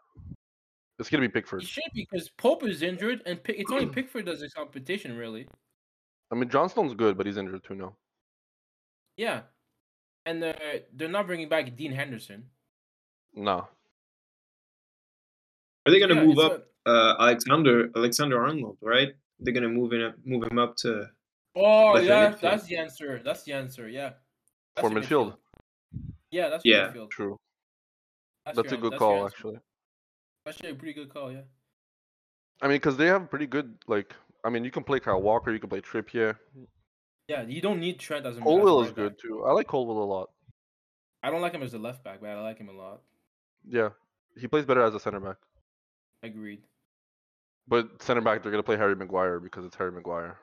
[1.00, 1.62] It's gonna be Pickford.
[1.62, 1.84] He Pickford.
[1.84, 5.48] should because Pope is injured, and Pick, it's only Pickford does this competition, really.
[6.32, 7.96] I mean, Johnstone's good, but he's injured too now.
[9.16, 9.42] Yeah,
[10.26, 12.46] and they're they're not bringing back Dean Henderson.
[13.36, 13.68] No.
[15.86, 18.78] Are they gonna Yeah, move it's up uh, Alexander Alexander Arnold?
[18.82, 19.14] Right?
[19.40, 21.10] They're gonna move in move him up to.
[21.56, 22.40] oh yeah, midfield.
[22.42, 23.22] that's the answer.
[23.24, 23.88] That's the answer.
[23.88, 24.14] Yeah.
[24.76, 25.36] That's For your midfield.
[26.32, 26.88] Yeah, that's your Yeah.
[26.92, 27.10] midfield.
[27.12, 27.38] True.
[28.48, 29.58] That's, That's your a good that's call, actually.
[30.46, 31.32] That's actually a pretty good call.
[31.32, 31.42] Yeah.
[32.62, 34.16] I mean, because they have pretty good like.
[34.46, 36.38] I mean, you can play Kyle Walker, you can play Trippier.
[37.28, 39.44] Yeah, you don't need Trent as a as a Colwill is right good too.
[39.46, 40.30] I like Colwill a lot.
[41.24, 43.02] I don't like him as a left back, but I like him a lot.
[43.68, 43.90] Yeah,
[44.40, 45.36] he plays better as a center back.
[46.24, 46.62] Agreed.
[47.68, 50.38] But center back, they're gonna play Harry Maguire because it's Harry Maguire.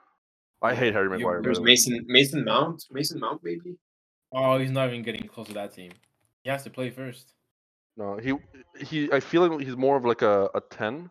[0.61, 1.41] I hate Harry You- Maguire.
[1.41, 1.67] There's the way.
[1.69, 2.85] Mason Mason Mount.
[2.91, 3.79] Mason Mount, maybe.
[4.33, 5.93] Oh, he's not even getting close to that team.
[6.43, 7.33] He has to play first.
[7.97, 8.35] No, he
[8.85, 9.13] he.
[9.13, 11.11] I feel like he's more of like a, a ten,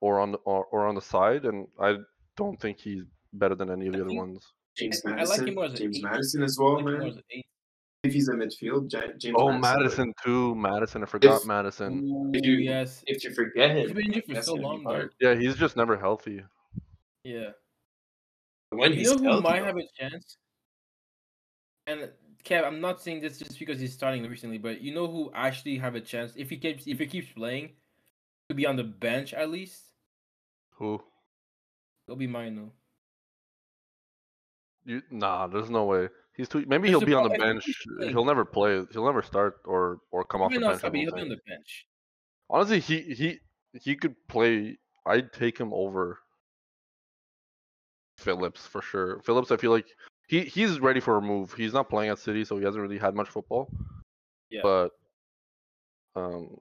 [0.00, 1.96] or on the or, or on the side, and I
[2.36, 3.02] don't think he's
[3.34, 4.52] better than any of the I other think- ones.
[4.76, 5.48] James I like Maddison.
[5.48, 6.02] him more as an James eight.
[6.04, 7.08] Maddison as well, like man.
[7.08, 7.18] as.
[8.04, 9.60] If he's a midfield, James Oh, Maddison.
[9.60, 10.54] Maddison too.
[10.54, 12.30] Maddison, I forgot If- Maddison.
[12.34, 13.02] If you- yes.
[13.06, 15.08] If you forget him, he's been injured for so long, though.
[15.20, 16.42] Yeah, he's just never healthy.
[17.24, 17.50] Yeah.
[18.70, 19.64] when You he's know who healthy, might though.
[19.66, 20.36] have a chance?
[21.88, 22.10] And
[22.46, 25.76] Kev, I'm not saying this just because he's starting recently, but you know who actually
[25.78, 27.70] have a chance if he keeps if he keeps playing
[28.48, 29.82] to be on the bench at least?
[30.76, 31.02] Who?
[32.06, 32.70] It'll be Mainoo.
[34.84, 36.08] You nah, there's no way.
[36.36, 36.64] He's too.
[36.68, 37.64] Maybe he'll be on the bench.
[37.98, 38.84] He'll never play.
[38.92, 40.74] He'll never start or or come off the bench.
[40.74, 41.86] I start, but don't he'll be on the bench.
[42.48, 43.40] Honestly, he he
[43.72, 44.78] he could play.
[45.04, 46.20] I'd take him over
[48.18, 49.20] Phillips for sure.
[49.22, 49.86] Phillips, I feel like
[50.26, 51.52] he he's ready for a move.
[51.54, 53.70] He's not playing at City, so he hasn't really had much football.
[54.50, 54.60] Yeah.
[54.62, 54.90] But
[56.14, 56.58] um,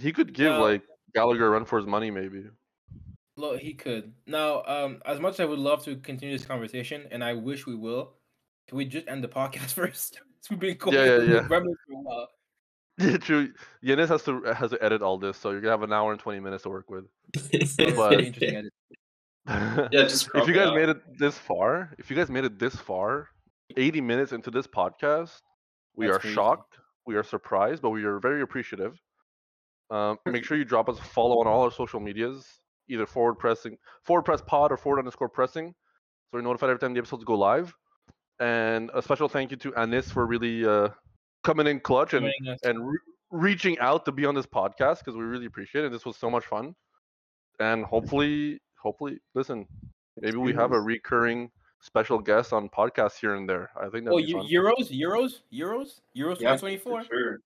[0.00, 0.82] he could give Now- like
[1.14, 2.44] Gallagher a run for his money, maybe.
[3.36, 4.12] Look, he could.
[4.26, 7.66] Now, um, as much as I would love to continue this conversation, and I wish
[7.66, 8.12] we will,
[8.68, 10.20] can we just end the podcast first?
[10.50, 11.48] We've been going Yeah, yeah, yeah.
[11.48, 12.28] for a while.
[12.98, 13.50] Yeah, true.
[13.82, 16.20] Yanis has to has to edit all this, so you're gonna have an hour and
[16.20, 17.06] twenty minutes to work with.
[17.32, 18.68] But- interesting.
[19.48, 20.74] yeah, just if you guys out.
[20.74, 23.28] made it this far, if you guys made it this far,
[23.76, 25.40] 80 minutes into this podcast,
[25.96, 26.34] we That's are crazy.
[26.34, 29.00] shocked, we are surprised, but we are very appreciative.
[29.90, 32.46] Um, make sure you drop us a follow on all our social medias,
[32.88, 36.94] either forward pressing, forward press pod or forward underscore pressing, so we're notified every time
[36.94, 37.74] the episodes go live.
[38.40, 40.88] And a special thank you to Anis for really uh,
[41.44, 42.32] coming in clutch and
[42.64, 42.98] and re-
[43.30, 45.92] reaching out to be on this podcast because we really appreciate it.
[45.92, 46.74] This was so much fun,
[47.60, 49.66] and hopefully, hopefully, listen,
[50.20, 51.50] maybe we have a recurring
[51.80, 53.70] special guest on podcasts here and there.
[53.76, 54.46] I think that'd Oh, be Eu- fun.
[54.48, 57.02] Euros, Euros, Euros, Euros Yeah, 2024.
[57.02, 57.38] For sure.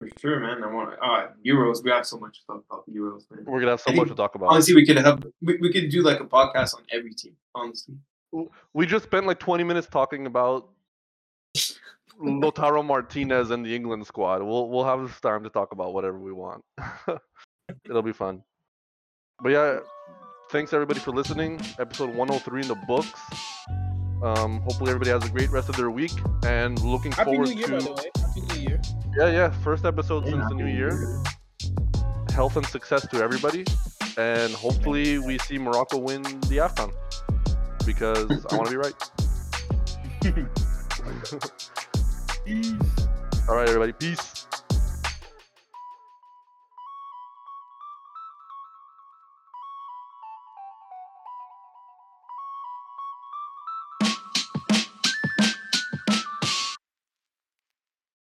[0.00, 0.62] For sure, man.
[0.62, 1.82] I want uh Euros.
[1.82, 3.44] We have so much to talk about Euros, man.
[3.46, 4.50] We're gonna have so I much to talk about.
[4.50, 7.36] Honestly, we could have we, we could do like a podcast on every team.
[7.54, 7.94] Honestly.
[8.72, 10.68] we just spent like 20 minutes talking about
[12.20, 14.42] Lautaro Martinez and the England squad.
[14.42, 16.64] We'll we'll have this time to talk about whatever we want.
[17.88, 18.42] It'll be fun.
[19.42, 19.78] But yeah,
[20.54, 21.60] thanks everybody for listening.
[21.80, 23.10] Episode 103 in the books.
[24.22, 26.12] Um, hopefully everybody has a great rest of their week
[26.46, 28.10] and looking Happy forward New Year, to by the way.
[28.16, 28.80] Happy New Year.
[29.18, 31.22] yeah yeah first episode Yeah, since the new happy year.
[32.32, 33.64] Health and success to everybody,
[34.16, 36.92] and hopefully we see Morocco win the Afcon
[37.84, 38.94] because I want to be right.
[40.22, 40.34] Peace.
[43.48, 43.92] All right, everybody.
[43.92, 44.46] Peace.